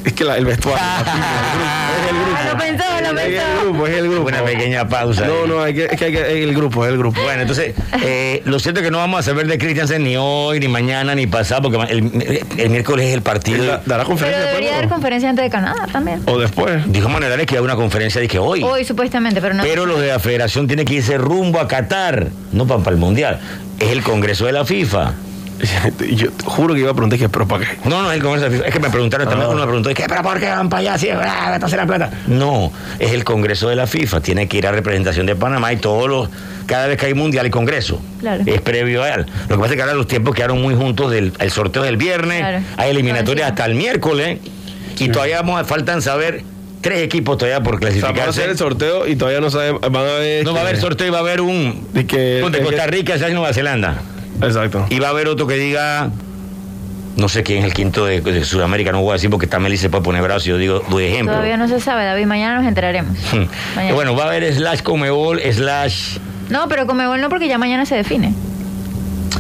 Es 0.06 0.14
que 0.14 0.24
la- 0.24 0.38
el 0.38 0.46
vestuario. 0.46 0.82
la 0.82 1.04
FIFA, 1.04 2.00
el 2.10 2.16
grupo, 2.16 2.38
es 2.38 2.48
el 2.48 2.48
grupo. 2.48 2.52
Lo 2.54 2.58
pensó, 2.58 2.84
lo 3.14 3.20
Es 3.20 3.28
el 3.28 3.60
grupo, 3.62 3.88
es 3.88 3.98
el 3.98 4.10
grupo. 4.10 4.28
Una 4.30 4.44
pequeña 4.44 4.88
pausa. 4.88 5.26
No, 5.28 5.46
no, 5.46 5.62
hay 5.62 5.74
que, 5.74 5.86
es 5.86 5.98
que 6.00 6.06
hay 6.06 6.12
que, 6.14 6.22
es 6.22 6.48
el 6.48 6.56
grupo, 6.56 6.86
es 6.86 6.92
el 6.92 6.98
grupo. 6.98 7.22
Bueno, 7.22 7.42
entonces, 7.42 7.76
eh, 8.02 8.42
lo 8.46 8.60
cierto 8.60 8.80
es 8.80 8.86
que 8.86 8.92
no 8.92 8.98
vamos 9.00 9.20
a 9.20 9.24
saber 9.24 9.46
de 9.48 9.58
Christiansen 9.58 10.04
ni 10.06 10.16
hoy, 10.18 10.60
ni 10.62 10.70
mañana, 10.70 11.16
ni 11.16 11.28
pasado, 11.28 11.64
porque 11.70 11.92
el, 11.92 12.44
el 12.58 12.70
miércoles 12.70 13.08
es 13.08 13.14
el 13.14 13.22
partido. 13.22 13.66
Da- 13.66 13.82
dará 13.86 14.04
Pero 14.04 14.06
conferencia 14.06 14.46
debería 14.46 14.72
dar 14.78 14.88
conferencia 14.90 15.30
antes 15.30 15.44
de 15.44 15.50
Canadá 15.50 15.86
también. 15.92 16.22
o 16.28 16.38
después. 16.40 16.82
Dijo 16.92 17.10
Manuel 17.10 17.46
que 17.46 17.58
hay 17.58 17.62
una 17.64 17.76
conferencia 17.76 18.26
que 18.26 18.40
hoy. 18.40 18.64
Hoy 18.64 18.86
supuestamente, 18.86 19.42
pero 19.42 19.54
no. 19.54 19.64
Pero 19.64 19.86
los 19.86 20.00
de 20.00 20.08
la 20.08 20.20
federación 20.20 20.66
tienen 20.68 20.86
que 20.86 20.94
irse 20.94 21.18
rumbo 21.18 21.60
a 21.60 21.68
Qatar, 21.68 22.28
no 22.54 22.66
para, 22.66 22.90
el 22.92 22.98
mundial. 22.98 23.40
Es 23.80 23.90
el 23.90 24.02
congreso 24.02 24.46
de 24.46 24.54
la 24.54 24.64
FIFA. 24.66 25.12
Yo 26.16 26.30
juro 26.46 26.74
que 26.74 26.80
iba 26.82 26.92
a 26.92 26.94
preguntar 26.94 27.20
que, 27.20 27.30
pero 27.30 27.48
¿para 27.48 27.66
qué? 27.66 27.78
No, 27.90 28.02
no 28.02 28.10
es 28.12 28.18
el 28.18 28.24
congreso 28.24 28.46
de 28.46 28.50
la 28.52 28.56
FIFA. 28.58 28.68
Es 28.68 28.74
que 28.74 28.80
me 28.80 28.90
preguntaron 28.90 29.28
también, 29.28 29.48
Ah. 29.50 29.52
uno 29.54 29.60
me 29.62 29.66
preguntó, 29.68 29.90
¿qué, 29.94 30.06
pero 30.08 30.22
por 30.24 30.40
qué 30.40 30.48
van 30.50 30.70
para 30.70 30.80
allá? 30.82 30.98
Si 30.98 31.10
ah, 31.10 31.60
la 31.60 31.86
plata. 31.86 32.10
No, 32.28 32.72
es 33.00 33.12
el 33.12 33.24
congreso 33.24 33.70
de 33.70 33.76
la 33.76 33.88
FIFA. 33.88 34.22
Tiene 34.22 34.48
que 34.48 34.58
ir 34.58 34.68
a 34.68 34.72
representación 34.72 35.26
de 35.26 35.36
Panamá 35.36 35.74
y 35.74 35.78
todos 35.78 36.08
los. 36.10 36.30
Cada 36.66 36.86
vez 36.88 36.98
que 36.98 37.08
hay 37.08 37.14
mundial 37.16 37.48
y 37.48 37.50
congreso. 37.50 38.00
Claro. 38.20 38.44
Es 38.46 38.62
previo 38.62 39.02
a 39.04 39.10
él. 39.10 39.26
Lo 39.50 39.56
que 39.56 39.62
pasa 39.62 39.74
es 39.74 39.76
que 39.76 39.82
ahora 39.82 39.96
los 39.96 40.08
tiempos 40.08 40.36
quedaron 40.36 40.62
muy 40.62 40.76
juntos 40.76 41.10
del 41.12 41.34
el 41.40 41.50
sorteo 41.52 41.82
del 41.84 41.98
viernes. 41.98 42.40
Claro. 42.42 42.64
Hay 42.78 42.92
eliminatorias 42.92 43.50
hasta 43.50 43.66
el 43.66 43.74
miércoles. 43.76 44.38
Y 45.00 45.10
todavía 45.10 45.38
vamos 45.38 45.60
a, 45.60 45.64
faltan 45.64 46.02
saber 46.02 46.44
tres 46.82 47.02
equipos 47.02 47.38
todavía 47.38 47.62
por 47.64 47.76
O 47.76 47.80
sea, 47.80 47.88
van 47.90 47.94
a 47.96 48.00
clasificarse. 48.00 48.30
hacer 48.42 48.50
el 48.52 48.58
sorteo 48.58 49.08
y 49.08 49.16
todavía 49.16 49.40
no 49.42 49.50
saben, 49.50 49.80
van 49.82 49.96
a 49.96 50.14
ver. 50.20 50.44
No 50.46 50.54
va 50.54 50.60
a 50.60 50.64
haber 50.64 50.78
sorteo 50.80 51.08
y 51.08 51.10
va 51.10 51.18
a 51.18 51.22
haber 51.22 51.42
un. 51.42 51.88
De 51.94 52.06
que, 52.06 52.40
Costa 52.42 52.86
que- 52.86 52.88
Rica, 52.92 53.16
ya 53.16 53.30
Nueva 53.30 53.52
Zelanda. 53.54 53.98
Exacto. 54.42 54.86
Y 54.90 55.00
va 55.00 55.08
a 55.08 55.10
haber 55.12 55.28
otro 55.28 55.48
que 55.48 55.56
diga. 55.56 56.10
No 57.18 57.28
sé 57.28 57.44
quién 57.44 57.60
es 57.60 57.66
el 57.66 57.74
quinto 57.74 58.06
de, 58.06 58.22
de 58.22 58.46
Sudamérica, 58.46 58.94
no 58.94 59.02
voy 59.02 59.10
a 59.10 59.14
decir 59.14 59.30
porque 59.30 59.46
también 59.46 59.78
se 59.78 59.90
puede 59.90 60.04
poner 60.04 60.22
brazo. 60.22 60.46
Yo 60.46 60.58
digo, 60.58 60.82
doy 60.90 61.06
ejemplo. 61.06 61.34
Todavía 61.34 61.58
no 61.58 61.68
se 61.68 61.82
sabe, 61.82 62.06
David. 62.06 62.26
Mañana 62.26 62.56
nos 62.60 62.66
enteraremos. 62.66 63.18
Mañana. 63.76 63.94
Bueno, 63.94 64.16
va 64.16 64.24
a 64.24 64.28
haber 64.28 64.54
slash 64.54 64.82
Comebol, 64.82 65.42
slash. 65.52 66.18
No, 66.50 66.70
pero 66.70 66.88
Comebol 66.88 67.20
no, 67.20 67.28
porque 67.28 67.50
ya 67.50 67.58
mañana 67.58 67.86
se 67.86 67.96
define. 67.96 68.34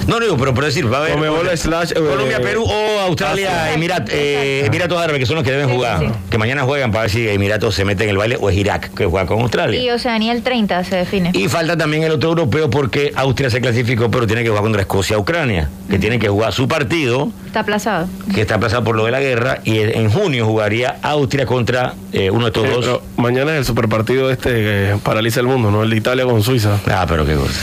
No, 0.07 0.19
no 0.19 0.25
digo, 0.25 0.37
pero 0.37 0.53
por 0.53 0.65
decir, 0.65 0.91
va 0.91 0.97
a 1.05 1.13
haber. 1.13 1.57
Slash, 1.57 1.91
eh, 1.91 1.95
Colombia, 1.95 2.39
Perú 2.41 2.63
o 2.63 2.99
Australia, 3.01 3.73
Emirat, 3.73 4.09
eh, 4.11 4.65
Emiratos 4.65 4.97
Árabes, 4.99 5.19
que 5.19 5.25
son 5.25 5.35
los 5.35 5.43
que 5.43 5.51
deben 5.51 5.69
jugar. 5.69 6.11
Que 6.29 6.37
mañana 6.37 6.63
juegan 6.63 6.91
para 6.91 7.03
ver 7.03 7.11
si 7.11 7.27
Emiratos 7.27 7.75
se 7.75 7.85
mete 7.85 8.03
en 8.03 8.11
el 8.11 8.17
baile 8.17 8.37
o 8.39 8.49
es 8.49 8.57
Irak, 8.57 8.93
que 8.93 9.05
juega 9.05 9.25
con 9.27 9.39
Australia. 9.41 9.79
Y 9.79 9.89
Oceanía 9.89 10.31
el 10.33 10.41
30 10.43 10.83
se 10.83 10.95
define. 10.97 11.31
Y 11.33 11.47
falta 11.47 11.77
también 11.77 12.03
el 12.03 12.11
otro 12.11 12.29
europeo 12.29 12.69
porque 12.69 13.11
Austria 13.15 13.49
se 13.49 13.61
clasificó, 13.61 14.09
pero 14.11 14.25
tiene 14.27 14.43
que 14.43 14.49
jugar 14.49 14.63
contra 14.63 14.81
Escocia 14.81 15.17
Ucrania, 15.17 15.69
que 15.89 15.99
tiene 15.99 16.19
que 16.19 16.27
jugar 16.29 16.53
su 16.53 16.67
partido, 16.67 17.31
Está 17.45 17.61
aplazado. 17.61 18.07
que 18.33 18.41
está 18.41 18.55
aplazado 18.55 18.83
por 18.83 18.95
lo 18.95 19.05
de 19.05 19.11
la 19.11 19.19
guerra, 19.19 19.59
y 19.63 19.79
en 19.79 20.09
junio 20.11 20.45
jugaría 20.45 20.97
Austria 21.01 21.45
contra 21.45 21.93
eh, 22.13 22.29
uno 22.31 22.45
de 22.45 22.47
estos 22.49 22.65
Eh, 22.65 22.69
dos. 22.71 22.85
pero 22.85 23.01
mañana 23.17 23.51
es 23.53 23.59
el 23.59 23.65
superpartido 23.65 24.29
este 24.31 24.49
que 24.49 24.95
paraliza 25.03 25.39
el 25.39 25.47
mundo, 25.47 25.71
¿no? 25.71 25.83
El 25.83 25.89
de 25.89 25.95
Italia 25.97 26.25
con 26.25 26.41
Suiza. 26.43 26.79
Ah, 26.87 27.05
pero 27.07 27.25
qué 27.25 27.35
cosa. 27.35 27.53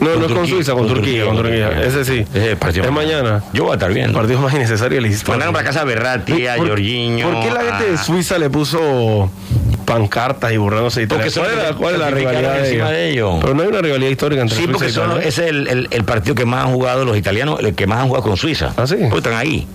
No, 0.00 0.16
no 0.16 0.26
es 0.26 0.32
con 0.32 0.46
Suiza, 0.46 0.72
con, 0.72 0.86
con 0.86 0.94
Turquía, 0.94 1.24
Turquía, 1.24 1.26
con 1.26 1.36
Turquía. 1.36 1.75
Ese 1.82 2.04
sí. 2.04 2.18
Ese 2.30 2.38
es 2.44 2.48
el 2.52 2.56
partido 2.56 2.84
Es 2.84 2.92
mañana. 2.92 3.42
Yo 3.52 3.64
voy 3.64 3.72
a 3.72 3.74
estar 3.74 3.92
viendo. 3.92 4.18
Partido 4.18 4.40
más 4.40 4.54
innecesario 4.54 4.96
de 4.96 5.02
la 5.02 5.08
historia. 5.08 5.32
Mandaron 5.32 5.52
para 5.54 5.64
casa 5.66 5.80
a 5.82 5.84
Berratti, 5.84 6.46
a 6.46 6.56
¿Por- 6.56 6.68
Jorginho. 6.68 7.30
¿Por 7.30 7.42
qué 7.42 7.50
la 7.52 7.60
gente 7.62 7.90
de 7.92 7.98
Suiza 7.98 8.38
le 8.38 8.50
puso 8.50 9.30
pancartas 9.84 10.52
y 10.52 10.56
burlándose 10.56 11.00
de 11.00 11.06
Italia? 11.06 11.26
¿Cuál 11.34 11.50
es 11.50 11.56
la, 11.56 11.74
cuál 11.76 11.94
es 11.94 12.00
la 12.00 12.10
rivalidad 12.10 12.54
de 12.54 12.68
encima 12.68 12.86
ellos? 12.86 12.90
de 12.90 13.10
ellos. 13.10 13.34
Pero 13.40 13.54
no 13.54 13.62
hay 13.62 13.68
una 13.68 13.80
rivalidad 13.82 14.10
histórica 14.10 14.42
entre 14.42 14.56
Sí, 14.56 14.64
Suiza 14.64 14.72
porque 14.78 14.90
y 14.90 14.94
son, 14.94 15.10
Italia. 15.10 15.28
ese 15.28 15.44
es 15.44 15.50
el, 15.50 15.68
el- 15.68 15.88
el 15.90 16.04
partido 16.04 16.34
que 16.34 16.44
más 16.44 16.64
han 16.66 16.72
jugado 16.72 17.04
los 17.04 17.16
italianos, 17.16 17.60
el 17.60 17.74
que 17.74 17.86
más 17.86 18.00
han 18.00 18.08
jugado 18.08 18.24
con 18.24 18.36
Suiza. 18.36 18.72
¿Ah, 18.76 18.86
sí? 18.86 18.96
Porque 19.00 19.16
están 19.28 19.34
ahí. 19.34 19.66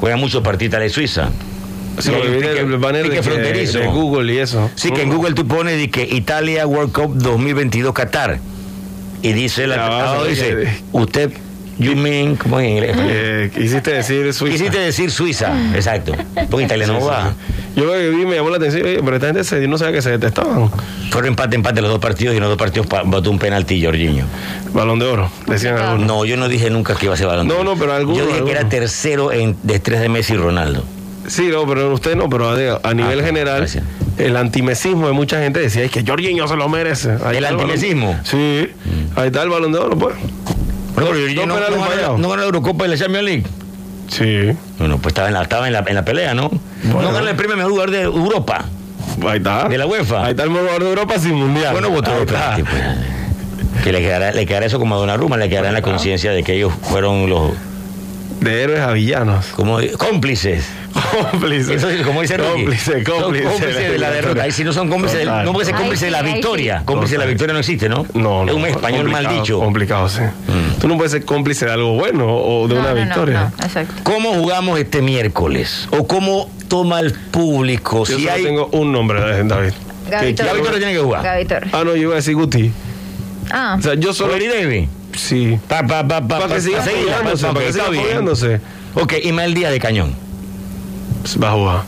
Juegan 0.00 0.18
muchos 0.20 0.42
partidos 0.42 0.80
de 0.80 0.88
Suiza. 0.88 1.28
Sí, 1.98 2.10
Y 2.10 2.30
viene 2.30 2.46
pique- 2.48 2.58
el 2.60 2.76
banner 2.78 3.02
de, 3.10 3.20
que- 3.20 3.78
de 3.78 3.86
Google 3.88 4.32
y 4.32 4.38
eso. 4.38 4.70
Sí, 4.74 4.90
que 4.90 5.02
en. 5.02 5.10
Google 5.14 5.34
tú 5.34 5.46
pones 5.46 5.76
de 5.78 5.90
que 5.90 6.02
Italia 6.04 6.66
World 6.66 6.92
Cup 6.92 7.14
2022 7.16 7.92
Qatar. 7.92 8.38
Y 9.22 9.32
dice 9.34 9.66
la 9.66 9.76
va, 9.76 9.86
abajo 10.08 10.24
sí, 10.24 10.30
dice, 10.30 10.68
usted, 10.92 11.30
you 11.80 11.96
mean, 11.96 12.36
¿cómo 12.36 12.60
es 12.60 12.66
en 12.66 12.72
inglés? 12.74 12.96
Eh, 12.98 13.50
quisiste 13.54 13.90
decir 13.92 14.32
Suiza. 14.32 14.52
Quisiste 14.56 14.78
decir 14.78 15.10
Suiza, 15.10 15.52
exacto. 15.74 16.12
Porque 16.48 16.64
italiano 16.66 16.94
Sí, 16.94 17.00
no 17.00 17.06
va. 17.06 17.30
sí. 17.30 17.54
Yo 17.76 17.84
lo 17.86 17.92
que 17.92 18.08
vi 18.10 18.26
me 18.26 18.36
llamó 18.36 18.50
la 18.50 18.56
atención, 18.56 18.84
oye, 18.84 19.00
pero 19.02 19.14
esta 19.16 19.26
gente 19.28 19.44
se, 19.44 19.60
yo 19.62 19.68
no 19.68 19.78
sabía 19.78 19.94
que 19.94 20.02
se 20.02 20.10
detestaban. 20.10 20.70
Fueron 21.10 21.28
empate, 21.28 21.56
empate 21.56 21.80
los 21.80 21.90
dos 21.90 22.00
partidos 22.00 22.34
y 22.34 22.36
en 22.36 22.42
los 22.42 22.50
dos 22.50 22.58
partidos 22.58 22.86
pa- 22.86 23.02
botó 23.02 23.30
un 23.30 23.38
penalti 23.38 23.82
Jorginho. 23.84 24.24
Balón 24.72 24.98
de 24.98 25.06
oro, 25.06 25.30
decían 25.46 25.76
algunos. 25.78 26.06
No, 26.06 26.24
yo 26.24 26.36
no 26.36 26.48
dije 26.48 26.68
nunca 26.70 26.94
que 26.94 27.06
iba 27.06 27.14
a 27.14 27.16
ser 27.16 27.26
balón. 27.28 27.48
de 27.48 27.54
No, 27.54 27.60
oro. 27.60 27.70
no, 27.74 27.78
pero 27.80 27.92
algunos, 27.94 28.18
Yo 28.18 28.26
dije 28.26 28.44
que 28.44 28.50
era 28.50 28.68
tercero 28.68 29.32
en 29.32 29.56
de 29.62 29.74
estrés 29.76 30.00
de 30.00 30.08
Messi 30.08 30.34
y 30.34 30.36
Ronaldo. 30.36 30.84
Sí, 31.28 31.48
no, 31.52 31.64
pero 31.66 31.92
usted 31.94 32.16
no, 32.16 32.28
pero 32.28 32.50
a, 32.50 32.80
a 32.82 32.92
nivel 32.94 33.20
Ah, 33.20 33.24
general, 33.24 33.58
gracias. 33.58 33.84
el 34.18 34.36
antimesismo 34.36 35.06
de 35.06 35.12
mucha 35.12 35.38
gente 35.40 35.60
decía 35.60 35.84
es 35.84 35.90
que 35.92 36.04
Jorginho 36.04 36.48
se 36.48 36.56
lo 36.56 36.68
merece. 36.68 37.10
Ahí 37.24 37.36
¿El 37.36 37.44
antimesismo? 37.44 38.18
Sí, 38.24 38.68
ahí 39.14 39.26
está 39.28 39.42
el 39.44 39.48
balón 39.50 39.70
de 39.70 39.78
oro, 39.78 39.96
pues. 39.96 40.16
No, 41.00 41.54
ganó, 41.54 41.84
fallados. 41.84 42.18
no 42.20 42.28
ganó 42.28 42.40
la 42.42 42.46
Eurocopa 42.46 42.86
y 42.86 42.88
la 42.88 42.96
Champions 42.96 43.24
League. 43.24 43.44
Sí. 44.08 44.50
Bueno, 44.78 44.98
pues 44.98 45.12
estaba 45.12 45.28
en 45.28 45.34
la, 45.34 45.42
estaba 45.42 45.66
en 45.66 45.72
la, 45.72 45.84
en 45.86 45.94
la 45.94 46.04
pelea, 46.04 46.34
¿no? 46.34 46.50
Bueno. 46.84 47.02
No 47.02 47.12
ganó 47.12 47.28
el 47.28 47.36
premio 47.36 47.56
mejor 47.56 47.70
jugador 47.72 47.90
de 47.92 48.02
Europa, 48.02 48.64
Ahí 49.26 49.38
está. 49.38 49.68
de 49.68 49.78
la 49.78 49.86
UEFA. 49.86 50.24
Ahí 50.24 50.30
está 50.30 50.42
el 50.44 50.50
mejor 50.50 50.62
jugador 50.66 50.82
de 50.82 50.88
Europa 50.90 51.18
sin 51.18 51.34
mundial. 51.34 51.72
Bueno, 51.72 51.90
votó 51.90 52.10
pues. 52.26 52.64
Que 53.84 53.92
le 53.92 54.00
quedará, 54.00 54.32
le 54.32 54.46
quedará 54.46 54.66
eso 54.66 54.78
como 54.78 54.94
a 54.94 54.98
Donnarumma, 54.98 55.36
le 55.36 55.48
quedará 55.48 55.68
en 55.68 55.74
la 55.74 55.82
conciencia 55.82 56.32
de 56.32 56.42
que 56.42 56.54
ellos 56.54 56.72
fueron 56.82 57.30
los 57.30 57.52
De 58.40 58.62
héroes 58.62 58.80
a 58.80 58.92
villanos. 58.92 59.46
como 59.54 59.78
cómplices. 59.98 60.64
Cómplices. 61.30 61.82
Eso 61.82 61.88
como 62.04 62.22
dice 62.22 62.36
Rocky. 62.36 62.50
Cómplice, 62.64 63.04
Son 63.04 63.20
cómplice. 63.22 63.44
cómplices 63.44 63.90
de 63.92 63.98
la 63.98 64.10
derrota. 64.10 64.42
Ahí 64.42 64.50
si 64.50 64.64
no 64.64 64.72
son 64.72 64.88
cómplices, 64.88 65.18
del- 65.18 65.44
no 65.44 65.52
puede 65.52 65.66
ser 65.66 65.74
cómplice 65.74 66.06
de 66.06 66.10
la 66.10 66.22
victoria. 66.22 66.82
Cómplice 66.84 67.14
de 67.14 67.18
la 67.18 67.26
victoria 67.26 67.52
no 67.52 67.60
existe, 67.60 67.88
¿no? 67.88 68.06
No, 68.14 68.44
no. 68.44 68.50
Es 68.50 68.56
un 68.56 68.64
español 68.66 69.04
mal 69.08 69.24
complicado, 69.24 69.40
dicho. 69.42 69.58
Mm. 69.60 69.64
Complicado, 69.64 70.08
sí. 70.08 70.22
Tú 70.80 70.88
no 70.88 70.96
puedes 70.96 71.12
ser 71.12 71.24
cómplice 71.24 71.66
de 71.66 71.72
algo 71.72 71.92
bueno 71.94 72.26
o 72.26 72.66
de 72.66 72.74
No, 72.74 72.80
una 72.80 72.90
no, 72.90 72.96
victoria. 72.96 73.52
no, 73.58 73.64
exacto. 73.64 73.94
¿Cómo 74.02 74.32
jugamos 74.34 74.78
este 74.78 75.02
miércoles? 75.02 75.86
¿O 75.90 76.06
cómo 76.06 76.50
toma 76.68 77.00
el 77.00 77.12
público? 77.12 78.04
Yo 78.06 78.16
si 78.16 78.22
solo 78.24 78.32
hay... 78.34 78.42
tengo 78.44 78.66
un 78.72 78.90
nombre, 78.92 79.20
David. 79.44 79.72
Gaby 80.10 80.34
Torres 80.34 80.78
tiene 80.78 80.92
que 80.94 80.98
jugar. 80.98 81.22
Gaby 81.22 81.44
Torres. 81.44 81.70
Ah, 81.72 81.82
no, 81.84 81.94
yo 81.94 82.02
iba 82.02 82.12
a 82.14 82.16
decir 82.16 82.34
Guti. 82.34 82.72
Ah, 83.50 83.76
O 83.78 83.82
sea, 83.82 83.94
yo 83.94 84.12
solo. 84.12 84.32
Rory 84.32 84.48
Davis. 84.48 84.88
Sí. 85.14 85.58
Pa, 85.68 85.82
pa, 85.86 86.06
pa, 86.06 86.20
pa, 86.20 86.28
Para 86.28 86.48
pa- 86.48 86.54
que 86.54 86.60
siga 86.60 86.82
apoyándose, 86.82 87.46
pa- 87.46 87.52
para 87.54 87.66
que 87.66 87.72
siga 87.72 87.84
apoyándose. 87.84 88.60
Ok, 88.94 89.12
Ismael 89.24 89.54
Díaz 89.54 89.72
de 89.72 89.80
Cañón. 89.80 90.14
Va 91.42 91.48
a 91.50 91.52
jugar. 91.52 91.82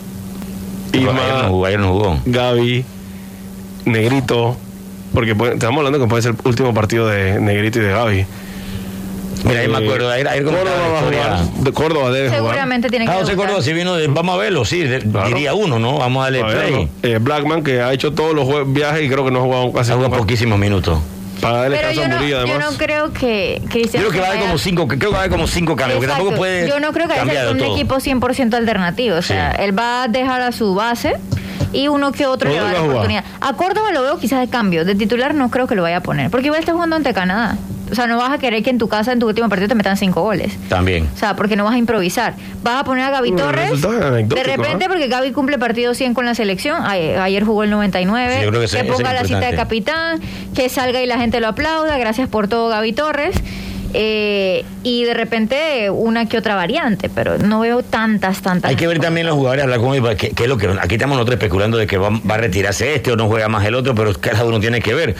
Ayer 0.92 1.06
no 1.14 1.48
jugó, 1.48 1.66
ayer 1.66 1.80
no 1.80 1.88
jugó. 1.92 2.20
Gaby, 2.26 2.84
Negrito. 3.86 4.56
Porque 5.14 5.34
puede- 5.34 5.54
estamos 5.54 5.78
hablando 5.78 5.98
que 5.98 6.06
puede 6.08 6.22
ser 6.22 6.32
el 6.32 6.48
último 6.48 6.72
partido 6.72 7.06
de 7.06 7.38
Negrito 7.40 7.78
y 7.78 7.82
de 7.82 7.90
Gaby. 7.92 8.26
Mira, 9.44 9.60
ahí 9.60 9.68
me 9.68 9.78
Eh, 9.78 9.84
acuerdo, 9.84 10.10
ayer, 10.10 10.28
ayer 10.28 10.44
Córdoba. 10.44 11.42
De 11.60 11.72
Córdoba 11.72 12.10
debe 12.12 12.28
jugar. 12.28 12.42
seguramente 12.44 12.88
tiene 12.88 13.06
que 13.06 13.10
Ah, 13.10 13.16
José. 13.20 13.34
Córdoba, 13.36 13.60
si 13.60 13.72
vino 13.72 13.94
de, 13.96 14.06
vamos 14.06 14.34
a 14.36 14.38
verlo, 14.38 14.64
sí, 14.64 14.80
de- 14.82 15.00
Claro. 15.00 15.28
diría 15.28 15.52
uno, 15.54 15.78
¿no? 15.78 15.98
Vamos 15.98 16.20
a 16.20 16.24
darle 16.30 16.42
A 16.42 16.46
ver, 16.46 16.56
play. 16.68 16.72
¿no? 16.84 16.88
Eh, 17.08 17.18
Blackman, 17.20 17.62
que 17.64 17.80
ha 17.82 17.92
hecho 17.92 18.12
todos 18.12 18.34
los 18.34 18.72
viajes 18.72 19.02
y 19.04 19.08
creo 19.08 19.24
que 19.24 19.30
no 19.32 19.40
ha 19.40 19.42
jugado 19.42 19.72
casi 19.72 19.90
Ha 19.92 19.96
jugado 19.96 20.16
poquísimos 20.16 20.58
minutos. 20.58 20.98
Para 21.42 21.58
darle 21.58 21.76
Pero 21.76 21.90
yo 21.92 22.08
no, 22.08 22.16
Murillo, 22.16 22.46
yo 22.46 22.58
no 22.58 22.70
creo 22.78 23.12
que 23.12 23.58
Yo 23.62 23.68
Cristian 23.68 24.02
creo 24.04 24.12
que 24.12 24.20
va 24.20 24.26
a 24.26 24.30
haber 24.30 24.42
como 24.42 24.56
cinco, 24.58 24.86
creo 24.88 24.98
que 25.00 25.06
va 25.08 25.16
a 25.16 25.18
haber 25.18 25.30
como 25.32 25.46
cinco 25.46 25.76
cambios, 25.76 26.06
tampoco 26.06 26.34
puede 26.36 26.68
Yo 26.68 26.80
no 26.80 26.92
creo 26.92 27.06
que 27.08 27.14
vaya 27.14 27.22
a 27.22 27.24
cambiar 27.26 27.46
ser 27.48 27.54
de 27.56 27.60
un 27.62 27.66
todo. 27.68 27.76
equipo 27.76 27.96
100% 27.96 28.54
alternativo. 28.54 29.16
O 29.16 29.22
sea, 29.22 29.52
Sí. 29.56 29.62
él 29.64 29.78
va 29.78 30.04
a 30.04 30.08
dejar 30.08 30.40
a 30.40 30.52
su 30.52 30.74
base 30.74 31.16
y 31.72 31.88
uno 31.88 32.12
que 32.12 32.26
otro 32.26 32.48
le 32.48 32.56
va 32.56 32.60
a 32.60 32.64
¿Dónde 32.72 32.78
dar 32.78 32.88
oportunidad. 32.88 33.24
A 33.40 33.52
Córdoba 33.54 33.90
lo 33.92 34.02
veo 34.02 34.18
quizás 34.18 34.40
de 34.40 34.48
cambio. 34.48 34.84
De 34.84 34.94
titular 34.94 35.34
no 35.34 35.50
creo 35.50 35.66
que 35.66 35.74
lo 35.74 35.82
vaya 35.82 35.98
a 35.98 36.00
poner. 36.00 36.30
Porque 36.30 36.46
igual 36.46 36.60
está 36.60 36.72
jugando 36.72 36.96
ante 36.96 37.12
Canadá. 37.12 37.56
O 37.90 37.94
sea, 37.94 38.06
no 38.06 38.16
vas 38.16 38.30
a 38.32 38.38
querer 38.38 38.62
que 38.62 38.70
en 38.70 38.78
tu 38.78 38.88
casa, 38.88 39.12
en 39.12 39.18
tu 39.18 39.26
último 39.26 39.48
partido, 39.48 39.68
te 39.68 39.74
metan 39.74 39.96
cinco 39.96 40.22
goles. 40.22 40.56
También. 40.68 41.08
O 41.14 41.18
sea, 41.18 41.36
porque 41.36 41.56
no 41.56 41.64
vas 41.64 41.74
a 41.74 41.78
improvisar. 41.78 42.34
Vas 42.62 42.80
a 42.80 42.84
poner 42.84 43.04
a 43.04 43.10
Gaby 43.10 43.30
Un 43.30 43.36
Torres. 43.36 43.80
De 43.82 44.42
repente, 44.44 44.84
¿eh? 44.84 44.88
porque 44.88 45.08
Gaby 45.08 45.32
cumple 45.32 45.58
partido 45.58 45.92
100 45.94 46.14
con 46.14 46.24
la 46.24 46.34
selección. 46.34 46.84
Ayer, 46.86 47.18
ayer 47.18 47.44
jugó 47.44 47.64
el 47.64 47.70
99. 47.70 48.34
Sí, 48.38 48.42
yo 48.44 48.48
creo 48.48 48.60
que 48.60 48.64
ese- 48.66 48.78
que 48.82 48.84
ponga 48.92 49.12
la 49.12 49.24
cita 49.24 49.40
de 49.40 49.54
capitán. 49.56 50.20
Que 50.54 50.68
salga 50.68 51.02
y 51.02 51.06
la 51.06 51.18
gente 51.18 51.40
lo 51.40 51.48
aplauda. 51.48 51.98
Gracias 51.98 52.28
por 52.28 52.48
todo, 52.48 52.68
Gaby 52.68 52.92
Torres. 52.92 53.34
Eh, 53.94 54.64
y 54.82 55.04
de 55.04 55.12
repente 55.12 55.90
una 55.90 56.26
que 56.26 56.38
otra 56.38 56.54
variante, 56.54 57.10
pero 57.10 57.36
no 57.36 57.60
veo 57.60 57.82
tantas, 57.82 58.40
tantas. 58.40 58.70
Hay 58.70 58.76
que 58.76 58.86
ver 58.86 59.00
también 59.00 59.26
los 59.26 59.36
jugadores, 59.36 59.64
hablar 59.64 59.80
con 59.80 59.94
ellos, 59.94 60.14
que, 60.14 60.30
que 60.30 60.44
es 60.44 60.48
lo 60.48 60.56
que 60.56 60.66
aquí 60.80 60.94
estamos 60.94 61.16
nosotros 61.16 61.34
especulando 61.34 61.76
de 61.76 61.86
que 61.86 61.98
va, 61.98 62.08
va 62.08 62.34
a 62.36 62.38
retirarse 62.38 62.94
este 62.94 63.12
o 63.12 63.16
no 63.16 63.26
juega 63.28 63.48
más 63.48 63.66
el 63.66 63.74
otro, 63.74 63.94
pero 63.94 64.14
cada 64.18 64.46
uno 64.46 64.60
tiene 64.60 64.80
que 64.80 64.94
ver. 64.94 65.14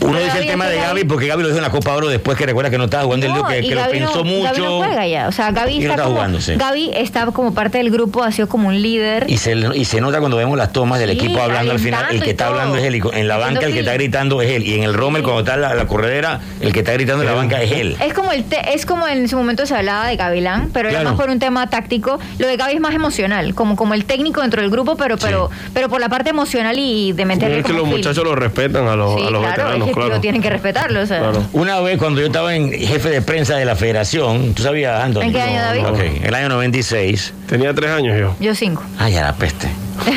Uno 0.00 0.18
dice 0.18 0.38
el 0.38 0.46
tema 0.46 0.66
de 0.66 0.76
Gaby 0.76 1.04
porque 1.04 1.26
Gaby 1.26 1.42
lo 1.42 1.48
dijo 1.48 1.58
en 1.58 1.64
la 1.64 1.70
Copa 1.70 1.94
Oro 1.94 2.08
después 2.08 2.36
que 2.38 2.46
recuerda 2.46 2.70
que 2.70 2.78
no 2.78 2.84
estaba 2.84 3.04
jugando 3.04 3.26
el 3.26 3.32
No, 3.32 3.38
lío 3.38 3.46
que, 3.68 3.74
lo 3.74 3.82
no- 3.84 3.90
pensó 3.90 4.24
mucho. 4.24 4.44
Gaby 4.44 4.60
no 4.62 4.76
juega 4.78 5.06
ya. 5.06 5.28
O 5.28 5.32
sea, 5.32 5.50
Gaby 5.50 5.78
está, 5.78 5.90
está 5.90 6.02
como, 6.04 6.14
jugando, 6.16 6.40
sí. 6.40 6.54
Gaby 6.56 6.90
está 6.94 7.26
como 7.26 7.54
parte 7.54 7.78
del 7.78 7.90
grupo, 7.90 8.22
ha 8.22 8.30
sido 8.32 8.48
como 8.48 8.68
un 8.68 8.80
líder. 8.80 9.24
Y 9.28 9.38
se, 9.38 9.54
y 9.74 9.84
se 9.84 10.00
nota 10.00 10.18
cuando 10.20 10.36
vemos 10.36 10.56
las 10.58 10.72
tomas 10.72 10.98
del 11.00 11.10
Sí, 11.10 11.16
equipo 11.16 11.40
hablando 11.40 11.72
al 11.72 11.78
final. 11.78 12.06
El 12.10 12.22
que 12.22 12.30
está 12.30 12.46
todo. 12.46 12.54
hablando 12.54 12.76
es 12.78 12.84
él. 12.84 12.96
y 12.96 13.02
En 13.12 13.28
la 13.28 13.36
banca 13.36 13.66
el 13.66 13.72
que 13.72 13.80
está 13.80 13.94
gritando 13.94 14.40
es 14.42 14.50
él. 14.50 14.66
Y 14.66 14.74
en 14.74 14.82
el 14.84 14.94
Rommel, 14.94 15.22
cuando 15.22 15.40
está 15.40 15.54
en 15.54 15.60
la, 15.62 15.74
la 15.74 15.86
corredera, 15.86 16.40
el 16.60 16.72
que 16.72 16.80
está 16.80 16.92
gritando 16.92 17.22
en 17.22 17.28
la 17.28 17.34
banca 17.34 17.60
es 17.62 17.72
él. 17.72 17.96
Es 18.04 18.12
como 18.14 18.32
el 18.32 18.44
te- 18.44 18.74
es 18.74 18.86
como 18.86 19.06
en 19.08 19.28
su 19.28 19.36
momento 19.36 19.66
se 19.66 19.74
hablaba 19.74 20.06
de 20.06 20.16
Gavilán, 20.16 20.70
pero 20.72 20.88
era 20.88 21.02
más 21.02 21.14
por 21.14 21.30
un 21.30 21.38
tema 21.38 21.68
táctico. 21.68 22.18
Lo 22.38 22.46
de 22.46 22.56
Gaby 22.56 22.74
es 22.74 22.80
más 22.80 22.94
emocional, 22.94 23.54
como, 23.54 23.76
como 23.76 23.94
el 23.94 24.04
técnico 24.04 24.40
dentro 24.42 24.60
del 24.62 24.70
grupo, 24.70 24.96
pero, 24.96 25.16
pero, 25.16 25.50
pero 25.74 25.88
por 25.88 26.00
la 26.00 26.08
parte 26.08 26.30
emocional 26.30 26.76
y 26.78 27.12
de 27.12 27.24
meterle 27.24 27.58
Es 27.60 27.64
que 27.64 27.72
los 27.72 27.86
muchachos 27.86 28.22
lo 28.24 28.34
respetan 28.34 28.86
a 28.88 28.96
los, 28.96 29.14
Sí, 29.20 29.26
a 29.26 29.30
los 29.30 29.42
veteranos, 29.42 29.90
claro. 30.00 30.14
lo 30.16 30.20
tienen 30.20 30.42
que 30.42 30.50
respetarlo. 30.50 31.00
O 31.00 31.06
sea. 31.06 31.32
Una 31.52 31.80
vez 31.80 31.98
cuando 31.98 32.20
yo 32.20 32.26
estaba 32.26 32.54
en 32.54 32.72
jefe 32.72 33.10
de 33.10 33.22
prensa 33.22 33.56
de 33.56 33.64
la 33.64 33.76
federación, 33.76 34.54
¿tú 34.54 34.62
sabías, 34.62 35.02
Anthony? 35.02 35.22
¿En 35.22 35.32
qué 35.32 35.40
año, 35.42 35.60
David? 35.60 35.86
Ok, 35.86 36.24
el 36.24 36.34
año 36.34 36.48
96. 36.50 37.34
Tenía 37.48 37.74
tres 37.74 37.90
años 37.90 38.18
yo. 38.18 38.34
Yo 38.40 38.54
cinco. 38.54 38.82
Ay, 38.98 39.14
ya 39.14 39.22
la 39.22 39.32
peste. 39.34 39.68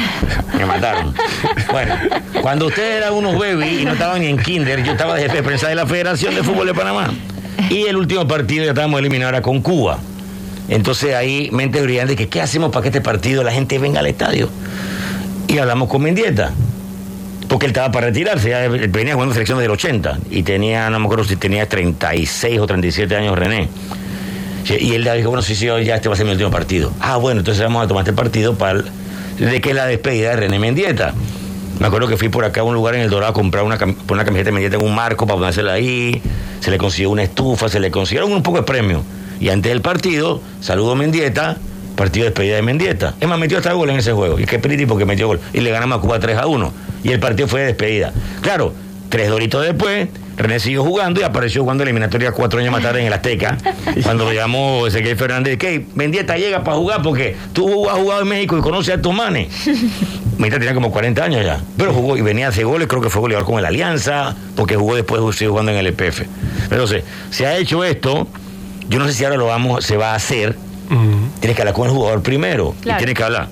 Me 0.57 0.65
mataron. 0.65 1.13
Bueno, 1.71 1.95
cuando 2.41 2.67
ustedes 2.67 2.97
eran 2.97 3.13
unos 3.13 3.37
baby 3.37 3.81
y 3.81 3.85
no 3.85 3.93
estaban 3.93 4.21
ni 4.21 4.27
en 4.27 4.37
kinder, 4.37 4.83
yo 4.83 4.91
estaba 4.91 5.15
de 5.15 5.23
jefe 5.23 5.37
de 5.37 5.43
prensa 5.43 5.67
de 5.69 5.75
la 5.75 5.85
Federación 5.85 6.35
de 6.35 6.43
Fútbol 6.43 6.67
de 6.67 6.73
Panamá. 6.73 7.11
Y 7.69 7.83
el 7.83 7.97
último 7.97 8.27
partido 8.27 8.65
ya 8.65 8.71
estábamos 8.71 8.99
eliminados 8.99 9.33
era 9.33 9.41
con 9.41 9.61
Cuba. 9.61 9.99
Entonces 10.69 11.15
ahí, 11.15 11.49
mente 11.51 11.81
brillante, 11.81 12.15
que 12.15 12.27
qué 12.27 12.41
hacemos 12.41 12.71
para 12.71 12.83
que 12.83 12.89
este 12.89 13.01
partido 13.01 13.43
la 13.43 13.51
gente 13.51 13.79
venga 13.79 13.99
al 13.99 14.07
estadio. 14.07 14.49
Y 15.47 15.57
hablamos 15.57 15.89
con 15.89 16.01
Mendieta. 16.01 16.51
Porque 17.49 17.65
él 17.65 17.71
estaba 17.71 17.91
para 17.91 18.07
retirarse, 18.07 18.49
ya 18.51 18.67
venía 18.69 19.13
jugando 19.15 19.33
selección 19.33 19.59
del 19.59 19.71
80 19.71 20.19
y 20.31 20.43
tenía, 20.43 20.89
no 20.89 20.99
me 20.99 21.05
acuerdo 21.05 21.25
si 21.25 21.35
tenía 21.35 21.67
36 21.67 22.59
o 22.59 22.65
37 22.67 23.13
años 23.15 23.37
René. 23.37 23.67
Y 24.79 24.93
él 24.93 25.09
dijo, 25.15 25.29
bueno, 25.29 25.41
sí, 25.41 25.55
sí, 25.55 25.65
ya 25.65 25.95
este 25.95 26.07
va 26.09 26.13
a 26.13 26.17
ser 26.17 26.25
mi 26.27 26.31
último 26.33 26.51
partido. 26.51 26.93
Ah, 26.99 27.17
bueno, 27.17 27.39
entonces 27.39 27.63
vamos 27.63 27.83
a 27.83 27.87
tomar 27.87 28.03
este 28.03 28.13
partido 28.13 28.53
para 28.55 28.83
de 29.39 29.61
que 29.61 29.69
es 29.69 29.75
la 29.75 29.87
despedida 29.87 30.29
de 30.31 30.35
René 30.35 30.59
Mendieta. 30.59 31.13
Me 31.79 31.87
acuerdo 31.87 32.07
que 32.07 32.17
fui 32.17 32.29
por 32.29 32.43
acá 32.45 32.61
a 32.61 32.63
un 32.65 32.73
lugar 32.75 32.93
en 32.95 33.01
el 33.01 33.09
Dorado 33.09 33.31
a 33.31 33.33
comprar 33.33 33.63
una, 33.63 33.79
cam- 33.79 33.95
una 34.11 34.23
camiseta 34.25 34.49
de 34.49 34.51
Mendieta 34.51 34.75
en 34.77 34.83
un 34.85 34.93
marco 34.93 35.25
para 35.25 35.39
ponérsela 35.39 35.73
ahí. 35.73 36.21
Se 36.59 36.69
le 36.69 36.77
consiguió 36.77 37.09
una 37.09 37.23
estufa, 37.23 37.67
se 37.69 37.79
le 37.79 37.89
consiguieron 37.89 38.31
un 38.31 38.43
poco 38.43 38.57
de 38.57 38.63
premio. 38.63 39.01
Y 39.39 39.49
antes 39.49 39.71
del 39.71 39.81
partido, 39.81 40.41
saludo 40.59 40.95
Mendieta, 40.95 41.57
partido 41.95 42.25
de 42.25 42.29
despedida 42.31 42.57
de 42.57 42.61
Mendieta. 42.61 43.15
Es 43.19 43.27
más, 43.27 43.39
metió 43.39 43.57
hasta 43.57 43.71
gol 43.73 43.89
en 43.89 43.95
ese 43.97 44.11
juego. 44.11 44.37
Y 44.39 44.45
qué 44.45 44.59
porque 44.59 45.05
metió 45.05 45.27
gol. 45.27 45.39
Y 45.53 45.61
le 45.61 45.71
ganamos 45.71 45.97
a 45.97 46.01
Cuba 46.01 46.19
3 46.19 46.37
a 46.37 46.45
1. 46.45 46.73
Y 47.03 47.11
el 47.11 47.19
partido 47.19 47.47
fue 47.47 47.61
de 47.61 47.67
despedida. 47.67 48.13
Claro, 48.41 48.73
tres 49.09 49.29
doritos 49.29 49.63
después, 49.63 50.09
René 50.39 50.59
siguió 50.59 50.83
jugando 50.83 51.19
y 51.19 51.23
apareció 51.23 51.63
jugando 51.63 51.83
eliminatoria 51.83 52.31
cuatro 52.31 52.59
años 52.59 52.71
más 52.71 52.81
tarde 52.81 53.01
en 53.01 53.07
el 53.07 53.13
Azteca. 53.13 53.57
cuando 54.03 54.23
lo 54.23 54.31
llamó 54.31 54.87
Ezequiel 54.87 55.17
Fernández, 55.17 55.57
que 55.57 55.85
Mendieta 55.95 56.37
llega 56.37 56.63
para 56.63 56.77
jugar 56.77 57.01
porque 57.01 57.35
tú 57.51 57.89
has 57.89 57.97
jugado 57.97 58.21
en 58.21 58.29
México 58.29 58.57
y 58.57 58.61
conoces 58.61 58.93
a 58.93 58.95
estos 58.95 59.13
manes. 59.13 59.49
Mendieta 60.37 60.59
tenía 60.59 60.73
como 60.73 60.91
40 60.91 61.21
años 61.21 61.45
ya, 61.45 61.59
pero 61.75 61.93
jugó 61.93 62.15
y 62.15 62.21
venía 62.21 62.45
a 62.45 62.49
hacer 62.49 62.65
goles, 62.65 62.87
creo 62.87 63.01
que 63.01 63.09
fue 63.09 63.19
goleador 63.19 63.45
con 63.45 63.59
el 63.59 63.65
Alianza, 63.65 64.33
porque 64.55 64.77
jugó 64.77 64.95
después 64.95 65.21
siguió 65.35 65.51
jugando 65.51 65.73
en 65.73 65.79
el 65.79 65.87
EPF. 65.87 66.21
Entonces, 66.71 67.03
se 67.29 67.45
ha 67.45 67.57
hecho 67.57 67.83
esto, 67.83 68.25
yo 68.87 68.99
no 68.99 69.07
sé 69.07 69.13
si 69.13 69.25
ahora 69.25 69.35
lo 69.35 69.47
vamos, 69.47 69.83
se 69.83 69.97
va 69.97 70.13
a 70.13 70.15
hacer, 70.15 70.55
tienes 71.41 71.57
que 71.57 71.61
hablar 71.61 71.73
con 71.73 71.87
el 71.87 71.91
jugador 71.93 72.23
primero, 72.23 72.73
y 72.79 72.93
tienes 72.93 73.15
que 73.15 73.23
hablar. 73.23 73.49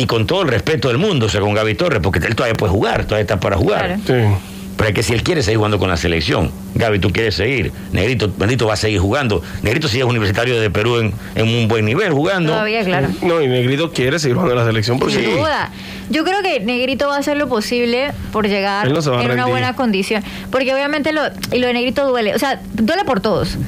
Y 0.00 0.06
con 0.06 0.26
todo 0.26 0.40
el 0.40 0.48
respeto 0.48 0.88
del 0.88 0.96
mundo, 0.96 1.26
o 1.26 1.28
sea, 1.28 1.42
con 1.42 1.52
Gaby 1.52 1.74
Torres, 1.74 2.00
porque 2.02 2.20
él 2.26 2.34
todavía 2.34 2.54
puede 2.54 2.72
jugar, 2.72 3.04
todavía 3.04 3.20
está 3.20 3.38
para 3.38 3.58
jugar. 3.58 3.98
Pero 4.06 4.88
es 4.88 4.94
que 4.94 5.02
si 5.02 5.12
él 5.12 5.22
quiere 5.22 5.42
seguir 5.42 5.58
jugando 5.58 5.78
con 5.78 5.90
la 5.90 5.98
selección, 5.98 6.50
Gaby, 6.74 7.00
tú 7.00 7.10
quieres 7.10 7.34
seguir, 7.34 7.70
Negrito, 7.92 8.32
Bendito 8.34 8.66
va 8.66 8.72
a 8.72 8.76
seguir 8.76 8.98
jugando. 8.98 9.42
Negrito 9.62 9.88
es 9.88 9.94
universitario 10.02 10.58
de 10.58 10.70
Perú 10.70 10.96
en, 10.96 11.12
en 11.34 11.54
un 11.54 11.68
buen 11.68 11.84
nivel 11.84 12.12
jugando. 12.12 12.52
Todavía, 12.52 12.82
claro. 12.82 13.08
No, 13.20 13.42
y 13.42 13.48
Negrito 13.48 13.92
quiere 13.92 14.18
seguir 14.18 14.36
jugando 14.36 14.54
en 14.54 14.60
la 14.60 14.64
selección 14.64 14.98
porque 14.98 15.16
Sin 15.16 15.36
duda. 15.36 15.70
Yo 16.08 16.24
creo 16.24 16.42
que 16.42 16.60
Negrito 16.60 17.08
va 17.08 17.16
a 17.16 17.18
hacer 17.18 17.36
lo 17.36 17.46
posible 17.46 18.12
por 18.32 18.48
llegar 18.48 18.90
no 18.90 19.20
en 19.20 19.30
una 19.32 19.44
buena 19.44 19.76
condición. 19.76 20.24
Porque 20.50 20.72
obviamente 20.72 21.12
lo, 21.12 21.24
y 21.52 21.58
lo 21.58 21.66
de 21.66 21.74
Negrito 21.74 22.08
duele. 22.08 22.34
O 22.34 22.38
sea, 22.38 22.58
duele 22.72 23.04
por 23.04 23.20
todos. 23.20 23.58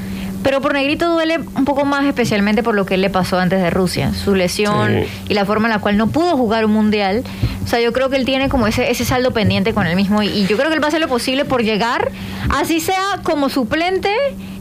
Pero 0.42 0.60
por 0.60 0.72
Negrito 0.74 1.08
duele 1.08 1.38
un 1.38 1.64
poco 1.64 1.84
más 1.84 2.04
especialmente 2.04 2.62
por 2.62 2.74
lo 2.74 2.84
que 2.84 2.94
él 2.94 3.00
le 3.00 3.10
pasó 3.10 3.38
antes 3.38 3.60
de 3.60 3.70
Rusia. 3.70 4.12
Su 4.12 4.34
lesión 4.34 5.02
Sí. 5.04 5.08
y 5.30 5.34
la 5.34 5.44
forma 5.44 5.68
en 5.68 5.72
la 5.74 5.78
cual 5.80 5.96
no 5.96 6.08
pudo 6.08 6.36
jugar 6.36 6.64
un 6.64 6.72
mundial. 6.72 7.22
O 7.64 7.68
sea, 7.68 7.80
yo 7.80 7.92
creo 7.92 8.10
que 8.10 8.16
él 8.16 8.24
tiene 8.24 8.48
como 8.48 8.66
ese, 8.66 8.90
ese 8.90 9.04
saldo 9.04 9.30
pendiente 9.30 9.72
con 9.72 9.86
él 9.86 9.94
mismo. 9.94 10.22
Y, 10.22 10.28
y 10.28 10.46
yo 10.46 10.56
creo 10.56 10.68
que 10.68 10.74
él 10.74 10.82
va 10.82 10.86
a 10.86 10.88
hacer 10.88 11.00
lo 11.00 11.06
posible 11.08 11.44
por 11.44 11.62
llegar, 11.62 12.10
así 12.50 12.80
sea 12.80 13.20
como 13.22 13.48
suplente. 13.48 14.10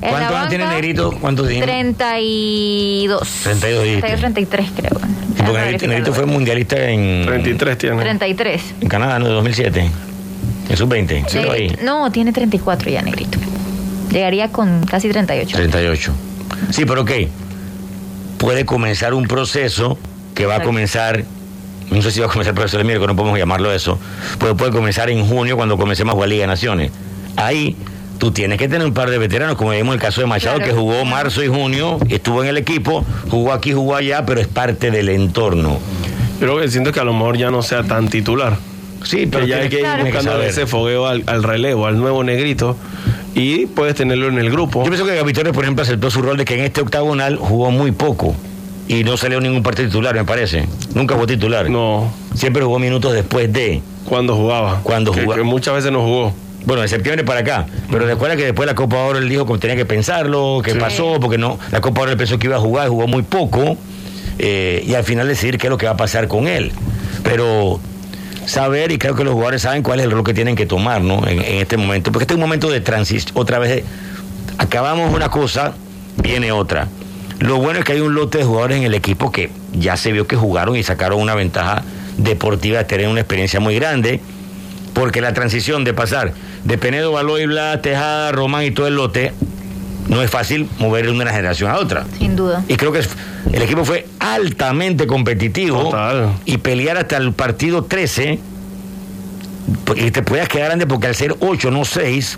En 0.02 0.12
la 0.14 0.18
¿Cuántos 0.18 0.36
años 0.38 0.50
tiene 0.50 0.64
banca, 0.66 0.76
Negrito? 0.76 1.12
¿Cuántos 1.20 1.48
tiene? 1.48 1.66
32. 1.66 3.28
32 3.44 3.84
dijiste. 3.84 4.02
32, 4.08 4.20
33 4.20 4.70
creo. 4.76 5.00
Sí, 5.00 5.44
porque 5.46 5.62
Negrito, 5.62 5.88
Negrito 5.88 6.14
fue 6.14 6.26
mundialista 6.26 6.76
en, 6.90 7.26
33 7.26 7.78
tiene. 7.78 8.02
33. 8.02 8.62
en 8.82 8.88
Canadá, 8.88 9.20
¿no? 9.20 9.30
2007. 9.30 9.90
En 10.70 10.78
sub-20. 10.78 11.26
Sí, 11.28 11.76
No, 11.84 12.12
tiene 12.12 12.32
34 12.32 12.90
ya, 12.92 13.02
Negrito. 13.02 13.38
Llegaría 14.12 14.50
con 14.52 14.84
casi 14.86 15.10
38. 15.10 15.56
38. 15.58 16.12
Sí, 16.72 16.86
pero 16.86 17.02
ok. 17.02 17.12
Puede 18.38 18.66
comenzar 18.66 19.14
un 19.14 19.28
proceso 19.28 19.98
que 20.34 20.46
va 20.46 20.56
a 20.56 20.64
comenzar. 20.64 21.24
No 21.92 22.02
sé 22.02 22.12
si 22.12 22.20
va 22.22 22.28
a 22.28 22.30
comenzar 22.30 22.52
el 22.52 22.56
proceso 22.56 22.78
de 22.78 22.84
miércoles, 22.86 23.10
no 23.10 23.16
podemos 23.18 23.38
llamarlo 23.38 23.72
eso. 23.74 24.00
Pero 24.40 24.56
puede 24.56 24.72
comenzar 24.72 25.10
en 25.10 25.26
junio 25.26 25.56
cuando 25.58 25.78
comencemos 25.78 26.12
a 26.12 26.16
jugar 26.16 26.30
Liga 26.30 26.44
de 26.44 26.48
Naciones. 26.48 26.92
Ahí 27.36 27.76
tú 28.18 28.32
tienes 28.32 28.58
que 28.58 28.68
tener 28.70 28.86
un 28.88 28.94
par 28.94 29.10
de 29.10 29.18
veteranos, 29.18 29.56
como 29.58 29.72
vimos 29.72 29.94
el 29.96 30.02
caso 30.02 30.22
de 30.22 30.28
Machado, 30.28 30.58
Claro. 30.58 30.72
que 30.72 30.78
jugó 30.80 31.04
marzo 31.06 31.44
y 31.44 31.48
junio, 31.48 31.98
estuvo 32.10 32.42
en 32.44 32.50
el 32.50 32.58
equipo, 32.58 33.04
jugó 33.30 33.52
aquí, 33.52 33.74
jugó 33.74 33.96
allá, 33.96 34.26
pero 34.26 34.40
es 34.40 34.48
parte 34.48 34.90
del 34.92 35.10
entorno. 35.10 35.80
Que 36.40 36.70
siento 36.70 36.92
que 36.92 37.00
a 37.00 37.04
lo 37.04 37.14
mejor 37.14 37.38
ya 37.38 37.52
no 37.52 37.62
sea 37.62 37.84
tan 37.84 38.08
titular. 38.10 38.58
Sí, 39.04 39.28
pero 39.30 39.46
ya 39.46 39.58
hay 39.58 39.70
que 39.70 39.78
ir 39.78 39.82
Claro. 39.82 40.04
buscando 40.06 40.42
ese 40.42 40.66
fogueo 40.68 41.08
al, 41.08 41.24
al 41.28 41.44
relevo, 41.44 41.88
al 41.88 41.98
nuevo 41.98 42.24
negrito. 42.24 42.78
Y 43.34 43.66
puedes 43.68 43.96
tenerlo 43.96 44.28
en 44.28 44.38
el 44.40 44.50
grupo. 44.52 44.84
Yo 44.84 44.90
pienso 44.90 45.06
que 45.06 45.16
Gaby 45.16 45.34
Torres, 45.34 45.54
por 45.54 45.64
ejemplo, 45.64 45.84
aceptó 45.84 46.12
su 46.12 46.22
rol 46.22 46.38
de 46.38 46.46
que 46.46 46.56
en 46.56 46.62
este 46.66 46.82
octagonal 46.82 47.38
jugó 47.38 47.72
muy 47.72 47.92
poco. 47.92 48.36
Y 48.88 49.04
no 49.06 49.16
salió 49.16 49.40
ningún 49.40 49.64
partido 49.64 49.88
titular, 49.88 50.14
me 50.16 50.26
parece. 50.26 50.66
Nunca 50.96 51.16
fue 51.16 51.26
titular. 51.28 51.70
No. 51.70 52.12
Siempre 52.36 52.62
jugó 52.64 52.78
minutos 52.80 53.14
después 53.14 53.52
de. 53.54 53.82
Cuando 54.06 54.36
jugaba. 54.36 54.82
Cuando 54.84 55.14
jugaba. 55.14 55.36
que 55.36 55.44
muchas 55.44 55.74
veces 55.76 55.92
no 55.94 56.02
jugó. 56.02 56.34
Bueno, 56.66 56.82
de 56.82 56.90
septiembre 56.90 57.24
para 57.24 57.40
acá. 57.40 57.66
Pero 57.90 58.06
recuerda 58.06 58.36
que 58.36 58.44
después 58.44 58.68
de 58.68 58.74
la 58.74 58.76
Copa 58.76 58.98
Oro 58.98 59.18
él 59.20 59.30
dijo 59.30 59.46
que 59.46 59.58
tenía 59.60 59.76
que 59.78 59.86
pensarlo, 59.86 60.62
que 60.64 60.74
Sí. 60.74 60.78
pasó, 60.80 61.20
porque 61.22 61.38
no. 61.38 61.58
La 61.72 61.80
Copa 61.80 62.02
Oro 62.02 62.12
él 62.12 62.18
pensó 62.18 62.38
que 62.38 62.48
iba 62.48 62.58
a 62.58 62.60
jugar, 62.60 62.90
jugó 62.90 63.08
muy 63.08 63.24
poco. 63.24 63.78
eh, 64.44 64.84
y 64.88 64.96
al 64.96 65.04
final 65.04 65.28
decidir 65.28 65.58
qué 65.60 65.68
es 65.68 65.72
lo 65.72 65.78
que 65.78 65.86
va 65.86 65.92
a 65.92 65.98
pasar 65.98 66.28
con 66.28 66.48
él. 66.48 66.72
Pero 67.24 67.80
saber, 68.46 68.92
y 68.92 68.98
creo 68.98 69.16
que 69.16 69.24
los 69.24 69.34
jugadores 69.34 69.62
saben 69.62 69.84
cuál 69.84 70.00
es 70.00 70.06
el 70.06 70.12
rol 70.12 70.24
que 70.24 70.34
tienen 70.34 70.56
que 70.56 70.66
tomar, 70.66 71.02
¿no? 71.02 71.28
En, 71.28 71.42
en 71.42 71.58
este 71.58 71.78
momento. 71.78 72.12
Porque 72.12 72.24
este 72.24 72.34
es 72.34 72.36
un 72.36 72.42
momento 72.42 72.70
de 72.70 72.82
transición. 72.82 73.32
Otra 73.36 73.60
vez, 73.60 73.84
acabamos 74.58 75.14
una 75.14 75.30
cosa, 75.30 75.74
viene 76.18 76.52
otra. 76.52 76.88
Lo 77.40 77.58
bueno 77.58 77.80
es 77.80 77.86
que 77.86 77.94
hay 77.94 78.02
un 78.02 78.14
lote 78.14 78.40
de 78.40 78.44
jugadores 78.44 78.78
en 78.78 78.84
el 78.84 78.94
equipo 78.94 79.32
que 79.32 79.50
ya 79.74 79.98
se 79.98 80.12
vio 80.12 80.28
que 80.28 80.36
jugaron 80.36 80.76
y 80.76 80.84
sacaron 80.84 81.20
una 81.20 81.34
ventaja 81.34 81.84
deportiva 82.18 82.80
de 82.80 82.84
tener 82.86 83.08
una 83.08 83.22
experiencia 83.22 83.60
muy 83.60 83.76
grande. 83.76 84.22
Porque 84.94 85.22
la 85.22 85.34
transición 85.34 85.84
de 85.84 85.94
pasar 85.94 86.34
de 86.64 86.78
Penedo, 86.78 87.14
Baloy, 87.14 87.46
Blas, 87.46 87.82
Tejada, 87.82 88.32
Román 88.32 88.66
y 88.66 88.72
todo 88.72 88.88
el 88.88 88.96
lote 88.96 89.34
no 90.08 90.22
es 90.22 90.30
fácil 90.30 90.68
mover 90.80 91.06
de 91.06 91.12
una 91.12 91.32
generación 91.32 91.70
a 91.72 91.78
otra. 91.78 92.06
Sin 92.18 92.36
duda. 92.36 92.64
Y 92.68 92.76
creo 92.76 92.92
que 92.92 93.02
el 93.54 93.62
equipo 93.62 93.86
fue 93.86 94.08
altamente 94.20 95.08
competitivo 95.08 95.92
y 96.46 96.58
pelear 96.58 96.98
hasta 96.98 97.18
el 97.18 97.34
partido 97.34 97.84
13 97.84 98.40
y 99.96 100.12
te 100.12 100.22
podías 100.24 100.48
quedar 100.50 100.68
grande 100.70 100.88
porque 100.88 101.08
al 101.08 101.16
ser 101.16 101.36
8, 101.40 101.72
no 101.72 101.86
6, 101.86 102.38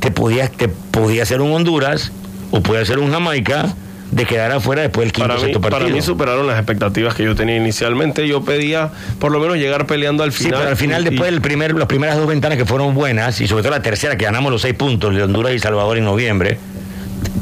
te 0.00 0.10
podías 0.10 0.50
te 0.50 0.68
podía 0.68 1.24
ser 1.24 1.40
un 1.40 1.52
Honduras 1.52 2.12
o 2.50 2.60
podía 2.62 2.84
ser 2.84 2.98
un 2.98 3.10
Jamaica 3.10 3.74
de 4.10 4.26
quedar 4.26 4.52
afuera 4.52 4.82
después 4.82 5.06
del 5.06 5.12
quinto 5.12 5.26
Para 5.28 5.34
mí, 5.38 5.40
sexto 5.44 5.60
partido. 5.60 5.80
para 5.82 5.92
mí 5.94 6.02
superaron 6.02 6.46
las 6.46 6.56
expectativas 6.56 7.14
que 7.14 7.24
yo 7.24 7.34
tenía 7.34 7.56
inicialmente. 7.56 8.28
Yo 8.28 8.44
pedía 8.44 8.90
por 9.18 9.32
lo 9.32 9.40
menos 9.40 9.56
llegar 9.56 9.86
peleando 9.86 10.22
al 10.22 10.32
Sí, 10.32 10.44
final. 10.44 10.58
pero 10.60 10.70
al 10.70 10.76
final, 10.76 11.02
y- 11.02 11.10
después 11.10 11.30
del 11.30 11.40
primer, 11.40 11.74
las 11.74 11.88
primeras 11.88 12.16
dos 12.16 12.26
ventanas 12.28 12.56
que 12.58 12.64
fueron 12.64 12.94
buenas, 12.94 13.40
y 13.40 13.48
sobre 13.48 13.62
todo 13.64 13.72
la 13.72 13.82
tercera, 13.82 14.16
que 14.16 14.24
ganamos 14.24 14.52
los 14.52 14.62
seis 14.62 14.74
puntos 14.74 15.14
de 15.14 15.22
Honduras 15.22 15.52
y 15.52 15.58
Salvador 15.58 15.96
en 15.98 16.04
noviembre, 16.04 16.58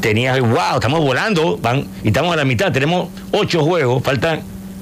tenías, 0.03 0.37
wow, 0.41 0.75
estamos 0.75 0.99
volando, 0.99 1.57
van, 1.61 1.87
y 2.03 2.09
estamos 2.09 2.33
a 2.33 2.35
la 2.35 2.43
mitad, 2.43 2.73
tenemos 2.73 3.07
ocho 3.31 3.63
juegos, 3.63 4.03
faltan, 4.03 4.41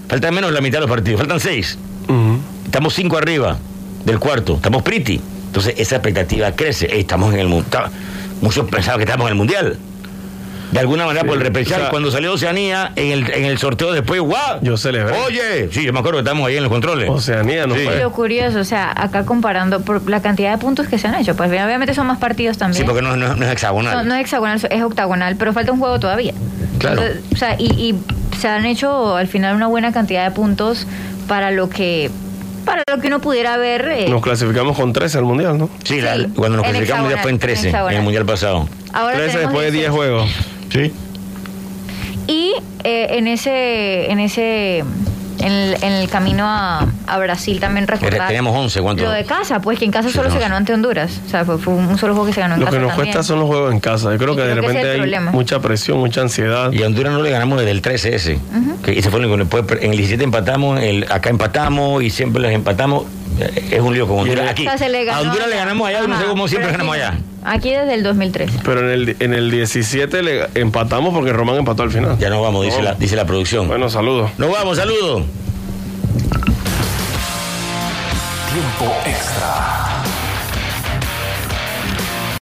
faltan 0.09 0.33
menos 0.33 0.49
de 0.49 0.55
la 0.55 0.61
mitad 0.61 0.79
de 0.79 0.81
los 0.81 0.89
partidos, 0.89 1.19
faltan 1.19 1.39
seis. 1.39 1.77
Estamos 2.65 2.95
cinco 2.95 3.17
arriba 3.17 3.57
del 4.03 4.17
cuarto, 4.17 4.55
estamos 4.55 4.81
pretty. 4.81 5.21
Entonces 5.45 5.75
esa 5.77 5.97
expectativa 5.97 6.51
crece. 6.53 6.87
Ey, 6.87 7.01
estamos 7.01 7.33
en 7.33 7.41
el 7.41 7.47
mundial. 7.47 7.91
Muchos 8.41 8.67
pensaban 8.67 8.97
que 8.97 9.03
estábamos 9.03 9.27
en 9.27 9.33
el 9.33 9.37
mundial. 9.37 9.77
De 10.71 10.79
alguna 10.79 11.05
manera 11.05 11.25
por 11.25 11.41
el 11.41 11.55
o 11.55 11.65
sea- 11.65 11.89
Cuando 11.89 12.11
salió 12.11 12.33
Oceanía, 12.33 12.91
en 12.95 13.11
el, 13.11 13.29
en 13.31 13.45
el 13.45 13.57
sorteo 13.57 13.91
después, 13.91 14.21
¡guau! 14.21 14.59
Yo 14.61 14.77
celebré. 14.77 15.15
Oye, 15.25 15.69
sí, 15.71 15.83
yo 15.83 15.91
me 15.93 15.99
acuerdo 15.99 16.19
que 16.19 16.23
estamos 16.23 16.47
ahí 16.47 16.55
en 16.57 16.63
los 16.63 16.71
controles. 16.71 17.09
Oceanía 17.09 17.67
no 17.67 17.75
Sí. 17.75 17.81
fue. 17.83 17.97
Lo 17.99 18.11
curioso, 18.11 18.59
o 18.59 18.63
sea, 18.63 18.91
acá 18.95 19.25
comparando 19.25 19.81
por 19.81 20.09
la 20.09 20.21
cantidad 20.21 20.51
de 20.51 20.57
puntos 20.57 20.87
que 20.87 20.97
se 20.97 21.07
han 21.07 21.15
hecho, 21.15 21.35
pues 21.35 21.49
obviamente 21.49 21.93
son 21.93 22.07
más 22.07 22.19
partidos 22.19 22.57
también. 22.57 22.83
Sí, 22.83 22.85
porque 22.87 23.01
no, 23.01 23.17
no- 23.17 23.35
no 23.35 23.45
es 23.45 23.51
hexagonal. 23.51 23.97
No, 23.97 24.03
no 24.03 24.15
es 24.15 24.21
hexagonal, 24.21 24.61
es 24.69 24.81
octagonal, 24.83 25.35
pero 25.37 25.51
falta 25.53 25.71
un 25.73 25.79
juego 25.79 25.99
todavía. 25.99 26.33
Claro. 26.79 27.01
Entonces, 27.01 27.23
o 27.33 27.37
sea, 27.37 27.55
y, 27.59 27.65
y 27.65 27.95
se 28.37 28.47
han 28.47 28.65
hecho 28.65 29.15
al 29.17 29.27
final 29.27 29.55
una 29.55 29.67
buena 29.67 29.91
cantidad 29.91 30.23
de 30.23 30.31
puntos 30.31 30.87
para 31.27 31.51
lo 31.51 31.69
que 31.69 32.09
para 32.65 32.83
lo 32.93 33.01
que 33.01 33.07
uno 33.07 33.19
pudiera 33.19 33.57
ver. 33.57 33.87
eh, 33.91 34.05
Nos 34.07 34.21
clasificamos 34.21 34.77
con 34.77 34.93
13 34.93 35.17
al 35.17 35.23
mundial, 35.25 35.57
¿no? 35.57 35.69
Sí, 35.83 35.99
la- 35.99 36.15
cuando 36.35 36.57
nos 36.57 36.65
en 36.67 36.71
clasificamos 36.71 37.09
ya 37.11 37.17
fue 37.17 37.31
en 37.31 37.35
en 37.35 37.39
13, 37.39 37.69
en, 37.69 37.75
el 37.89 38.01
mundial 38.03 38.25
pasado. 38.25 38.67
ahora 38.93 39.15
13 39.17 39.31
tenemos 39.33 39.51
después 39.53 39.65
de 39.65 39.71
10 39.71 39.89
16. 39.89 39.89
juegos. 39.91 40.29
Sí. 40.71 40.91
Y 42.27 42.53
eh, 42.83 43.07
en 43.17 43.27
ese 43.27 44.09
en 44.11 44.19
ese 44.19 44.83
en 45.39 45.51
el, 45.51 45.73
en 45.83 45.91
el 45.93 46.07
camino 46.07 46.45
a, 46.45 46.85
a 47.07 47.17
Brasil 47.17 47.59
también 47.59 47.87
recordar 47.87 48.27
Tenemos 48.27 48.55
11, 48.55 48.79
¿cuánto? 48.81 49.03
lo 49.03 49.09
de 49.09 49.25
casa, 49.25 49.59
pues 49.59 49.79
que 49.79 49.85
en 49.85 49.91
casa 49.91 50.09
solo 50.11 50.29
se 50.29 50.37
ganó 50.37 50.55
ante 50.55 50.71
Honduras. 50.71 51.19
O 51.25 51.29
sea, 51.29 51.43
fue, 51.45 51.57
fue 51.57 51.73
un 51.73 51.97
solo 51.97 52.13
juego 52.13 52.27
que 52.27 52.33
se 52.33 52.41
ganó 52.41 52.53
en 52.55 52.59
Lo 52.59 52.65
casa 52.67 52.77
que 52.77 52.81
nos 52.83 52.91
también. 52.91 53.13
cuesta 53.13 53.23
son 53.27 53.39
los 53.39 53.47
juegos 53.49 53.73
en 53.73 53.79
casa. 53.79 54.11
Yo 54.11 54.17
creo 54.19 54.33
Y 54.33 54.35
que 54.35 54.41
de 54.43 54.51
creo 54.51 54.61
que 54.61 54.67
repente 54.67 54.91
hay 54.91 54.97
problema. 54.99 55.31
mucha 55.31 55.59
presión, 55.59 55.97
mucha 55.97 56.21
ansiedad. 56.21 56.71
Y 56.71 56.83
a 56.83 56.85
Honduras 56.85 57.11
no 57.13 57.23
le 57.23 57.31
ganamos 57.31 57.57
desde 57.57 57.71
el 57.71 57.81
13 57.81 58.15
ese. 58.15 58.39
que 58.85 58.99
ese 58.99 59.09
fue 59.09 59.19
el 59.19 59.25
único. 59.25 59.37
después, 59.57 59.81
En 59.81 59.91
el 59.91 59.97
17 59.97 60.23
empatamos, 60.23 60.79
el, 60.79 61.07
acá 61.11 61.31
empatamos 61.31 62.03
y 62.03 62.11
siempre 62.11 62.39
les 62.43 62.53
empatamos. 62.53 63.05
Eh, 63.39 63.69
Es 63.71 63.79
un 63.79 63.93
lío 63.93 64.07
con 64.07 64.19
Honduras. 64.19 64.49
Aquí. 64.49 64.65
O 64.65 64.69
sea, 64.69 64.77
se 64.77 64.89
le 64.89 65.03
ganó 65.05 65.19
a 65.19 65.21
Honduras 65.21 65.47
le 65.49 65.55
ganamos 65.55 65.87
allá, 65.87 66.01
no 66.01 66.07
sé 66.15 66.23
Ajá, 66.23 66.25
cómo 66.29 66.47
siempre 66.47 66.71
ganamos 66.71 66.95
allá. 66.95 67.17
Aquí 67.43 67.71
desde 67.71 67.93
el 67.95 68.03
2003. 68.03 68.51
Pero 68.63 68.81
en 68.81 68.89
el, 68.89 69.15
en 69.19 69.33
el 69.33 69.49
17 69.49 70.21
le 70.23 70.47
empatamos 70.55 71.13
porque 71.13 71.33
Román 71.33 71.55
empató 71.57 71.83
al 71.83 71.91
final. 71.91 72.17
Ya 72.19 72.29
nos 72.29 72.41
vamos, 72.41 72.65
dice, 72.65 72.81
la, 72.81 72.93
dice 72.93 73.15
la 73.15 73.25
producción. 73.25 73.67
Bueno, 73.67 73.89
saludos. 73.89 74.29
Nos 74.37 74.51
vamos, 74.51 74.77
saludos. 74.77 75.23
Tiempo 78.53 78.93
extra. 79.05 79.90